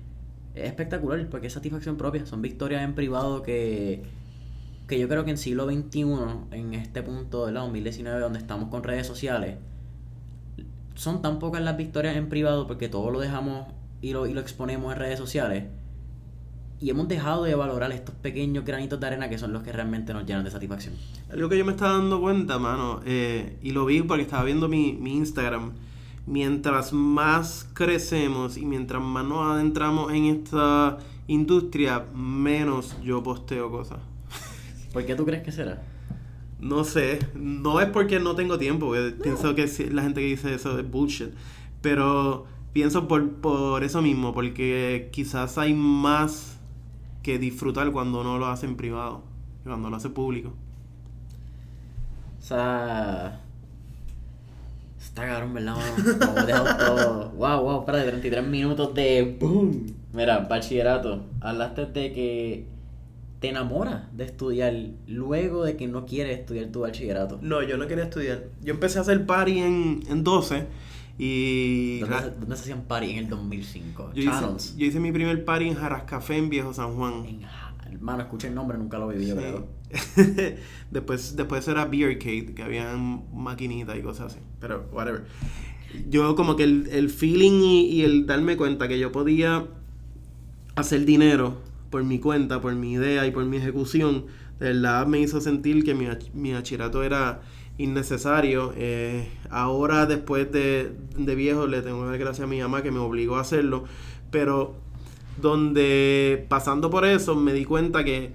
es 0.55 0.65
espectacular 0.65 1.29
porque 1.29 1.47
es 1.47 1.53
satisfacción 1.53 1.97
propia. 1.97 2.27
Son 2.27 2.43
victorias 2.43 2.83
en 2.83 2.95
privado 2.95 3.43
que 3.43 4.03
que 4.93 4.99
yo 4.99 5.09
creo 5.09 5.25
que 5.25 5.31
en 5.31 5.39
siglo 5.39 5.65
XXI, 5.65 6.05
en 6.51 6.75
este 6.75 7.03
punto 7.03 7.47
de 7.47 7.53
la 7.53 7.61
2019, 7.61 8.21
donde 8.21 8.39
estamos 8.39 8.69
con 8.69 8.83
redes 8.83 9.07
sociales, 9.07 9.57
son 10.95 11.23
tan 11.23 11.39
pocas 11.39 11.63
las 11.63 11.79
victorias 11.79 12.15
en 12.15 12.29
privado 12.29 12.67
porque 12.67 12.91
todo 12.91 13.11
lo 13.11 13.19
dejamos 13.19 13.69
y 14.03 14.13
lo, 14.13 14.27
y 14.27 14.35
lo 14.35 14.43
exponemos 14.43 14.93
en 14.93 14.99
redes 14.99 15.19
sociales. 15.19 15.65
Y 16.79 16.91
hemos 16.91 17.09
dejado 17.09 17.45
de 17.45 17.55
valorar 17.55 17.91
estos 17.91 18.15
pequeños 18.17 18.67
granitos 18.67 19.01
de 19.01 19.07
arena 19.07 19.31
que 19.31 19.39
son 19.39 19.55
los 19.55 19.63
que 19.63 19.73
realmente 19.73 20.13
nos 20.13 20.27
llenan 20.27 20.45
de 20.45 20.51
satisfacción. 20.51 20.93
Algo 21.33 21.49
que 21.49 21.57
yo 21.57 21.65
me 21.65 21.73
estaba 21.73 21.93
dando 21.93 22.21
cuenta, 22.21 22.59
mano, 22.59 23.01
eh, 23.07 23.57
y 23.63 23.71
lo 23.71 23.87
vi 23.87 24.03
porque 24.03 24.25
estaba 24.25 24.45
viendo 24.45 24.69
mi, 24.69 24.93
mi 24.93 25.15
Instagram. 25.15 25.73
Mientras 26.27 26.93
más 26.93 27.67
crecemos 27.73 28.59
y 28.59 28.67
mientras 28.67 29.03
más 29.03 29.25
nos 29.25 29.47
adentramos 29.53 30.13
en 30.13 30.27
esta 30.27 30.99
industria, 31.29 32.05
menos 32.15 32.95
yo 33.03 33.23
posteo 33.23 33.71
cosas. 33.71 34.12
¿Por 34.93 35.07
qué 35.07 35.15
tú 35.15 35.25
crees 35.25 35.43
que 35.43 35.53
será? 35.53 35.83
No 36.61 36.85
sé, 36.85 37.19
no 37.35 37.81
es 37.81 37.89
porque 37.89 38.21
no 38.21 38.37
tengo 38.37 38.57
tiempo, 38.57 38.93
pienso 39.23 39.55
que 39.57 39.67
la 39.91 40.03
gente 40.03 40.21
que 40.21 40.27
dice 40.29 40.55
eso 40.55 40.79
es 40.79 40.89
bullshit, 40.89 41.31
pero 41.81 42.47
pienso 42.73 43.09
por, 43.09 43.33
por 43.33 43.83
eso 43.83 44.01
mismo, 44.01 44.33
porque 44.33 45.09
quizás 45.13 45.59
hay 45.59 45.75
más 45.75 46.61
que 47.23 47.39
disfrutar 47.39 47.91
cuando 47.91 48.21
uno 48.21 48.39
lo 48.39 48.47
hace 48.47 48.67
en 48.67 48.77
privado, 48.77 49.23
cuando 49.65 49.91
lo 49.91 49.97
hace 49.97 50.11
público. 50.11 50.53
O 52.39 52.43
sea, 52.45 53.41
está 55.01 55.27
cabrón, 55.27 55.55
¿verdad? 55.55 55.77
Dejado 56.47 56.77
todo. 56.77 57.31
Wow, 57.31 57.63
wow, 57.63 57.81
espera, 57.81 58.03
33 58.03 58.47
minutos 58.47 58.95
de 58.95 59.37
boom. 59.41 59.95
Mira, 60.13 60.41
bachillerato, 60.41 61.23
hablaste 61.41 61.87
de 61.87 62.13
que 62.13 62.72
te 63.43 63.49
enamoras 63.51 64.05
de 64.17 64.25
estudiar 64.25 64.73
luego 65.07 65.65
de 65.65 65.77
que 65.77 65.87
no 65.87 66.07
quieres 66.07 66.39
estudiar 66.39 66.67
tu 66.69 66.81
bachillerato? 66.81 67.39
No, 67.43 67.63
yo 67.63 67.77
no 67.77 67.87
quería 67.87 68.05
estudiar. 68.05 68.45
Yo 68.63 68.73
empecé 68.73 68.99
a 68.99 69.03
hacer 69.03 69.27
party 69.27 69.59
en, 69.59 70.01
en 70.09 70.25
12 70.25 70.67
Y 71.19 71.99
¿Dónde, 72.01 72.19
se- 72.21 72.31
dónde 72.31 72.57
se 72.57 72.63
hacían 72.63 72.83
party 72.85 73.11
en 73.11 73.19
el 73.19 73.29
2005? 73.29 74.13
yo, 74.15 74.23
hice, 74.23 74.79
yo 74.79 74.87
hice 74.87 74.99
mi 75.01 75.13
primer 75.13 75.45
party 75.45 75.69
en 75.69 75.75
Jarascafé 75.75 76.37
en 76.39 76.49
Viejo 76.49 76.73
San 76.73 76.95
Juan. 76.95 77.25
En- 77.27 77.43
hermano, 77.93 78.23
escucha 78.23 78.49
el 78.49 78.55
nombre, 78.55 78.79
nunca 78.79 78.99
lo 78.99 79.09
viví, 79.09 79.27
yo 79.27 79.37
creo. 79.37 79.67
Sí. 79.93 80.33
después, 80.91 81.37
después 81.37 81.69
era 81.69 81.85
Beer 81.85 82.19
Cade, 82.19 82.55
que 82.55 82.63
habían 82.63 83.25
maquinitas 83.35 83.99
y 83.99 84.01
cosas 84.01 84.33
así. 84.33 84.41
Pero, 84.61 84.89
whatever. 84.93 85.25
Yo 86.09 86.35
como 86.35 86.57
que 86.57 86.63
el, 86.65 86.87
el 86.91 87.11
feeling 87.11 87.61
y, 87.61 87.81
y 87.89 88.03
el 88.03 88.25
darme 88.25 88.57
cuenta 88.57 88.89
que 88.89 88.99
yo 88.99 89.13
podía 89.13 89.67
hacer 90.75 91.05
dinero 91.05 91.59
por 91.93 92.03
mi 92.03 92.19
cuenta, 92.19 92.61
por 92.61 92.75
mi 92.75 92.95
idea 92.95 93.25
y 93.27 93.31
por 93.31 93.45
mi 93.45 93.59
ejecución, 93.59 94.25
de 94.59 94.73
verdad 94.73 95.07
me 95.07 95.21
hizo 95.21 95.41
sentir 95.41 95.85
que 95.85 95.95
mi, 95.95 96.09
mi 96.33 96.53
bachillerato 96.53 97.05
era 97.05 97.43
innecesario. 97.79 98.73
Eh, 98.77 99.29
ahora, 99.51 100.07
después 100.07 100.51
de, 100.51 100.93
de 101.17 101.35
viejo, 101.35 101.67
le 101.67 101.83
tengo 101.83 102.01
que 102.01 102.07
dar 102.07 102.19
gracias 102.19 102.45
a 102.45 102.49
mi 102.49 102.61
mamá 102.61 102.83
que 102.83 102.91
me 102.91 102.99
obligó 102.99 103.37
a 103.37 103.43
hacerlo. 103.43 103.85
Pero 104.31 104.75
donde 105.41 106.47
pasando 106.49 106.91
por 106.91 107.05
eso 107.05 107.37
me 107.37 107.53
di 107.53 107.65
cuenta 107.65 108.05
que 108.05 108.33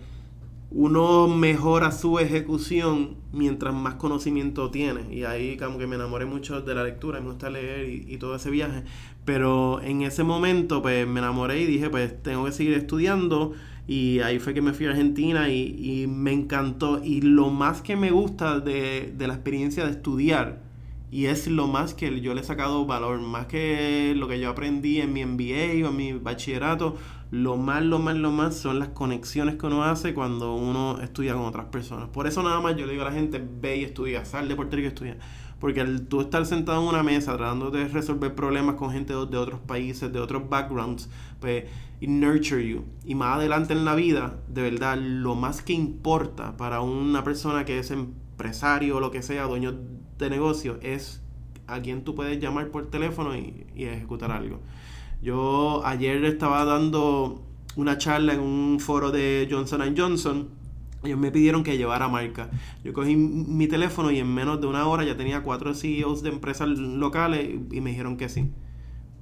uno 0.70 1.28
mejora 1.28 1.92
su 1.92 2.20
ejecución 2.20 3.16
mientras 3.32 3.74
más 3.74 3.96
conocimiento 3.96 4.70
tiene. 4.70 5.14
Y 5.14 5.24
ahí 5.24 5.58
como 5.58 5.78
que 5.78 5.88
me 5.88 5.96
enamoré 5.96 6.26
mucho 6.26 6.62
de 6.62 6.76
la 6.76 6.84
lectura, 6.84 7.22
me 7.22 7.28
gusta 7.28 7.50
leer 7.50 7.90
y, 7.90 8.18
todo 8.18 8.36
ese 8.36 8.50
viaje. 8.50 8.84
Pero 9.26 9.82
en 9.82 10.02
ese 10.02 10.24
momento 10.24 10.82
pues 10.82 11.08
me 11.08 11.20
enamoré 11.20 11.62
y 11.62 11.66
dije 11.66 11.90
pues 11.90 12.22
tengo 12.22 12.46
que 12.46 12.52
seguir 12.52 12.74
estudiando. 12.74 13.54
Y 13.88 14.20
ahí 14.20 14.40
fue 14.40 14.54
que 14.54 14.62
me 14.62 14.74
fui 14.74 14.86
a 14.86 14.90
Argentina 14.90 15.50
y, 15.50 16.04
y 16.04 16.08
me 16.08 16.34
encantó. 16.34 17.02
Y 17.02 17.22
lo 17.22 17.50
más 17.50 17.82
que 17.82 17.96
me 17.96 18.12
gusta 18.12 18.60
de, 18.60 19.14
de 19.18 19.28
la 19.28 19.34
experiencia 19.34 19.86
de 19.86 19.92
estudiar, 19.92 20.68
y 21.10 21.28
es 21.28 21.48
lo 21.48 21.68
más 21.68 21.94
que 21.94 22.20
yo 22.20 22.34
le 22.34 22.42
he 22.42 22.44
sacado 22.44 22.86
valor, 22.86 23.22
más 23.22 23.46
que 23.46 24.14
lo 24.16 24.28
que 24.28 24.40
yo 24.40 24.50
aprendí 24.50 25.00
en 25.00 25.14
mi 25.14 25.26
MBA 25.26 25.88
o 25.88 25.92
en 25.92 25.96
mi 25.96 26.14
bachillerato, 26.14 26.98
lo 27.30 27.58
más, 27.58 27.84
lo 27.84 28.00
más, 28.00 28.16
lo 28.16 28.32
más 28.32 28.56
son 28.56 28.80
las 28.80 28.90
conexiones 28.90 29.56
que 29.56 29.66
uno 29.66 29.84
hace 29.84 30.14
cuando 30.14 30.56
uno 30.56 31.00
estudia 31.02 31.34
con 31.34 31.44
otras 31.44 31.66
personas. 31.66 32.08
Por 32.10 32.26
eso 32.26 32.42
nada 32.42 32.62
más 32.62 32.76
yo 32.78 32.86
le 32.86 32.94
digo 32.94 33.04
a 33.04 33.10
la 33.10 33.12
gente, 33.12 33.44
ve 33.62 33.78
y 33.78 33.84
estudia, 33.84 34.24
sal 34.24 34.48
de 34.48 34.56
Puerto 34.56 34.76
Rico 34.76 34.86
y 34.86 34.90
estudia. 34.90 35.18
Porque 35.60 35.84
tú 35.84 36.22
estar 36.22 36.46
sentado 36.46 36.82
en 36.82 36.88
una 36.88 37.04
mesa 37.04 37.36
tratando 37.36 37.72
de 37.72 37.88
resolver 37.88 38.34
problemas 38.34 38.76
con 38.76 38.92
gente 38.92 39.12
de, 39.12 39.20
otros 39.20 39.60
países, 39.60 40.14
de 40.14 40.20
otros 40.20 40.48
backgrounds, 40.48 41.10
pues 41.42 41.66
nurture 42.00 42.66
you. 42.66 42.86
Y 43.04 43.16
más 43.16 43.38
adelante 43.38 43.74
en 43.74 43.84
la 43.84 43.96
vida, 43.96 44.38
de 44.48 44.62
verdad, 44.62 44.98
lo 44.98 45.36
más 45.36 45.62
que 45.62 45.74
importa 45.74 46.56
para 46.56 46.82
una 46.82 47.24
persona 47.24 47.66
que 47.66 47.80
es 47.80 47.92
empresario 47.92 48.98
o 48.98 49.00
lo 49.00 49.12
que 49.12 49.24
sea, 49.24 49.44
dueño 49.44 49.76
de 50.18 50.30
negocio, 50.30 50.78
es 50.82 51.22
a 51.66 51.82
quien 51.82 52.04
tú 52.04 52.16
puedes 52.16 52.40
llamar 52.40 52.70
por 52.70 52.90
teléfono 52.90 53.36
y 53.36 53.84
ejecutar 53.84 54.32
algo. 54.32 54.62
Yo 55.22 55.86
ayer 55.86 56.24
estaba 56.26 56.64
dando 56.66 57.44
una 57.76 57.98
charla 57.98 58.34
en 58.34 58.40
un 58.40 58.80
foro 58.80 59.12
de 59.12 59.48
Johnson 59.50 59.96
Johnson. 59.98 60.50
Ellos 61.04 61.20
me 61.20 61.32
pidieron 61.32 61.64
que 61.64 61.78
llevara 61.78 62.08
marca. 62.08 62.50
Yo 62.84 62.94
cogí 62.94 63.16
mi 63.16 63.68
teléfono 63.68 64.12
y 64.12 64.20
en 64.20 64.34
menos 64.34 64.60
de 64.62 64.68
una 64.68 64.88
hora 64.88 65.04
ya 65.04 65.16
tenía 65.16 65.44
cuatro 65.44 65.74
CEOs 65.74 66.24
de 66.24 66.30
empresas 66.30 66.68
locales 66.70 67.50
y 67.72 67.82
me 67.82 67.92
dijeron 67.92 68.18
que 68.18 68.30
sí. 68.30 68.52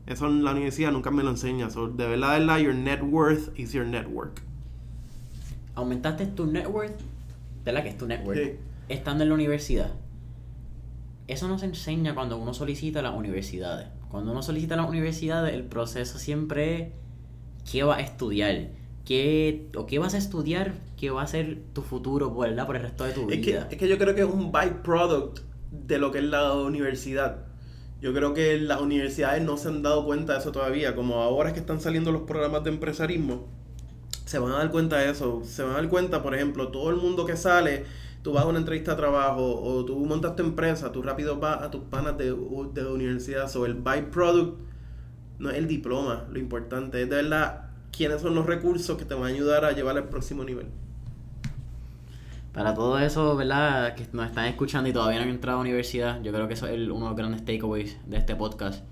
Eso 0.06 0.28
en 0.28 0.44
la 0.44 0.52
universidad 0.52 0.92
nunca 0.92 1.12
me 1.12 1.24
lo 1.24 1.32
enseña. 1.32 1.70
So, 1.70 1.88
de 1.88 2.08
verdad, 2.08 2.34
de 2.34 2.40
verdad, 2.40 2.60
your 2.60 2.76
net 2.76 3.02
worth 3.02 3.58
is 3.58 3.74
your 3.74 3.86
network. 3.86 4.42
Aumentaste 5.74 6.28
tu 6.28 6.46
net 6.46 6.68
worth, 6.68 7.02
¿verdad 7.66 7.84
que 7.84 7.90
es 7.90 7.98
tu 7.98 8.08
net 8.08 8.26
worth? 8.26 8.40
Sí. 8.40 8.52
Estando 8.88 9.24
en 9.24 9.30
la 9.30 9.36
universidad. 9.36 9.92
Eso 11.28 11.48
no 11.48 11.58
se 11.58 11.66
enseña 11.66 12.14
cuando 12.14 12.38
uno 12.38 12.54
solicita 12.54 13.00
a 13.00 13.02
las 13.02 13.16
universidades. 13.16 13.88
Cuando 14.10 14.32
uno 14.32 14.42
solicita 14.42 14.76
a 14.76 14.78
las 14.78 14.90
universidades, 14.90 15.54
el 15.54 15.64
proceso 15.64 16.20
siempre 16.20 16.76
es 16.82 16.88
qué 17.72 17.84
vas 17.84 17.98
a 18.00 18.02
estudiar. 18.02 18.70
¿Qué, 19.06 19.68
o 19.76 19.86
qué 19.86 20.00
vas 20.00 20.16
a 20.16 20.18
estudiar, 20.18 20.74
qué 20.98 21.12
va 21.12 21.22
a 21.22 21.28
ser 21.28 21.60
tu 21.74 21.84
futuro 21.84 22.34
¿verdad? 22.34 22.66
por 22.66 22.76
el 22.76 22.82
resto 22.82 23.04
de 23.04 23.12
tu 23.12 23.30
Es 23.30 23.40
que, 23.40 23.52
vida. 23.52 23.68
es 23.70 23.78
que 23.78 23.88
yo 23.88 24.00
creo 24.00 24.16
que 24.16 24.22
es 24.22 24.28
un 24.28 24.52
byproduct 24.52 25.42
de 25.72 26.00
lo 26.00 26.12
que 26.12 26.18
es 26.20 26.24
la 26.24 26.54
universidad. 26.54 27.46
Yo 28.02 28.14
creo 28.14 28.34
que 28.34 28.58
las 28.58 28.82
universidades 28.82 29.44
no 29.44 29.58
se 29.58 29.68
han 29.68 29.84
dado 29.84 30.06
cuenta 30.06 30.34
de 30.34 30.40
eso 30.40 30.52
todavía. 30.52 30.96
Como 30.96 31.22
ahora 31.22 31.50
es 31.50 31.54
que 31.54 31.60
están 31.60 31.80
saliendo 31.82 32.12
los 32.12 32.24
programas 32.24 32.64
de 32.64 32.72
empresarismo, 32.72 33.48
se 34.26 34.40
van 34.40 34.52
a 34.54 34.58
dar 34.58 34.72
cuenta 34.72 34.98
de 34.98 35.12
eso. 35.12 35.44
Se 35.46 35.62
van 35.62 35.74
a 35.74 35.76
dar 35.76 35.90
cuenta, 35.90 36.24
por 36.24 36.34
ejemplo, 36.34 36.70
todo 36.70 36.90
el 36.90 36.96
mundo 36.96 37.26
que 37.26 37.38
sale, 37.38 37.86
tú 38.26 38.34
vas 38.34 38.44
a 38.44 38.48
una 38.48 38.58
entrevista 38.58 38.94
de 38.94 38.98
trabajo 38.98 39.62
o 39.62 39.86
tú 39.86 40.04
montas 40.04 40.36
tu 40.36 40.42
empresa, 40.42 40.92
tú 40.92 41.04
rápido 41.04 41.40
vas 41.40 41.62
a 41.62 41.70
tus 41.70 41.82
panas 41.84 42.18
de, 42.18 42.36
de 42.74 42.82
la 42.84 42.90
universidad. 42.90 43.48
So, 43.48 43.68
el 43.68 43.76
byproduct 43.76 44.58
no 45.38 45.52
es 45.52 45.58
el 45.58 45.68
diploma, 45.68 46.26
lo 46.32 46.40
importante 46.40 47.04
es 47.04 47.08
de 47.08 47.18
verdad 47.18 47.70
quiénes 47.96 48.24
son 48.24 48.34
los 48.34 48.48
recursos 48.48 48.98
que 48.98 49.06
te 49.06 49.14
van 49.14 49.26
a 49.26 49.28
ayudar 49.28 49.64
a 49.64 49.74
llevar 49.74 49.96
al 49.96 50.10
próximo 50.10 50.44
nivel. 50.44 50.66
Para 52.52 52.74
todo 52.74 52.98
eso, 52.98 53.36
¿verdad? 53.36 53.94
Que 53.94 54.08
nos 54.12 54.26
están 54.26 54.46
escuchando 54.46 54.90
y 54.90 54.94
todavía 54.94 55.20
no 55.20 55.26
han 55.26 55.30
entrado 55.30 55.60
a 55.60 55.64
la 55.64 55.70
universidad, 55.70 56.20
yo 56.24 56.32
creo 56.32 56.48
que 56.48 56.56
eso 56.56 56.66
es 56.66 56.74
el- 56.74 56.90
uno 56.90 57.06
de 57.06 57.10
los 57.12 57.18
grandes 57.18 57.46
takeaways 57.46 57.96
de 58.08 58.18
este 58.18 58.36
podcast. 58.36 58.84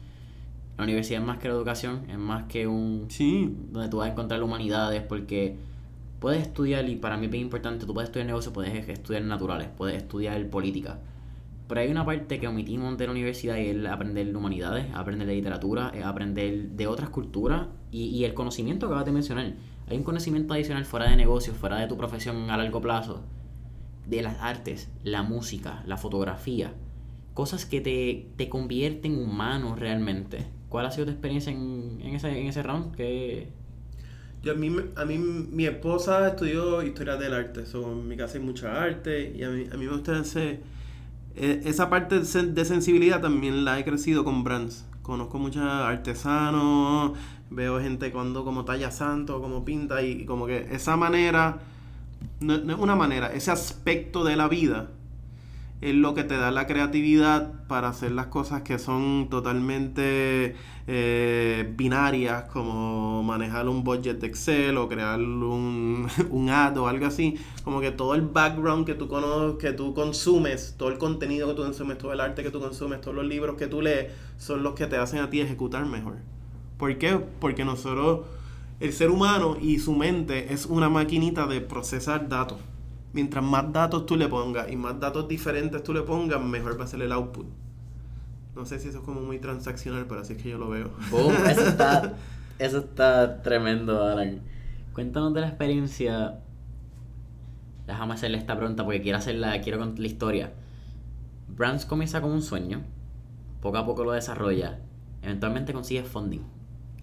La 0.77 0.83
universidad 0.83 1.21
es 1.21 1.27
más 1.27 1.39
que 1.39 1.47
la 1.47 1.55
educación, 1.55 2.05
es 2.07 2.19
más 2.19 2.43
que 2.43 2.67
un... 2.67 3.07
Sí, 3.09 3.51
donde 3.71 3.89
tú 3.89 3.97
vas 3.97 4.09
a 4.09 4.11
encontrar 4.11 4.43
humanidades, 4.43 5.01
porque 5.01 5.57
puedes 6.23 6.41
estudiar, 6.41 6.87
y 6.87 6.95
para 6.95 7.17
mí 7.17 7.25
es 7.25 7.35
importante, 7.35 7.85
tú 7.85 7.93
puedes 7.93 8.07
estudiar 8.07 8.27
negocio, 8.27 8.53
puedes 8.53 8.87
estudiar 8.87 9.23
naturales, 9.23 9.67
puedes 9.75 9.97
estudiar 9.97 10.49
política. 10.49 11.01
Pero 11.67 11.81
hay 11.81 11.91
una 11.91 12.05
parte 12.05 12.39
que 12.39 12.47
omitimos 12.47 12.97
de 12.97 13.07
la 13.07 13.11
universidad 13.11 13.57
y 13.57 13.67
es 13.67 13.85
aprender 13.85 14.33
humanidades, 14.33 14.85
aprender 14.95 15.27
de 15.27 15.35
literatura, 15.35 15.91
aprender 16.05 16.69
de 16.69 16.87
otras 16.87 17.09
culturas 17.09 17.67
y, 17.91 18.23
el 18.23 18.33
conocimiento 18.33 18.87
que 18.87 18.93
acabas 18.93 19.05
de 19.05 19.11
mencionar. 19.11 19.53
Hay 19.89 19.97
un 19.97 20.03
conocimiento 20.03 20.53
adicional 20.53 20.85
fuera 20.85 21.09
de 21.09 21.17
negocios, 21.17 21.57
fuera 21.57 21.77
de 21.77 21.87
tu 21.87 21.97
profesión 21.97 22.49
a 22.49 22.55
largo 22.55 22.79
plazo, 22.79 23.25
de 24.07 24.21
las 24.21 24.39
artes, 24.39 24.89
la 25.03 25.23
música, 25.23 25.83
la 25.85 25.97
fotografía, 25.97 26.73
cosas 27.33 27.65
que 27.65 27.81
te, 27.81 28.29
te 28.37 28.47
convierten 28.47 29.17
humano 29.17 29.75
realmente. 29.75 30.47
¿Cuál 30.69 30.85
ha 30.85 30.91
sido 30.91 31.07
tu 31.07 31.11
experiencia 31.11 31.51
en, 31.51 31.99
en 32.01 32.15
ese, 32.15 32.39
en 32.39 32.47
ese 32.47 32.63
round? 32.63 32.95
¿Qué, 32.95 33.51
Yo 34.43 34.51
a 34.51 34.55
mí, 34.55 34.75
a 34.97 35.05
mí 35.05 35.17
mi 35.17 35.65
esposa 35.65 36.27
estudió 36.27 36.83
historia 36.83 37.15
del 37.15 37.33
arte, 37.33 37.65
so, 37.65 37.93
en 37.93 38.07
mi 38.09 38.17
casa 38.17 38.37
hay 38.37 38.43
mucha 38.43 38.81
arte 38.83 39.33
y 39.33 39.41
a 39.43 39.49
mí, 39.49 39.67
a 39.71 39.77
mí 39.77 39.85
me 39.85 39.91
gusta 39.93 40.19
ese, 40.19 40.59
e- 41.35 41.61
esa 41.63 41.89
parte 41.89 42.19
de 42.19 42.65
sensibilidad 42.65 43.21
también 43.21 43.63
la 43.63 43.79
he 43.79 43.85
crecido 43.85 44.25
con 44.25 44.43
brands. 44.43 44.85
Conozco 45.01 45.39
muchos 45.39 45.63
artesanos, 45.63 47.17
veo 47.49 47.79
gente 47.79 48.11
cuando 48.11 48.43
como 48.43 48.65
talla 48.65 48.91
santo, 48.91 49.41
como 49.41 49.63
pinta 49.63 50.01
y, 50.01 50.11
y 50.23 50.25
como 50.25 50.45
que 50.45 50.67
esa 50.71 50.97
manera, 50.97 51.59
no, 52.41 52.57
no 52.57 52.73
es 52.73 52.79
una 52.79 52.95
manera, 52.97 53.33
ese 53.33 53.51
aspecto 53.51 54.25
de 54.25 54.35
la 54.35 54.49
vida 54.49 54.89
es 55.83 55.95
lo 55.95 56.13
que 56.13 56.23
te 56.23 56.37
da 56.37 56.49
la 56.49 56.65
creatividad 56.65 57.67
para 57.67 57.89
hacer 57.89 58.13
las 58.13 58.27
cosas 58.27 58.61
que 58.61 58.79
son 58.79 59.27
totalmente 59.29 60.55
eh, 60.87 61.73
binarias, 61.75 62.43
como 62.43 63.21
manejar 63.21 63.67
un 63.67 63.83
budget 63.83 64.17
de 64.21 64.27
Excel 64.27 64.77
o 64.77 64.87
crear 64.87 65.19
un, 65.19 66.07
un 66.29 66.49
ad 66.49 66.77
o 66.77 66.87
algo 66.87 67.05
así. 67.05 67.35
Como 67.65 67.81
que 67.81 67.91
todo 67.91 68.15
el 68.15 68.21
background 68.21 68.85
que 68.85 68.93
tú, 68.93 69.09
que 69.59 69.73
tú 69.73 69.93
consumes, 69.93 70.75
todo 70.77 70.87
el 70.87 70.97
contenido 70.97 71.49
que 71.49 71.53
tú 71.53 71.63
consumes, 71.63 71.97
todo 71.97 72.13
el 72.13 72.21
arte 72.21 72.43
que 72.43 72.49
tú 72.49 72.61
consumes, 72.61 73.01
todos 73.01 73.15
los 73.15 73.25
libros 73.25 73.57
que 73.57 73.67
tú 73.67 73.81
lees, 73.81 74.13
son 74.37 74.63
los 74.63 74.75
que 74.75 74.87
te 74.87 74.95
hacen 74.95 75.19
a 75.19 75.29
ti 75.29 75.41
ejecutar 75.41 75.85
mejor. 75.85 76.15
¿Por 76.77 76.97
qué? 76.97 77.19
Porque 77.41 77.65
nosotros, 77.65 78.21
el 78.79 78.93
ser 78.93 79.09
humano 79.09 79.57
y 79.61 79.79
su 79.79 79.91
mente 79.91 80.53
es 80.53 80.65
una 80.65 80.87
maquinita 80.87 81.45
de 81.45 81.59
procesar 81.59 82.29
datos. 82.29 82.59
Mientras 83.13 83.43
más 83.43 83.71
datos 83.71 84.07
tú 84.07 84.17
le 84.17 84.27
pongas 84.27 84.71
y 84.71 84.75
más 84.75 84.99
datos 84.99 85.27
diferentes 85.27 85.83
tú 85.83 85.93
le 85.93 86.01
pongas, 86.01 86.41
mejor 86.41 86.79
va 86.79 86.85
a 86.85 86.87
ser 86.87 87.01
el 87.03 87.11
output. 87.11 87.45
No 88.55 88.65
sé 88.65 88.79
si 88.79 88.89
eso 88.89 88.99
es 88.99 89.03
como 89.03 89.21
muy 89.21 89.39
transaccional, 89.39 90.05
pero 90.07 90.21
así 90.21 90.33
es 90.33 90.41
que 90.41 90.49
yo 90.49 90.57
lo 90.57 90.69
veo. 90.69 90.89
Boom, 91.11 91.33
eso 91.49 91.67
está, 91.67 92.13
eso 92.57 92.79
está 92.79 93.41
tremendo, 93.43 94.03
Alan. 94.03 94.41
Cuéntanos 94.93 95.33
de 95.33 95.41
la 95.41 95.47
experiencia. 95.47 96.39
Déjame 97.85 98.13
hacerle 98.15 98.37
esta 98.37 98.57
pregunta 98.57 98.83
porque 98.83 99.01
quiero 99.01 99.19
hacerla, 99.19 99.61
quiero 99.61 99.77
contar 99.77 99.99
la 99.99 100.07
historia. 100.07 100.53
Brands 101.47 101.85
comienza 101.85 102.19
como 102.21 102.33
un 102.33 102.41
sueño, 102.41 102.81
poco 103.61 103.77
a 103.77 103.85
poco 103.85 104.03
lo 104.03 104.13
desarrolla, 104.13 104.79
eventualmente 105.21 105.73
consigues 105.73 106.07
funding. 106.07 106.41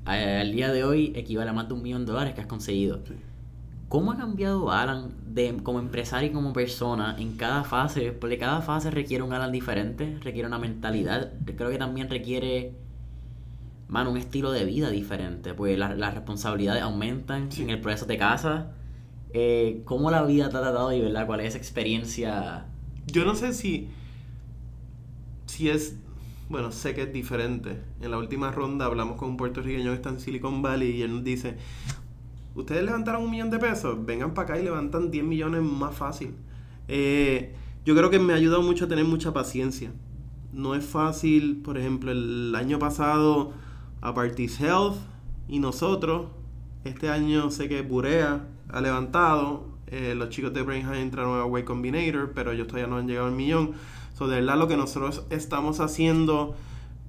Al 0.06 0.50
día 0.50 0.72
de 0.72 0.82
hoy 0.82 1.12
equivale 1.14 1.50
a 1.50 1.52
más 1.52 1.68
de 1.68 1.74
un 1.74 1.82
millón 1.82 2.04
de 2.06 2.12
dólares 2.12 2.34
que 2.34 2.40
has 2.40 2.46
conseguido. 2.46 3.00
Sí. 3.06 3.14
¿Cómo 3.90 4.12
ha 4.12 4.16
cambiado 4.16 4.70
Alan 4.70 5.10
de, 5.26 5.56
como 5.64 5.80
empresario 5.80 6.30
y 6.30 6.32
como 6.32 6.52
persona 6.52 7.16
en 7.18 7.36
cada 7.36 7.64
fase? 7.64 8.12
Porque 8.12 8.38
cada 8.38 8.62
fase 8.62 8.88
requiere 8.92 9.24
un 9.24 9.32
Alan 9.32 9.50
diferente, 9.50 10.16
requiere 10.22 10.46
una 10.46 10.60
mentalidad, 10.60 11.32
creo 11.44 11.70
que 11.70 11.76
también 11.76 12.08
requiere, 12.08 12.72
mano, 13.88 14.12
un 14.12 14.16
estilo 14.16 14.52
de 14.52 14.64
vida 14.64 14.90
diferente, 14.90 15.54
pues 15.54 15.76
la- 15.76 15.96
las 15.96 16.14
responsabilidades 16.14 16.84
aumentan, 16.84 17.50
Sí. 17.50 17.62
en 17.64 17.70
el 17.70 17.80
proceso 17.80 18.06
te 18.06 18.16
casas. 18.16 18.66
Eh, 19.32 19.82
¿Cómo 19.86 20.12
la 20.12 20.22
vida 20.22 20.48
te 20.50 20.56
ha 20.58 20.60
tratado 20.60 20.92
y 20.92 21.00
verdad? 21.00 21.26
¿Cuál 21.26 21.40
es 21.40 21.48
esa 21.48 21.58
experiencia? 21.58 22.66
Yo 23.08 23.24
no 23.24 23.34
sé 23.34 23.52
si, 23.52 23.88
si 25.46 25.68
es 25.68 25.96
bueno, 26.48 26.70
sé 26.72 26.94
que 26.94 27.02
es 27.02 27.12
diferente. 27.12 27.80
En 28.00 28.10
la 28.12 28.18
última 28.18 28.50
ronda 28.52 28.86
hablamos 28.86 29.16
con 29.16 29.30
un 29.30 29.36
puertorriqueño 29.36 29.90
que 29.90 29.94
está 29.96 30.08
en 30.10 30.18
Silicon 30.20 30.62
Valley 30.62 30.90
y 30.96 31.02
él 31.02 31.12
nos 31.12 31.22
dice, 31.24 31.56
ustedes 32.60 32.84
levantaron 32.84 33.24
un 33.24 33.30
millón 33.30 33.50
de 33.50 33.58
pesos, 33.58 33.96
vengan 34.04 34.34
para 34.34 34.54
acá 34.54 34.60
y 34.60 34.64
levantan 34.64 35.10
10 35.10 35.24
millones 35.24 35.62
más 35.62 35.94
fácil. 35.94 36.34
Eh, 36.88 37.54
yo 37.84 37.94
creo 37.94 38.10
que 38.10 38.18
me 38.18 38.32
ha 38.32 38.36
ayudado 38.36 38.62
mucho 38.62 38.84
a 38.84 38.88
tener 38.88 39.04
mucha 39.04 39.32
paciencia. 39.32 39.92
No 40.52 40.74
es 40.74 40.84
fácil, 40.84 41.62
por 41.62 41.78
ejemplo, 41.78 42.10
el 42.10 42.54
año 42.54 42.78
pasado 42.78 43.52
a 44.00 44.14
Parties 44.14 44.60
Health 44.60 44.96
y 45.48 45.58
nosotros, 45.58 46.28
este 46.84 47.08
año 47.08 47.50
sé 47.50 47.68
que 47.68 47.82
Burea 47.82 48.48
ha 48.68 48.80
levantado, 48.80 49.68
eh, 49.86 50.14
los 50.16 50.28
chicos 50.28 50.52
de 50.52 50.62
Brain 50.62 50.86
entraron 50.94 51.40
a 51.40 51.44
Way 51.44 51.64
Combinator, 51.64 52.32
pero 52.34 52.52
ellos 52.52 52.66
todavía 52.68 52.86
no 52.86 52.96
han 52.96 53.08
llegado 53.08 53.26
al 53.26 53.34
millón. 53.34 53.72
So, 54.16 54.28
de 54.28 54.36
verdad, 54.36 54.58
lo 54.58 54.68
que 54.68 54.76
nosotros 54.76 55.24
estamos 55.30 55.80
haciendo 55.80 56.54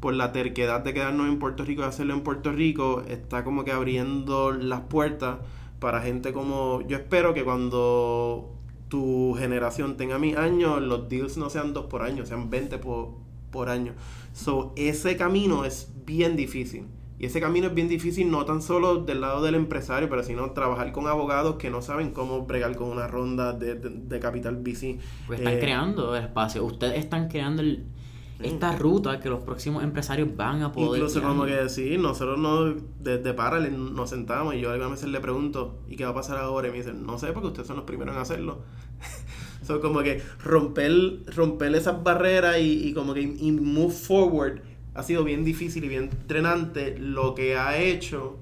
por 0.01 0.13
la 0.15 0.33
terquedad 0.33 0.81
de 0.81 0.93
quedarnos 0.93 1.29
en 1.29 1.39
Puerto 1.39 1.63
Rico 1.63 1.83
y 1.83 1.85
hacerlo 1.85 2.13
en 2.13 2.21
Puerto 2.21 2.51
Rico, 2.51 3.03
está 3.07 3.45
como 3.45 3.63
que 3.63 3.71
abriendo 3.71 4.51
las 4.51 4.81
puertas 4.81 5.37
para 5.79 6.01
gente 6.01 6.33
como. 6.33 6.81
Yo 6.87 6.97
espero 6.97 7.33
que 7.33 7.43
cuando 7.45 8.51
tu 8.89 9.35
generación 9.37 9.95
tenga 9.95 10.19
mis 10.19 10.35
años, 10.35 10.81
los 10.81 11.07
deals 11.07 11.37
no 11.37 11.49
sean 11.49 11.73
dos 11.73 11.85
por 11.85 12.01
año, 12.01 12.25
sean 12.25 12.49
20 12.49 12.77
por, 12.79 13.11
por 13.51 13.69
año. 13.69 13.93
So, 14.33 14.73
ese 14.75 15.15
camino 15.15 15.63
es 15.65 15.91
bien 16.05 16.35
difícil. 16.35 16.87
Y 17.19 17.25
ese 17.27 17.39
camino 17.39 17.67
es 17.67 17.75
bien 17.75 17.87
difícil 17.87 18.31
no 18.31 18.45
tan 18.45 18.63
solo 18.63 19.03
del 19.03 19.21
lado 19.21 19.43
del 19.43 19.53
empresario, 19.53 20.09
pero 20.09 20.23
sino 20.23 20.49
trabajar 20.51 20.91
con 20.91 21.05
abogados 21.05 21.55
que 21.57 21.69
no 21.69 21.83
saben 21.83 22.09
cómo 22.11 22.47
bregar 22.47 22.75
con 22.75 22.87
una 22.89 23.05
ronda 23.07 23.53
de, 23.53 23.75
de, 23.75 24.19
capital 24.19 24.55
VC. 24.55 24.97
Pues 25.27 25.39
están 25.39 25.53
Eh, 25.53 25.59
creando 25.59 26.15
el 26.15 26.23
espacio. 26.23 26.65
Ustedes 26.65 26.97
están 26.97 27.27
creando 27.27 27.61
el- 27.61 27.85
esta 28.45 28.75
ruta 28.75 29.19
que 29.19 29.29
los 29.29 29.41
próximos 29.41 29.83
empresarios 29.83 30.35
van 30.35 30.63
a 30.63 30.71
poder. 30.71 31.01
Incluso 31.01 31.21
como 31.21 31.45
que 31.45 31.69
sí, 31.69 31.97
nosotros 31.97 32.39
nos, 32.39 32.75
desde 32.99 33.33
Parallel 33.33 33.93
nos 33.93 34.09
sentamos 34.09 34.55
y 34.55 34.61
yo 34.61 34.71
algunas 34.71 34.91
veces 34.91 35.09
le 35.09 35.19
pregunto, 35.19 35.79
¿y 35.87 35.95
qué 35.95 36.03
va 36.03 36.11
a 36.11 36.15
pasar 36.15 36.37
ahora? 36.37 36.67
Y 36.67 36.71
me 36.71 36.77
dicen, 36.77 37.05
no 37.05 37.17
sé, 37.17 37.27
porque 37.33 37.47
ustedes 37.47 37.67
son 37.67 37.77
los 37.77 37.85
primeros 37.85 38.15
en 38.15 38.21
hacerlo. 38.21 38.59
Son 39.61 39.79
como 39.79 40.01
que 40.01 40.23
romper, 40.43 41.21
romper 41.35 41.75
esas 41.75 42.03
barreras 42.03 42.57
y, 42.57 42.87
y 42.87 42.93
como 42.93 43.13
que 43.13 43.21
y 43.21 43.51
move 43.51 43.93
forward 43.93 44.61
ha 44.95 45.03
sido 45.03 45.23
bien 45.23 45.45
difícil 45.45 45.83
y 45.85 45.87
bien 45.87 46.09
drenante, 46.27 46.97
lo 46.97 47.35
que 47.35 47.55
ha 47.57 47.77
hecho 47.77 48.37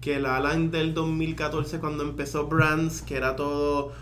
que 0.00 0.16
el 0.16 0.26
Alan 0.26 0.70
del 0.70 0.92
2014 0.92 1.80
cuando 1.80 2.04
empezó 2.04 2.46
Brands, 2.46 3.00
que 3.00 3.16
era 3.16 3.36
todo 3.36 3.92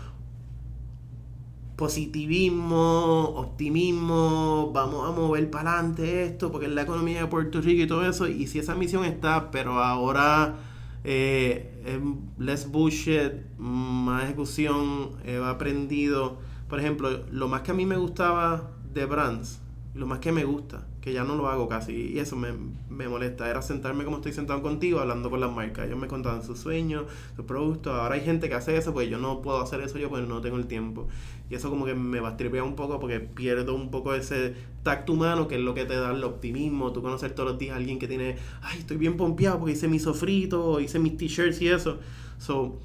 positivismo, 1.75 3.33
optimismo, 3.35 4.71
vamos 4.73 5.07
a 5.07 5.11
mover 5.11 5.49
para 5.49 5.73
adelante 5.73 6.25
esto, 6.25 6.51
porque 6.51 6.67
es 6.67 6.73
la 6.73 6.83
economía 6.83 7.21
de 7.21 7.27
Puerto 7.27 7.61
Rico 7.61 7.83
y 7.83 7.87
todo 7.87 8.07
eso, 8.07 8.27
y 8.27 8.47
si 8.47 8.59
esa 8.59 8.75
misión 8.75 9.05
está, 9.05 9.49
pero 9.51 9.83
ahora 9.83 10.55
eh, 11.03 11.81
es 11.85 11.99
less 12.43 12.71
bullshit, 12.71 13.33
más 13.57 14.25
ejecución, 14.25 15.11
he 15.25 15.37
aprendido, 15.37 16.37
por 16.69 16.79
ejemplo, 16.79 17.23
lo 17.31 17.47
más 17.47 17.61
que 17.61 17.71
a 17.71 17.73
mí 17.73 17.85
me 17.85 17.97
gustaba 17.97 18.71
de 18.93 19.05
Brands, 19.05 19.59
lo 19.95 20.05
más 20.05 20.19
que 20.19 20.31
me 20.31 20.43
gusta, 20.43 20.87
que 21.03 21.11
ya 21.11 21.25
no 21.25 21.35
lo 21.35 21.49
hago 21.49 21.67
casi, 21.67 22.13
y 22.13 22.19
eso 22.19 22.37
me, 22.37 22.53
me 22.89 23.09
molesta, 23.09 23.49
era 23.49 23.61
sentarme 23.61 24.05
como 24.05 24.17
estoy 24.17 24.31
sentado 24.31 24.61
contigo 24.61 25.01
hablando 25.01 25.29
con 25.29 25.41
las 25.41 25.51
marcas. 25.51 25.87
Ellos 25.87 25.99
me 25.99 26.07
contaban 26.07 26.43
sus 26.43 26.59
sueños, 26.59 27.03
sus 27.35 27.43
productos. 27.43 27.93
Ahora 27.93 28.15
hay 28.15 28.21
gente 28.21 28.47
que 28.47 28.55
hace 28.55 28.77
eso, 28.77 28.93
pues 28.93 29.09
yo 29.09 29.17
no 29.17 29.41
puedo 29.41 29.59
hacer 29.59 29.81
eso 29.81 29.97
yo, 29.97 30.09
pues 30.09 30.25
no 30.25 30.39
tengo 30.39 30.55
el 30.55 30.65
tiempo. 30.65 31.09
Y 31.49 31.55
eso 31.55 31.69
como 31.69 31.83
que 31.83 31.93
me 31.93 32.21
bastripea 32.21 32.63
un 32.63 32.77
poco 32.77 33.01
porque 33.01 33.19
pierdo 33.19 33.75
un 33.75 33.91
poco 33.91 34.13
ese 34.13 34.55
tacto 34.83 35.11
humano, 35.11 35.49
que 35.49 35.55
es 35.55 35.61
lo 35.61 35.73
que 35.73 35.83
te 35.83 35.93
da 35.93 36.13
el 36.13 36.23
optimismo. 36.23 36.93
Tú 36.93 37.01
conocer 37.01 37.35
todos 37.35 37.49
los 37.49 37.59
días 37.59 37.73
a 37.73 37.79
alguien 37.79 37.99
que 37.99 38.07
tiene, 38.07 38.37
ay, 38.61 38.79
estoy 38.79 38.95
bien 38.95 39.17
pompeado 39.17 39.59
porque 39.59 39.73
hice 39.73 39.89
mi 39.89 39.99
sofrito, 39.99 40.79
hice 40.79 40.99
mis 40.99 41.17
t-shirts 41.17 41.61
y 41.61 41.67
eso. 41.67 41.99
So, 42.37 42.79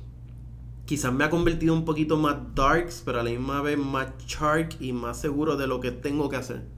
quizás 0.86 1.12
me 1.12 1.22
ha 1.22 1.30
convertido 1.30 1.72
un 1.72 1.84
poquito 1.84 2.16
más 2.16 2.36
darks, 2.56 3.00
pero 3.04 3.20
a 3.20 3.22
la 3.22 3.30
misma 3.30 3.62
vez 3.62 3.78
más 3.78 4.08
shark 4.26 4.76
y 4.80 4.92
más 4.92 5.20
seguro 5.20 5.56
de 5.56 5.68
lo 5.68 5.78
que 5.78 5.92
tengo 5.92 6.28
que 6.28 6.34
hacer. 6.34 6.77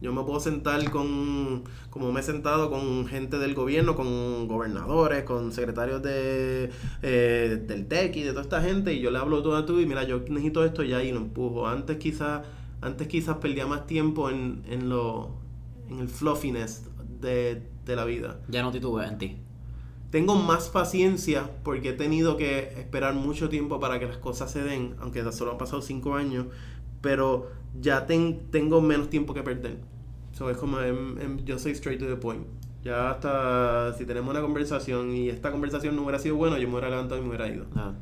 Yo 0.00 0.12
me 0.12 0.22
puedo 0.24 0.40
sentar 0.40 0.90
con, 0.90 1.64
como 1.90 2.12
me 2.12 2.20
he 2.20 2.22
sentado 2.22 2.70
con 2.70 3.06
gente 3.06 3.38
del 3.38 3.54
gobierno, 3.54 3.96
con 3.96 4.46
gobernadores, 4.46 5.24
con 5.24 5.52
secretarios 5.52 6.02
de, 6.02 6.70
eh, 7.02 7.64
del 7.66 7.86
TEC 7.86 8.16
y 8.16 8.22
de 8.22 8.30
toda 8.30 8.42
esta 8.42 8.60
gente, 8.60 8.92
y 8.92 9.00
yo 9.00 9.10
le 9.10 9.18
hablo 9.18 9.42
todo 9.42 9.56
a 9.56 9.64
tú 9.64 9.80
y 9.80 9.86
mira, 9.86 10.04
yo 10.04 10.20
necesito 10.28 10.64
esto 10.64 10.82
ya 10.82 11.02
y 11.02 11.12
lo 11.12 11.18
empujo. 11.18 11.66
Antes 11.66 11.96
quizás, 11.96 12.42
antes 12.82 13.08
quizás 13.08 13.38
perdía 13.38 13.66
más 13.66 13.86
tiempo 13.86 14.28
en, 14.28 14.62
en 14.68 14.90
lo, 14.90 15.30
en 15.88 16.00
el 16.00 16.08
fluffiness 16.08 16.84
de, 17.20 17.62
de 17.86 17.96
la 17.96 18.04
vida. 18.04 18.40
Ya 18.48 18.62
no 18.62 18.70
titubeas 18.70 19.10
en 19.10 19.18
ti. 19.18 19.36
Tengo 20.10 20.36
más 20.36 20.68
paciencia 20.68 21.50
porque 21.64 21.90
he 21.90 21.92
tenido 21.92 22.36
que 22.36 22.74
esperar 22.78 23.14
mucho 23.14 23.48
tiempo 23.48 23.80
para 23.80 23.98
que 23.98 24.06
las 24.06 24.18
cosas 24.18 24.50
se 24.50 24.62
den, 24.62 24.94
aunque 25.00 25.24
solo 25.32 25.52
han 25.52 25.58
pasado 25.58 25.82
cinco 25.82 26.14
años, 26.14 26.46
pero 27.00 27.50
ya 27.80 28.06
ten- 28.06 28.40
tengo 28.50 28.80
menos 28.80 29.10
tiempo 29.10 29.34
que 29.34 29.42
perder. 29.42 29.78
So, 30.32 30.50
es 30.50 30.56
como, 30.56 30.80
em, 30.80 31.18
em, 31.20 31.44
yo 31.44 31.58
soy 31.58 31.72
straight 31.72 31.98
to 32.00 32.06
the 32.06 32.16
point. 32.16 32.46
Ya 32.84 33.10
hasta 33.10 33.94
si 33.98 34.04
tenemos 34.04 34.30
una 34.30 34.40
conversación 34.42 35.12
y 35.14 35.28
esta 35.28 35.50
conversación 35.50 35.96
no 35.96 36.02
hubiera 36.02 36.18
sido 36.18 36.36
buena, 36.36 36.58
yo 36.58 36.68
me 36.68 36.74
hubiera 36.74 36.90
levantado 36.90 37.18
y 37.20 37.22
me 37.22 37.28
hubiera 37.28 37.48
ido. 37.48 37.64
Sea, 37.72 37.94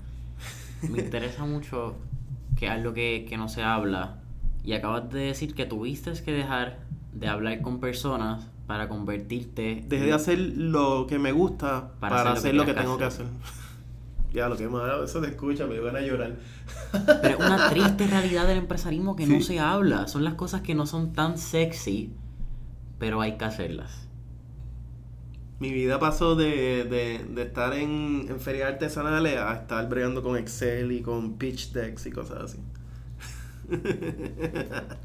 me 0.90 0.98
interesa 1.00 1.44
mucho 1.46 1.94
que 2.56 2.68
algo 2.68 2.92
que, 2.92 3.24
que 3.28 3.36
no 3.36 3.48
se 3.48 3.62
habla. 3.62 4.20
Y 4.62 4.72
acabas 4.74 5.10
de 5.10 5.20
decir 5.20 5.54
que 5.54 5.64
tuviste 5.66 6.12
que 6.24 6.32
dejar 6.32 6.80
de 7.12 7.28
hablar 7.28 7.60
con 7.62 7.80
personas 7.80 8.46
para 8.66 8.88
convertirte. 8.88 9.84
Dejé 9.88 10.06
de 10.06 10.12
hacer 10.12 10.38
lo 10.38 11.06
que 11.06 11.18
me 11.18 11.32
gusta 11.32 11.92
Para 12.00 12.16
para, 12.16 12.32
hacer 12.32 12.32
lo 12.32 12.38
hacer 12.38 12.50
que 12.52 12.56
lo 12.56 12.64
que 12.64 12.66
quieras 12.72 12.84
tengo 12.84 12.98
que 12.98 13.04
hacer. 13.04 13.26
hacer. 13.26 13.63
Ya, 14.34 14.48
lo 14.48 14.56
que 14.56 14.68
más 14.68 15.02
eso 15.04 15.20
te 15.20 15.28
escucha, 15.28 15.66
me 15.66 15.78
van 15.78 15.96
a 15.96 16.00
llorar. 16.00 16.34
Pero 17.22 17.38
es 17.38 17.46
una 17.46 17.70
triste 17.70 18.06
realidad 18.08 18.46
del 18.48 18.58
empresarismo 18.58 19.14
que 19.14 19.26
no 19.26 19.40
se 19.40 19.60
habla. 19.60 20.08
Son 20.08 20.24
las 20.24 20.34
cosas 20.34 20.62
que 20.62 20.74
no 20.74 20.86
son 20.86 21.12
tan 21.12 21.38
sexy, 21.38 22.12
pero 22.98 23.20
hay 23.20 23.36
que 23.36 23.44
hacerlas. 23.44 24.08
Mi 25.60 25.72
vida 25.72 26.00
pasó 26.00 26.34
de, 26.34 26.84
de, 26.84 27.24
de 27.30 27.42
estar 27.42 27.74
en, 27.74 28.26
en 28.28 28.40
ferias 28.40 28.72
artesanales 28.72 29.38
a 29.38 29.54
estar 29.54 29.88
bregando 29.88 30.22
con 30.22 30.36
Excel 30.36 30.90
y 30.90 31.00
con 31.00 31.38
pitch 31.38 31.72
decks 31.72 32.06
y 32.06 32.10
cosas 32.10 32.42
así. 32.42 32.58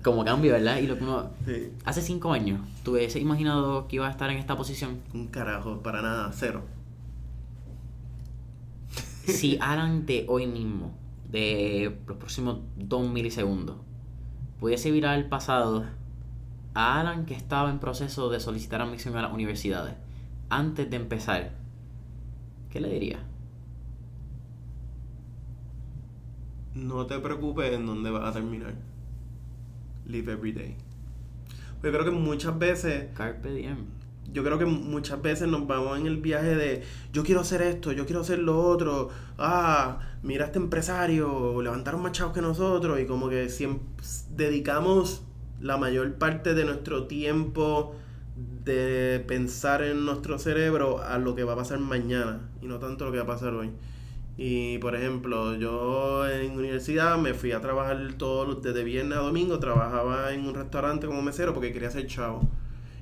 Como 0.04 0.26
cambio, 0.26 0.54
¿verdad? 0.54 0.80
Y 0.80 0.88
lo 0.88 0.98
que 0.98 1.04
uno. 1.04 1.30
Sí. 1.46 1.72
Hace 1.86 2.02
cinco 2.02 2.34
años, 2.34 2.62
¿tú 2.84 2.94
hubiese 2.94 3.20
imaginado 3.20 3.88
que 3.88 3.98
iba 3.98 4.08
a 4.08 4.12
estar 4.12 4.30
en 4.32 4.38
esta 4.38 4.58
posición? 4.58 5.00
Un 5.14 5.28
carajo, 5.28 5.82
para 5.82 6.02
nada, 6.02 6.32
cero. 6.34 6.64
Si 9.30 9.58
Alan 9.62 10.06
de 10.06 10.26
hoy 10.28 10.48
mismo, 10.48 10.94
de 11.30 11.98
los 12.08 12.18
próximos 12.18 12.60
dos 12.76 13.08
milisegundos, 13.10 13.78
pudiese 14.60 14.92
virar 14.92 15.14
al 15.14 15.30
pasado 15.30 15.86
a 16.74 17.00
Alan 17.00 17.26
que 17.26 17.34
estaba 17.34 17.70
en 17.70 17.80
proceso 17.80 18.30
de 18.30 18.40
solicitar 18.40 18.82
admisión 18.82 19.16
a 19.16 19.22
las 19.22 19.34
universidades, 19.34 19.96
antes 20.50 20.90
de 20.90 20.96
empezar, 20.96 21.52
¿qué 22.70 22.80
le 22.80 22.90
diría? 22.90 23.20
No 26.74 27.06
te 27.06 27.20
preocupes 27.20 27.74
en 27.74 27.86
dónde 27.86 28.10
vas 28.10 28.30
a 28.30 28.34
terminar. 28.34 28.76
Live 30.06 30.32
every 30.32 30.52
day. 30.52 30.76
Yo 31.84 31.92
creo 31.92 32.06
que 32.06 32.12
muchas 32.12 32.58
veces 32.58 33.10
Carpe 33.14 33.52
diem. 33.54 33.99
Yo 34.34 34.44
creo 34.44 34.58
que 34.58 34.66
muchas 34.66 35.22
veces 35.22 35.48
nos 35.48 35.68
vamos 35.68 36.00
en 36.00 36.08
el 36.08 36.18
viaje 36.18 36.56
de 36.56 36.84
yo 37.14 37.24
quiero 37.24 37.42
hacer 37.42 37.62
esto, 37.62 37.92
yo 37.92 38.06
quiero 38.06 38.22
hacer 38.22 38.40
lo 38.40 38.60
otro, 38.60 39.10
ah, 39.38 40.00
mira 40.24 40.46
este 40.46 40.60
empresario, 40.60 41.62
levantaron 41.62 42.02
más 42.02 42.12
chavos 42.12 42.34
que 42.34 42.42
nosotros 42.42 43.00
y 43.00 43.06
como 43.06 43.30
que 43.30 43.50
siempre 43.50 43.88
dedicamos 44.36 45.24
la 45.62 45.78
mayor 45.78 46.14
parte 46.16 46.54
de 46.54 46.66
nuestro 46.66 47.08
tiempo 47.08 47.96
de 48.64 49.24
pensar 49.28 49.84
en 49.84 50.06
nuestro 50.06 50.40
cerebro 50.40 51.02
a 51.02 51.18
lo 51.18 51.36
que 51.36 51.44
va 51.44 51.54
a 51.54 51.58
pasar 51.58 51.80
mañana 51.80 52.50
y 52.62 52.68
no 52.68 52.80
tanto 52.80 53.06
lo 53.06 53.12
que 53.12 53.18
va 53.18 53.24
a 53.24 53.28
pasar 53.28 53.54
hoy. 53.54 53.72
Y 54.38 54.78
por 54.78 54.96
ejemplo, 54.96 55.56
yo 55.56 56.26
en 56.26 56.52
universidad 56.52 57.18
me 57.18 57.34
fui 57.34 57.52
a 57.52 57.60
trabajar 57.60 58.14
todos 58.18 58.48
los, 58.48 58.62
desde 58.62 58.86
viernes 58.86 59.18
a 59.18 59.22
domingo, 59.22 59.60
trabajaba 59.60 60.34
en 60.34 60.48
un 60.48 60.56
restaurante 60.56 61.08
como 61.08 61.22
mesero 61.22 61.54
porque 61.54 61.74
quería 61.74 61.92
ser 61.92 62.08
chavo. 62.08 62.50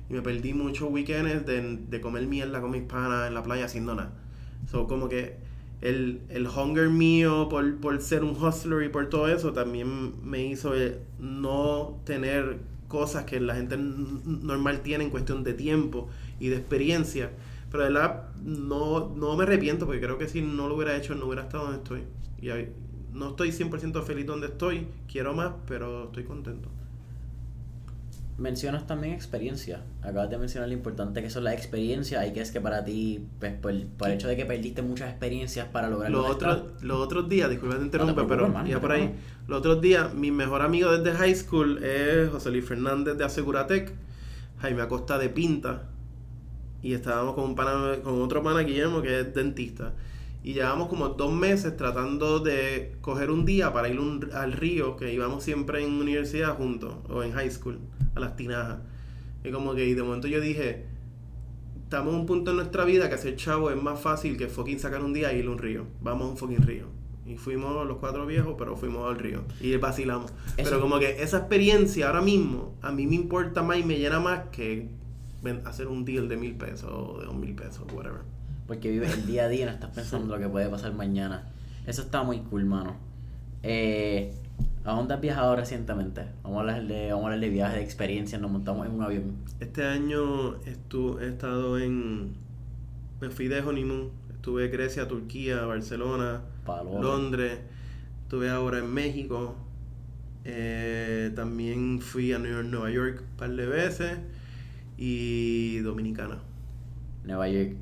Y 0.08 0.14
me 0.14 0.22
perdí 0.22 0.54
muchos 0.54 0.90
weekends 0.90 1.46
de, 1.46 1.78
de 1.88 2.00
comer 2.00 2.26
mierda 2.26 2.60
con 2.60 2.70
mis 2.70 2.82
panas 2.82 3.28
en 3.28 3.34
la 3.34 3.42
playa 3.42 3.66
haciendo 3.66 3.94
nada. 3.94 4.12
So, 4.70 4.86
como 4.86 5.08
que 5.08 5.36
el, 5.80 6.20
el 6.28 6.46
hunger 6.46 6.88
mío 6.88 7.48
por, 7.48 7.76
por 7.76 8.00
ser 8.00 8.24
un 8.24 8.30
hustler 8.30 8.82
y 8.82 8.88
por 8.88 9.08
todo 9.08 9.28
eso 9.28 9.52
también 9.52 10.14
me 10.24 10.44
hizo 10.44 10.74
eh, 10.74 10.98
no 11.18 12.00
tener 12.04 12.58
cosas 12.88 13.24
que 13.24 13.38
la 13.38 13.54
gente 13.54 13.76
normal 13.76 14.80
tiene 14.80 15.04
en 15.04 15.10
cuestión 15.10 15.44
de 15.44 15.54
tiempo 15.54 16.08
y 16.40 16.48
de 16.48 16.56
experiencia. 16.56 17.30
Pero 17.70 17.84
de 17.84 17.92
verdad 17.92 18.28
no, 18.42 19.14
no 19.14 19.36
me 19.36 19.44
arrepiento 19.44 19.84
porque 19.86 20.00
creo 20.00 20.18
que 20.18 20.26
si 20.26 20.40
no 20.40 20.68
lo 20.68 20.74
hubiera 20.74 20.96
hecho 20.96 21.14
no 21.14 21.26
hubiera 21.26 21.42
estado 21.42 21.64
donde 21.64 21.78
estoy. 21.78 22.02
Y 22.40 22.48
no 23.12 23.30
estoy 23.30 23.50
100% 23.50 24.02
feliz 24.02 24.26
donde 24.26 24.46
estoy, 24.46 24.86
quiero 25.10 25.34
más, 25.34 25.52
pero 25.66 26.04
estoy 26.04 26.24
contento. 26.24 26.70
Mencionas 28.38 28.86
también 28.86 29.12
experiencia. 29.12 29.82
Acabas 30.00 30.30
de 30.30 30.38
mencionar 30.38 30.68
lo 30.68 30.74
importante 30.74 31.20
que 31.20 31.28
son 31.28 31.44
las 31.44 31.54
experiencias 31.54 32.26
y 32.26 32.32
que 32.32 32.40
es 32.40 32.50
que 32.52 32.60
para 32.60 32.84
ti, 32.84 33.26
pues, 33.40 33.52
por, 33.54 33.74
por 33.98 34.08
el 34.08 34.14
hecho 34.14 34.28
de 34.28 34.36
que 34.36 34.46
perdiste 34.46 34.80
muchas 34.80 35.10
experiencias 35.10 35.66
para 35.66 35.90
lograr 35.90 36.10
Los 36.10 36.30
otros, 36.30 36.62
los 36.80 36.98
otros 36.98 37.28
días, 37.28 37.50
disculpa 37.50 37.76
te 37.76 37.84
interrumpa, 37.84 38.14
preocupes, 38.14 38.38
pero 38.38 38.66
ya 38.66 38.74
no 38.76 38.80
por 38.80 38.92
ahí. 38.92 39.14
Los 39.48 39.58
otros 39.58 39.80
días, 39.80 40.14
mi 40.14 40.30
mejor 40.30 40.62
amigo 40.62 40.96
desde 40.96 41.16
high 41.18 41.34
school 41.34 41.82
es 41.82 42.30
José 42.30 42.50
Luis 42.50 42.64
Fernández 42.64 43.18
de 43.18 43.24
Aseguratec, 43.24 43.92
Jaime 44.60 44.82
Acosta 44.82 45.18
de 45.18 45.28
Pinta, 45.28 45.82
y 46.80 46.94
estábamos 46.94 47.34
con 47.34 47.44
un 47.44 47.54
pana, 47.56 47.96
con 48.02 48.22
otro 48.22 48.42
pana 48.42 48.60
Guillermo 48.60 49.02
que 49.02 49.20
es 49.20 49.34
dentista. 49.34 49.92
Y 50.48 50.54
llevábamos 50.54 50.88
como 50.88 51.10
dos 51.10 51.30
meses 51.30 51.76
tratando 51.76 52.38
de 52.40 52.96
coger 53.02 53.30
un 53.30 53.44
día 53.44 53.70
para 53.72 53.90
ir 53.90 54.00
un- 54.00 54.30
al 54.32 54.52
río, 54.52 54.96
que 54.96 55.12
íbamos 55.12 55.44
siempre 55.44 55.84
en 55.84 55.92
universidad 55.92 56.56
juntos, 56.56 56.94
o 57.10 57.22
en 57.22 57.32
high 57.32 57.50
school, 57.50 57.78
a 58.14 58.20
las 58.20 58.34
tinajas. 58.34 58.78
Y 59.44 59.50
como 59.50 59.74
que 59.74 59.84
y 59.86 59.92
de 59.92 60.02
momento 60.02 60.26
yo 60.26 60.40
dije, 60.40 60.86
estamos 61.84 62.14
en 62.14 62.20
un 62.20 62.26
punto 62.26 62.52
en 62.52 62.56
nuestra 62.56 62.86
vida 62.86 63.10
que 63.10 63.16
hacer 63.16 63.36
chavo 63.36 63.70
es 63.70 63.76
más 63.82 64.00
fácil 64.00 64.38
que 64.38 64.48
fucking 64.48 64.78
sacar 64.80 65.02
un 65.04 65.12
día 65.12 65.32
e 65.32 65.38
ir 65.38 65.46
a 65.46 65.50
un 65.50 65.58
río. 65.58 65.84
Vamos 66.00 66.28
a 66.28 66.30
un 66.30 66.36
fucking 66.38 66.62
río. 66.66 66.86
Y 67.26 67.36
fuimos 67.36 67.86
los 67.86 67.98
cuatro 67.98 68.24
viejos, 68.24 68.54
pero 68.56 68.74
fuimos 68.74 69.06
al 69.06 69.18
río. 69.18 69.42
Y 69.60 69.76
vacilamos. 69.76 70.32
Eso- 70.56 70.70
Pero 70.70 70.80
como 70.80 70.98
que 70.98 71.22
esa 71.22 71.38
experiencia 71.40 72.06
ahora 72.06 72.22
mismo, 72.22 72.74
a 72.80 72.90
mí 72.90 73.06
me 73.06 73.16
importa 73.16 73.62
más 73.62 73.76
y 73.78 73.82
me 73.84 73.98
llena 73.98 74.18
más 74.18 74.44
que 74.50 74.88
hacer 75.66 75.88
un 75.88 76.06
deal 76.06 76.26
de 76.26 76.38
mil 76.38 76.54
pesos 76.54 76.90
o 76.90 77.18
de 77.20 77.26
dos 77.26 77.34
mil 77.36 77.54
pesos, 77.54 77.82
whatever. 77.92 78.22
Porque 78.68 78.90
vives 78.90 79.12
el 79.14 79.26
día 79.26 79.46
a 79.46 79.48
día 79.48 79.62
y 79.62 79.64
no 79.64 79.72
estás 79.72 79.90
pensando 79.90 80.36
lo 80.36 80.40
que 80.40 80.48
puede 80.48 80.68
pasar 80.68 80.92
mañana. 80.92 81.48
Eso 81.86 82.02
está 82.02 82.22
muy 82.22 82.38
cool, 82.40 82.66
mano. 82.66 82.96
Eh, 83.64 84.32
¿A 84.84 84.92
dónde 84.92 85.14
has 85.14 85.20
viajado 85.20 85.56
recientemente? 85.56 86.26
Vamos 86.42 86.58
a 86.58 86.60
hablar 86.60 86.86
de, 86.86 87.08
vamos 87.08 87.24
a 87.24 87.26
hablar 87.28 87.40
de 87.40 87.48
viajes, 87.48 87.76
de 87.76 87.82
experiencias. 87.82 88.40
Nos 88.40 88.50
montamos 88.50 88.86
en 88.86 88.92
un 88.92 89.02
avión. 89.02 89.36
Este 89.58 89.84
año 89.84 90.60
estu- 90.62 91.20
he 91.20 91.28
estado 91.28 91.78
en... 91.78 92.34
Me 93.20 93.30
fui 93.30 93.48
de 93.48 93.60
honeymoon. 93.60 94.10
Estuve 94.30 94.66
en 94.66 94.72
Grecia, 94.72 95.08
Turquía, 95.08 95.62
Barcelona. 95.64 96.42
Londres. 97.00 97.58
Estuve 98.24 98.50
ahora 98.50 98.78
en 98.78 98.92
México. 98.92 99.56
Eh, 100.44 101.32
también 101.34 102.00
fui 102.00 102.32
a 102.32 102.38
New 102.38 102.50
York, 102.52 102.66
Nueva 102.68 102.90
York 102.90 103.22
un 103.30 103.36
par 103.36 103.50
de 103.50 103.66
veces. 103.66 104.18
Y 104.96 105.78
Dominicana. 105.78 106.38
Nueva 107.24 107.48
York. 107.48 107.72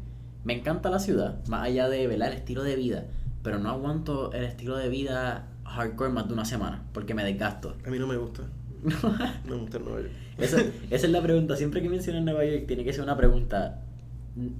Me 0.46 0.52
encanta 0.52 0.90
la 0.90 1.00
ciudad, 1.00 1.44
más 1.48 1.64
allá 1.66 1.88
de 1.88 2.06
¿verdad? 2.06 2.28
el 2.28 2.34
estilo 2.34 2.62
de 2.62 2.76
vida. 2.76 3.06
Pero 3.42 3.58
no 3.58 3.68
aguanto 3.68 4.32
el 4.32 4.44
estilo 4.44 4.76
de 4.76 4.88
vida 4.88 5.48
hardcore 5.64 6.12
más 6.12 6.28
de 6.28 6.34
una 6.34 6.44
semana, 6.44 6.84
porque 6.92 7.14
me 7.14 7.24
desgasto. 7.24 7.74
A 7.84 7.90
mí 7.90 7.98
no 7.98 8.06
me 8.06 8.16
gusta. 8.16 8.44
No 9.44 9.56
me 9.56 9.62
gusta 9.62 9.80
Nueva 9.80 10.02
York. 10.02 10.12
Esa, 10.38 10.60
esa 10.90 11.06
es 11.06 11.10
la 11.10 11.20
pregunta. 11.20 11.56
Siempre 11.56 11.82
que 11.82 11.88
mencionan 11.88 12.24
Nueva 12.24 12.44
York, 12.44 12.66
tiene 12.68 12.84
que 12.84 12.92
ser 12.92 13.02
una 13.02 13.16
pregunta. 13.16 13.82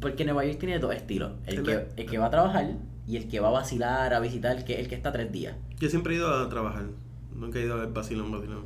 Porque 0.00 0.24
Nueva 0.24 0.44
York 0.44 0.58
tiene 0.58 0.80
dos 0.80 0.92
estilos: 0.92 1.34
el 1.46 1.62
que, 1.62 1.86
el 1.96 2.06
que 2.10 2.18
va 2.18 2.26
a 2.26 2.30
trabajar 2.30 2.66
y 3.06 3.16
el 3.16 3.28
que 3.28 3.38
va 3.38 3.48
a 3.48 3.52
vacilar, 3.52 4.12
a 4.12 4.18
visitar, 4.18 4.64
que 4.64 4.80
el 4.80 4.88
que 4.88 4.96
está 4.96 5.12
tres 5.12 5.30
días. 5.30 5.54
Yo 5.78 5.88
siempre 5.88 6.14
he 6.14 6.16
ido 6.16 6.34
a 6.34 6.48
trabajar. 6.48 6.86
Nunca 7.32 7.60
he 7.60 7.62
ido 7.62 7.74
a 7.74 7.76
ver 7.76 7.92
Basilón, 7.92 8.32
Basilón. 8.32 8.64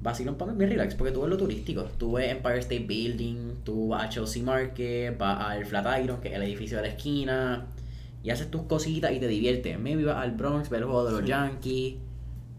Vacilón 0.00 0.36
para 0.36 0.52
mí 0.52 0.56
es 0.56 0.58
bien 0.58 0.70
relax, 0.70 0.94
porque 0.94 1.12
tú 1.12 1.22
ves 1.22 1.30
lo 1.30 1.36
turístico. 1.36 1.82
Tú 1.98 2.12
ves 2.12 2.30
Empire 2.30 2.58
State 2.60 2.84
Building, 2.86 3.64
tú 3.64 3.88
vas 3.88 4.04
a 4.04 4.08
Chelsea 4.08 4.42
Market, 4.42 5.18
vas 5.18 5.40
al 5.44 5.64
Flatiron, 5.66 6.20
que 6.20 6.28
es 6.28 6.34
el 6.34 6.42
edificio 6.42 6.76
de 6.76 6.84
la 6.84 6.88
esquina, 6.90 7.66
y 8.22 8.30
haces 8.30 8.50
tus 8.50 8.62
cositas 8.62 9.12
y 9.12 9.18
te 9.18 9.26
diviertes. 9.26 9.78
Maybe 9.78 10.04
vas 10.04 10.18
al 10.18 10.32
Bronx, 10.32 10.70
ves 10.70 10.78
el 10.80 10.84
juego 10.86 11.04
de 11.04 11.10
los 11.12 11.20
Sí. 11.22 11.26
Yankees, 11.28 11.94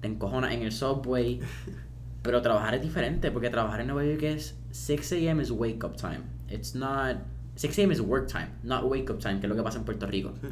te 0.01 0.07
encojonas 0.07 0.53
en 0.53 0.63
el 0.63 0.71
subway. 0.71 1.39
Pero 2.21 2.41
trabajar 2.41 2.75
es 2.75 2.81
diferente, 2.81 3.31
porque 3.31 3.49
trabajar 3.49 3.79
en 3.79 3.87
Nueva 3.87 4.03
York 4.03 4.23
es 4.23 4.57
6 4.71 5.13
a.m. 5.13 5.41
is 5.41 5.51
wake 5.51 5.83
up 5.85 5.95
time. 5.95 6.23
It's 6.49 6.75
not. 6.75 7.17
6 7.55 7.79
a.m. 7.79 7.93
is 7.93 8.01
work 8.01 8.27
time, 8.27 8.49
not 8.63 8.83
wake 8.85 9.09
up 9.09 9.19
time, 9.19 9.39
que 9.39 9.45
es 9.45 9.49
lo 9.49 9.55
que 9.55 9.63
pasa 9.63 9.77
en 9.79 9.85
Puerto 9.85 10.05
Rico. 10.07 10.33
Sí. 10.41 10.47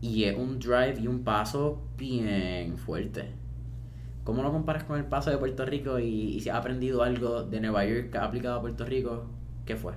Y 0.00 0.24
es 0.24 0.36
un 0.36 0.58
drive 0.58 0.96
y 1.00 1.06
un 1.06 1.22
paso 1.22 1.80
bien 1.96 2.76
fuerte. 2.76 3.30
¿Cómo 4.26 4.42
lo 4.44 4.52
comparas 4.52 4.84
con 4.84 4.98
el 4.98 5.06
paso 5.06 5.30
de 5.30 5.38
Puerto 5.38 5.64
Rico 5.66 5.98
y, 6.00 6.40
si 6.42 6.50
has 6.50 6.58
aprendido 6.58 7.02
algo 7.02 7.44
de 7.44 7.60
Nueva 7.62 7.86
York 7.86 8.10
que 8.10 8.18
ha 8.18 8.24
aplicado 8.26 8.56
a 8.58 8.62
Puerto 8.62 8.84
Rico? 8.86 9.24
¿Qué 9.66 9.76
fue? 9.76 9.94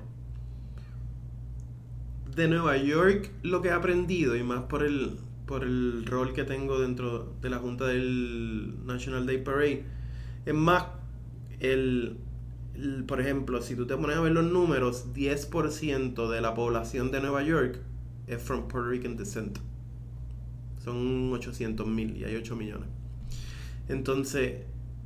de 2.35 2.47
Nueva 2.47 2.77
York 2.77 3.31
lo 3.43 3.61
que 3.61 3.69
he 3.69 3.71
aprendido 3.71 4.35
y 4.35 4.43
más 4.43 4.63
por 4.63 4.83
el 4.83 5.17
por 5.45 5.63
el 5.63 6.05
rol 6.05 6.33
que 6.33 6.43
tengo 6.43 6.79
dentro 6.79 7.33
de 7.41 7.49
la 7.49 7.57
junta 7.57 7.87
del 7.87 8.85
National 8.85 9.25
Day 9.25 9.43
Parade 9.43 9.83
es 10.45 10.53
más 10.53 10.85
el, 11.59 12.17
el- 12.75 13.03
por 13.05 13.19
ejemplo 13.21 13.61
si 13.61 13.75
tú 13.75 13.87
te 13.87 13.97
pones 13.97 14.17
a 14.17 14.21
ver 14.21 14.31
los 14.33 14.45
números 14.45 15.13
10% 15.13 16.29
de 16.29 16.41
la 16.41 16.53
población 16.53 17.11
de 17.11 17.21
Nueva 17.21 17.43
York 17.43 17.79
es 18.27 18.41
from 18.41 18.67
Puerto 18.67 18.89
Rican 18.89 19.17
descent 19.17 19.59
son 20.83 21.31
800 21.33 21.87
mil 21.87 22.17
y 22.17 22.23
hay 22.25 22.35
8 22.35 22.55
millones 22.55 22.89
entonces 23.89 24.63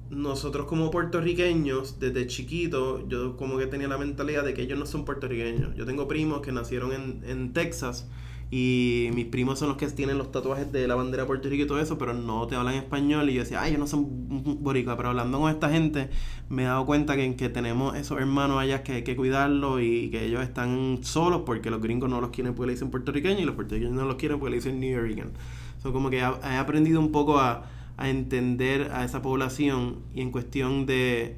nosotros 0.09 0.67
como 0.67 0.91
puertorriqueños, 0.91 1.99
desde 1.99 2.27
chiquito, 2.27 3.07
yo 3.07 3.35
como 3.35 3.57
que 3.57 3.65
tenía 3.65 3.87
la 3.87 3.97
mentalidad 3.97 4.43
de 4.43 4.53
que 4.53 4.61
ellos 4.61 4.77
no 4.77 4.85
son 4.85 5.05
puertorriqueños. 5.05 5.75
Yo 5.75 5.85
tengo 5.85 6.07
primos 6.07 6.41
que 6.41 6.51
nacieron 6.51 6.93
en, 6.93 7.23
en 7.25 7.53
Texas 7.53 8.07
y 8.55 9.09
mis 9.15 9.25
primos 9.25 9.57
son 9.57 9.69
los 9.69 9.77
que 9.77 9.87
tienen 9.87 10.19
los 10.19 10.31
tatuajes 10.31 10.71
de 10.71 10.87
la 10.87 10.93
bandera 10.93 11.23
de 11.23 11.27
Puerto 11.27 11.49
Rico 11.49 11.63
y 11.63 11.67
todo 11.67 11.79
eso, 11.79 11.97
pero 11.97 12.13
no 12.13 12.45
te 12.45 12.55
hablan 12.55 12.75
español. 12.75 13.27
Y 13.31 13.33
yo 13.33 13.39
decía, 13.39 13.63
ay, 13.63 13.71
ellos 13.71 13.79
no 13.79 13.87
son 13.87 14.05
boricua, 14.61 14.95
pero 14.95 15.09
hablando 15.09 15.39
con 15.39 15.49
esta 15.49 15.71
gente 15.71 16.09
me 16.49 16.61
he 16.61 16.65
dado 16.65 16.85
cuenta 16.85 17.15
que, 17.15 17.35
que 17.35 17.49
tenemos 17.49 17.95
esos 17.95 18.19
hermanos 18.19 18.59
allá 18.59 18.83
que 18.83 18.91
hay 18.91 19.03
que 19.03 19.15
cuidarlos 19.15 19.81
y 19.81 20.11
que 20.11 20.25
ellos 20.25 20.43
están 20.43 20.99
solos 21.01 21.41
porque 21.47 21.71
los 21.71 21.81
gringos 21.81 22.11
no 22.11 22.21
los 22.21 22.29
quieren 22.29 22.53
porque 22.53 22.67
le 22.67 22.73
dicen 22.73 22.91
puertorriqueños 22.91 23.41
y 23.41 23.45
los 23.45 23.55
puertorriqueños 23.55 23.95
no 23.95 24.05
los 24.05 24.17
quieren 24.17 24.39
porque 24.39 24.51
le 24.51 24.57
dicen 24.57 24.79
New 24.79 24.91
Yorkian. 24.91 25.31
So, 25.81 25.91
como 25.91 26.11
que 26.11 26.19
he 26.19 26.23
aprendido 26.23 26.99
un 26.99 27.11
poco 27.11 27.39
a, 27.39 27.65
a 27.97 28.09
entender 28.09 28.91
a 28.91 29.03
esa 29.05 29.21
población 29.21 29.99
y 30.13 30.21
en 30.21 30.31
cuestión 30.31 30.85
de, 30.85 31.37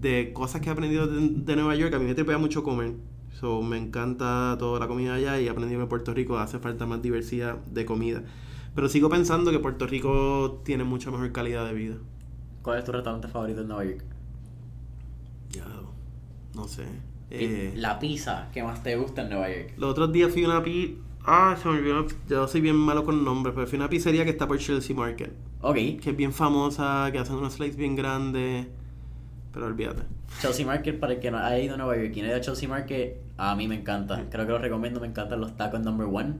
de 0.00 0.32
cosas 0.32 0.60
que 0.60 0.68
he 0.68 0.72
aprendido 0.72 1.06
de, 1.06 1.28
de 1.30 1.56
Nueva 1.56 1.74
York, 1.76 1.94
a 1.94 1.98
mí 1.98 2.06
me 2.06 2.14
tripea 2.14 2.38
mucho 2.38 2.62
comer. 2.62 2.94
So, 3.40 3.62
me 3.62 3.78
encanta 3.78 4.56
toda 4.58 4.80
la 4.80 4.88
comida 4.88 5.14
allá 5.14 5.40
y 5.40 5.46
he 5.46 5.50
aprendido 5.50 5.78
que 5.78 5.82
en 5.84 5.88
Puerto 5.88 6.12
Rico 6.14 6.38
hace 6.38 6.58
falta 6.58 6.86
más 6.86 7.02
diversidad 7.02 7.58
de 7.66 7.84
comida. 7.86 8.24
Pero 8.74 8.88
sigo 8.88 9.08
pensando 9.10 9.50
que 9.50 9.58
Puerto 9.60 9.86
Rico 9.86 10.60
tiene 10.64 10.84
mucha 10.84 11.10
mejor 11.10 11.32
calidad 11.32 11.66
de 11.66 11.74
vida. 11.74 11.96
¿Cuál 12.62 12.78
es 12.78 12.84
tu 12.84 12.92
restaurante 12.92 13.26
favorito 13.28 13.62
en 13.62 13.68
Nueva 13.68 13.84
York? 13.84 14.04
Ya, 15.50 15.66
no 16.54 16.68
sé. 16.68 16.84
Eh, 17.30 17.72
La 17.76 17.98
pizza 17.98 18.50
que 18.52 18.62
más 18.62 18.82
te 18.82 18.96
gusta 18.96 19.22
en 19.22 19.30
Nueva 19.30 19.50
York. 19.50 19.74
Los 19.76 19.90
otros 19.90 20.12
días 20.12 20.32
fui 20.32 20.44
a 20.44 20.48
una 20.48 20.62
pi... 20.62 20.98
Ah, 21.30 21.54
se 21.60 21.68
me 21.68 21.76
olvidó. 21.76 22.06
Yo 22.26 22.48
soy 22.48 22.62
bien 22.62 22.74
malo 22.74 23.04
con 23.04 23.22
nombres, 23.22 23.54
pero 23.54 23.70
a 23.70 23.76
una 23.76 23.90
pizzería 23.90 24.24
que 24.24 24.30
está 24.30 24.48
por 24.48 24.56
Chelsea 24.56 24.96
Market. 24.96 25.30
Ok, 25.60 25.74
Que 25.74 26.10
es 26.10 26.16
bien 26.16 26.32
famosa, 26.32 27.10
que 27.12 27.18
hacen 27.18 27.36
unos 27.36 27.52
slices 27.52 27.76
bien 27.76 27.96
grandes. 27.96 28.66
Pero 29.52 29.66
olvídate. 29.66 30.04
Chelsea 30.40 30.64
Market, 30.64 30.98
para 30.98 31.12
el 31.12 31.20
que 31.20 31.30
no 31.30 31.36
haya 31.36 31.58
ido 31.58 31.74
a 31.74 31.76
Nueva 31.76 31.96
York 31.96 32.12
y 32.14 32.20
no 32.20 32.24
haya 32.28 32.36
ido 32.36 32.36
a 32.36 32.40
Chelsea 32.40 32.66
Market, 32.66 33.18
a 33.36 33.54
mí 33.56 33.68
me 33.68 33.74
encanta. 33.74 34.24
Creo 34.30 34.46
que 34.46 34.52
lo 34.52 34.58
recomiendo, 34.58 35.00
me 35.00 35.06
encantan 35.06 35.38
los 35.38 35.54
tacos 35.54 35.80
number 35.80 36.06
one. 36.10 36.36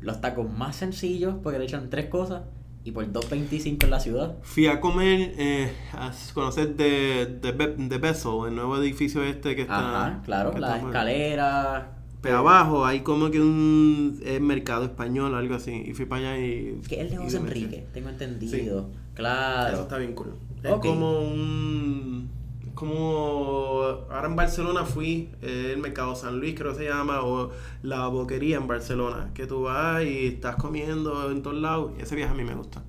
Los 0.00 0.20
tacos 0.20 0.50
más 0.50 0.74
sencillos, 0.74 1.36
porque 1.40 1.60
le 1.60 1.66
echan 1.66 1.88
tres 1.88 2.06
cosas, 2.06 2.42
y 2.82 2.90
por 2.90 3.06
2.25 3.06 3.84
en 3.84 3.90
la 3.90 4.00
ciudad. 4.00 4.34
Fui 4.42 4.66
a 4.66 4.80
comer, 4.80 5.34
eh, 5.38 5.72
a 5.92 6.10
conocer 6.34 6.74
de, 6.74 7.26
de, 7.40 7.52
de 7.52 7.98
Bessel, 7.98 8.48
el 8.48 8.56
nuevo 8.56 8.76
edificio 8.76 9.22
este 9.22 9.54
que 9.54 9.62
está... 9.62 10.06
Ajá, 10.06 10.22
claro, 10.24 10.52
las 10.58 10.82
escaleras. 10.82 11.93
Pero 12.24 12.38
abajo 12.38 12.84
hay 12.86 13.00
como 13.00 13.30
que 13.30 13.40
un 13.40 14.18
eh, 14.24 14.40
mercado 14.40 14.84
español 14.84 15.32
o 15.34 15.36
algo 15.36 15.54
así. 15.54 15.84
Y 15.86 15.92
fui 15.94 16.06
para 16.06 16.32
allá 16.32 16.38
y... 16.44 16.80
Que 16.88 16.96
es 16.96 17.00
el 17.02 17.10
de 17.10 17.16
José. 17.18 17.36
Enrique, 17.36 17.86
tengo 17.92 18.08
entendido. 18.08 18.90
Claro. 19.14 19.72
Eso 19.74 19.82
está 19.82 19.98
bien 19.98 20.14
cool. 20.14 20.34
Es 20.62 20.72
como 20.76 21.20
un... 21.20 22.28
es 22.66 22.72
Como 22.74 23.84
ahora 24.10 24.26
en 24.26 24.36
Barcelona 24.36 24.84
fui, 24.84 25.28
eh, 25.42 25.70
el 25.74 25.78
mercado 25.80 26.16
San 26.16 26.40
Luis 26.40 26.54
creo 26.58 26.72
que 26.72 26.78
se 26.78 26.84
llama, 26.88 27.20
o 27.22 27.50
la 27.82 28.08
boquería 28.08 28.56
en 28.56 28.66
Barcelona, 28.66 29.30
que 29.34 29.46
tú 29.46 29.62
vas 29.62 30.02
y 30.02 30.26
estás 30.26 30.56
comiendo 30.56 31.30
en 31.30 31.42
todos 31.42 31.56
lados. 31.58 31.92
Y 31.98 32.02
ese 32.02 32.16
viaje 32.16 32.32
a 32.32 32.36
mí 32.36 32.42
me 32.44 32.54
gusta. 32.54 32.82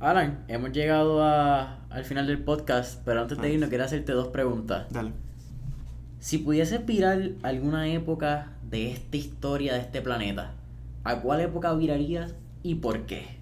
Alan, 0.00 0.44
hemos 0.48 0.72
llegado 0.72 1.22
a- 1.22 1.78
al 1.90 2.04
final 2.04 2.26
del 2.26 2.42
podcast, 2.42 3.00
pero 3.04 3.20
antes 3.22 3.38
de 3.38 3.52
irnos 3.52 3.68
quiero 3.68 3.84
hacerte 3.84 4.12
dos 4.12 4.28
preguntas. 4.28 4.86
Dale. 4.90 5.12
Si 6.24 6.38
pudieses 6.38 6.86
virar 6.86 7.32
alguna 7.42 7.86
época 7.86 8.54
de 8.70 8.90
esta 8.90 9.18
historia 9.18 9.74
de 9.74 9.80
este 9.80 10.00
planeta, 10.00 10.54
¿a 11.04 11.20
cuál 11.20 11.42
época 11.42 11.74
virarías 11.74 12.34
y 12.62 12.76
por 12.76 13.00
qué? 13.00 13.36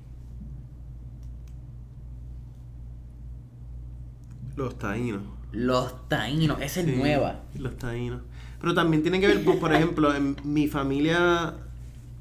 Los 4.57 4.81
taínos. 4.81 5.23
Los 5.53 6.09
taínos, 6.09 6.61
esa 6.61 6.81
es 6.81 6.87
Sí, 6.87 6.97
nueva. 6.97 7.43
Los 7.55 7.79
taínos. 7.79 8.23
Pero 8.61 8.75
también 8.75 9.05
tiene 9.05 9.21
que 9.21 9.29
ver, 9.29 9.45
pues, 9.45 9.59
por 9.59 9.73
ejemplo, 9.73 10.13
en 10.13 10.35
mi 10.43 10.67
familia, 10.67 11.55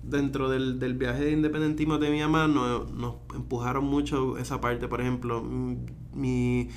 dentro 0.04 0.48
del, 0.48 0.78
del 0.78 0.94
viaje 0.94 1.26
de 1.26 1.32
independentismo 1.32 1.98
de 1.98 2.12
mi 2.12 2.20
mamá, 2.20 2.48
nos, 2.48 2.92
nos 2.92 3.16
empujaron 3.34 3.86
mucho 3.86 4.38
esa 4.38 4.62
parte. 4.62 4.88
Por 4.88 5.02
ejemplo, 5.02 5.42
mi, 6.14 6.70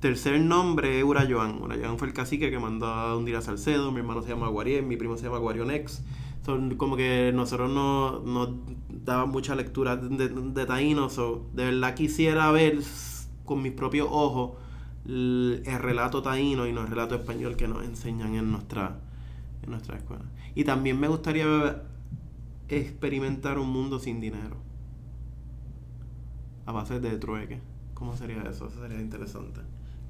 tercer 0.00 0.40
nombre 0.40 0.98
es 0.98 1.04
Urayoan. 1.04 1.62
Urayoan 1.62 1.98
fue 1.98 2.08
el 2.08 2.14
cacique 2.14 2.50
que 2.50 2.58
mandó 2.58 2.86
a 2.86 3.16
hundir 3.16 3.36
a 3.36 3.42
Salcedo. 3.42 3.92
Mi 3.92 4.00
hermano 4.00 4.22
se 4.22 4.30
llama 4.30 4.48
Guarien, 4.48 4.86
mi 4.88 4.96
primo 4.96 5.16
se 5.16 5.24
llama 5.24 5.38
Guarionex. 5.38 6.02
Son 6.44 6.76
como 6.76 6.96
que 6.96 7.32
nosotros 7.34 7.70
no 7.70 8.20
nos 8.20 8.50
daba 8.88 9.26
mucha 9.26 9.54
lectura 9.54 9.96
de, 9.96 10.28
de 10.28 10.66
taínos. 10.66 11.14
So, 11.14 11.46
de 11.54 11.64
verdad 11.64 11.94
quisiera 11.94 12.50
ver 12.52 12.78
con 13.44 13.62
mis 13.62 13.72
propios 13.72 14.08
ojos 14.10 14.52
el, 15.06 15.62
el 15.64 15.78
relato 15.78 16.22
taíno 16.22 16.66
y 16.66 16.72
no 16.72 16.82
el 16.82 16.88
relato 16.88 17.14
español 17.14 17.56
que 17.56 17.66
nos 17.66 17.84
enseñan 17.84 18.34
en 18.34 18.50
nuestra, 18.50 19.00
en 19.62 19.70
nuestra 19.70 19.96
escuela. 19.96 20.24
Y 20.54 20.64
también 20.64 20.98
me 21.00 21.08
gustaría 21.08 21.82
experimentar 22.68 23.58
un 23.58 23.70
mundo 23.70 23.98
sin 23.98 24.20
dinero. 24.20 24.56
A 26.64 26.72
base 26.72 27.00
de 27.00 27.16
trueque. 27.16 27.60
¿Cómo 27.94 28.16
sería 28.16 28.42
eso? 28.42 28.66
Eso 28.66 28.80
sería 28.80 29.00
interesante. 29.00 29.60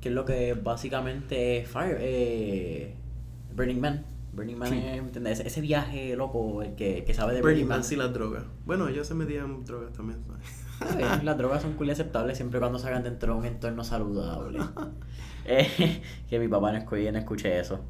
Que 0.07 0.11
es 0.11 0.15
lo 0.15 0.25
que 0.25 0.55
básicamente 0.55 1.59
es 1.59 1.69
Fire, 1.69 1.97
eh, 2.01 2.95
Burning 3.57 3.81
Man. 3.81 4.05
Burning 4.33 4.55
Man 4.57 4.69
Sí. 4.69 4.81
es. 4.87 5.41
Ese, 5.41 5.49
ese 5.49 5.61
viaje 5.61 6.15
loco, 6.15 6.63
el 6.63 6.77
que, 6.77 7.03
que 7.03 7.13
sabe 7.13 7.35
de 7.35 7.41
Burning 7.41 7.55
Burning 7.57 7.69
Man 7.69 7.79
Man. 7.79 7.85
sí 7.85 7.97
las 7.97 8.13
drogas. 8.13 8.45
Bueno, 8.65 8.87
ellos 8.87 9.05
se 9.09 9.15
metían 9.15 9.65
drogas 9.65 9.93
también. 9.95 10.21
Las 11.25 11.37
drogas 11.39 11.63
son 11.63 11.73
cool 11.73 11.89
y 11.89 11.91
aceptables 11.91 12.37
siempre 12.37 12.61
cuando 12.61 12.79
salgan 12.79 13.03
dentro 13.03 13.33
de 13.33 13.39
un 13.41 13.47
entorno 13.47 13.83
saludable. 13.83 14.61
Eh, 15.49 16.03
que 16.29 16.39
mi 16.41 16.47
papá 16.49 16.71
no 16.73 16.79
escuche, 16.79 17.11
no 17.13 17.19
escuche 17.19 17.59
eso. 17.61 17.81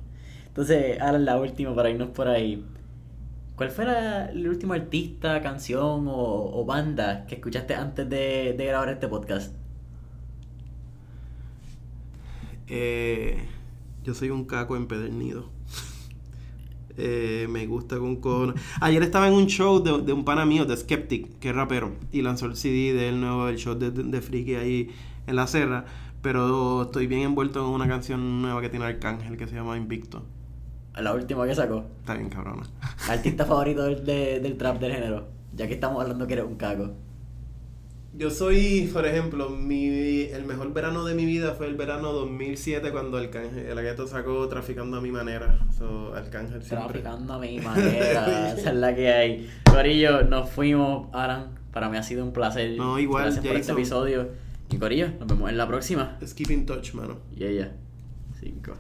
Entonces, 0.49 1.01
ahora 1.01 1.19
la 1.19 1.39
última 1.41 1.75
para 1.75 1.89
irnos 1.91 2.11
por 2.11 2.29
ahí. 2.29 2.65
¿Cuál 3.57 3.71
fue 3.71 3.85
la- 3.87 4.27
el 4.27 4.47
último 4.49 4.73
artista, 4.75 5.41
canción 5.43 6.07
o, 6.09 6.15
o 6.61 6.65
banda 6.67 7.25
que 7.27 7.35
escuchaste 7.37 7.75
antes 7.75 8.09
de, 8.11 8.55
de 8.57 8.67
grabar 8.67 8.89
este 8.91 9.09
podcast? 9.09 9.55
Eh, 12.69 13.39
yo 14.05 14.15
soy 14.15 14.31
un 14.31 14.45
caco 14.45 14.77
empedernido. 14.77 15.51
Eh, 16.99 17.47
me 17.51 17.67
gusta 17.67 17.99
con 17.99 18.17
con. 18.17 18.55
Ayer 18.81 19.03
estaba 19.03 19.29
en 19.29 19.35
un 19.35 19.49
show 19.49 19.83
de, 19.83 20.01
de 20.01 20.15
un 20.15 20.25
pana 20.25 20.47
mío, 20.47 20.65
de 20.65 20.75
Skeptic, 20.75 21.39
que 21.41 21.51
es 21.51 21.55
rapero, 21.55 21.93
y 22.11 22.23
lanzó 22.23 22.47
el 22.47 22.57
CD 22.57 22.95
del 22.95 23.21
nuevo 23.21 23.49
el 23.49 23.57
show 23.59 23.75
de, 23.75 23.91
de, 23.91 24.03
de 24.03 24.21
Friki 24.23 24.55
ahí 24.55 24.89
en 25.27 25.37
la 25.37 25.47
serra. 25.47 25.85
Pero 26.23 26.85
estoy 26.85 27.07
bien 27.07 27.21
envuelto 27.21 27.61
en 27.61 27.67
una 27.75 27.87
canción 27.87 28.41
nueva 28.41 28.63
que 28.63 28.71
tiene 28.71 28.87
Arcángel 28.87 29.37
que 29.37 29.47
se 29.47 29.57
llama 29.57 29.77
Invicto. 29.77 30.23
La 30.95 31.13
última 31.13 31.47
que 31.47 31.55
sacó. 31.55 31.85
Está 32.01 32.15
bien 32.15 32.31
cabrona. 32.31 32.63
Artista 33.11 33.45
favorito 33.45 33.85
del, 33.85 34.03
de- 34.07 34.41
del 34.41 34.57
trap 34.57 34.81
del 34.81 34.93
género. 34.95 35.29
Ya 35.55 35.69
que 35.69 35.75
estamos 35.75 36.01
hablando 36.01 36.27
que 36.27 36.33
eres 36.33 36.47
un 36.47 36.57
caco. 36.57 36.95
Yo 38.17 38.31
soy, 38.31 38.89
por 38.95 39.07
ejemplo, 39.07 39.51
mi, 39.51 40.23
el 40.23 40.47
mejor 40.47 40.73
verano 40.73 41.05
de 41.05 41.15
mi 41.15 41.27
vida 41.27 41.53
fue 41.53 41.67
el 41.67 41.75
verano 41.75 42.13
2007 42.13 42.91
cuando 42.91 43.19
Arcángel, 43.19 43.67
el 43.67 43.77
Agueto 43.77 44.07
sacó 44.07 44.49
Traficando 44.49 44.97
a 44.97 45.01
mi 45.03 45.11
manera. 45.11 45.59
So, 45.77 46.15
Arcángel 46.15 46.63
siempre. 46.63 47.01
Traficando 47.01 47.35
a 47.35 47.39
mi 47.39 47.61
manera. 47.61 48.53
Esa 48.57 48.71
es 48.71 48.77
la 48.77 48.95
que 48.95 49.13
hay. 49.13 49.51
Corillo, 49.65 50.23
nos 50.23 50.49
fuimos, 50.49 51.09
Aran. 51.13 51.59
Para 51.73 51.91
mí 51.91 51.99
ha 51.99 52.03
sido 52.03 52.25
un 52.25 52.33
placer. 52.33 52.79
No, 52.79 52.99
igual, 52.99 53.25
Gracias 53.25 53.45
por 53.45 53.57
este 53.57 53.73
episodio. 53.73 54.29
Y 54.71 54.79
Corillo, 54.79 55.09
nos 55.19 55.29
vemos 55.29 55.51
en 55.51 55.59
la 55.59 55.69
próxima. 55.69 56.17
Let's 56.19 56.33
keep 56.33 56.51
in 56.51 56.65
touch, 56.65 56.95
mano. 56.95 57.19
Y 57.37 57.45
ella. 57.45 57.73
Cinco. 58.41 58.73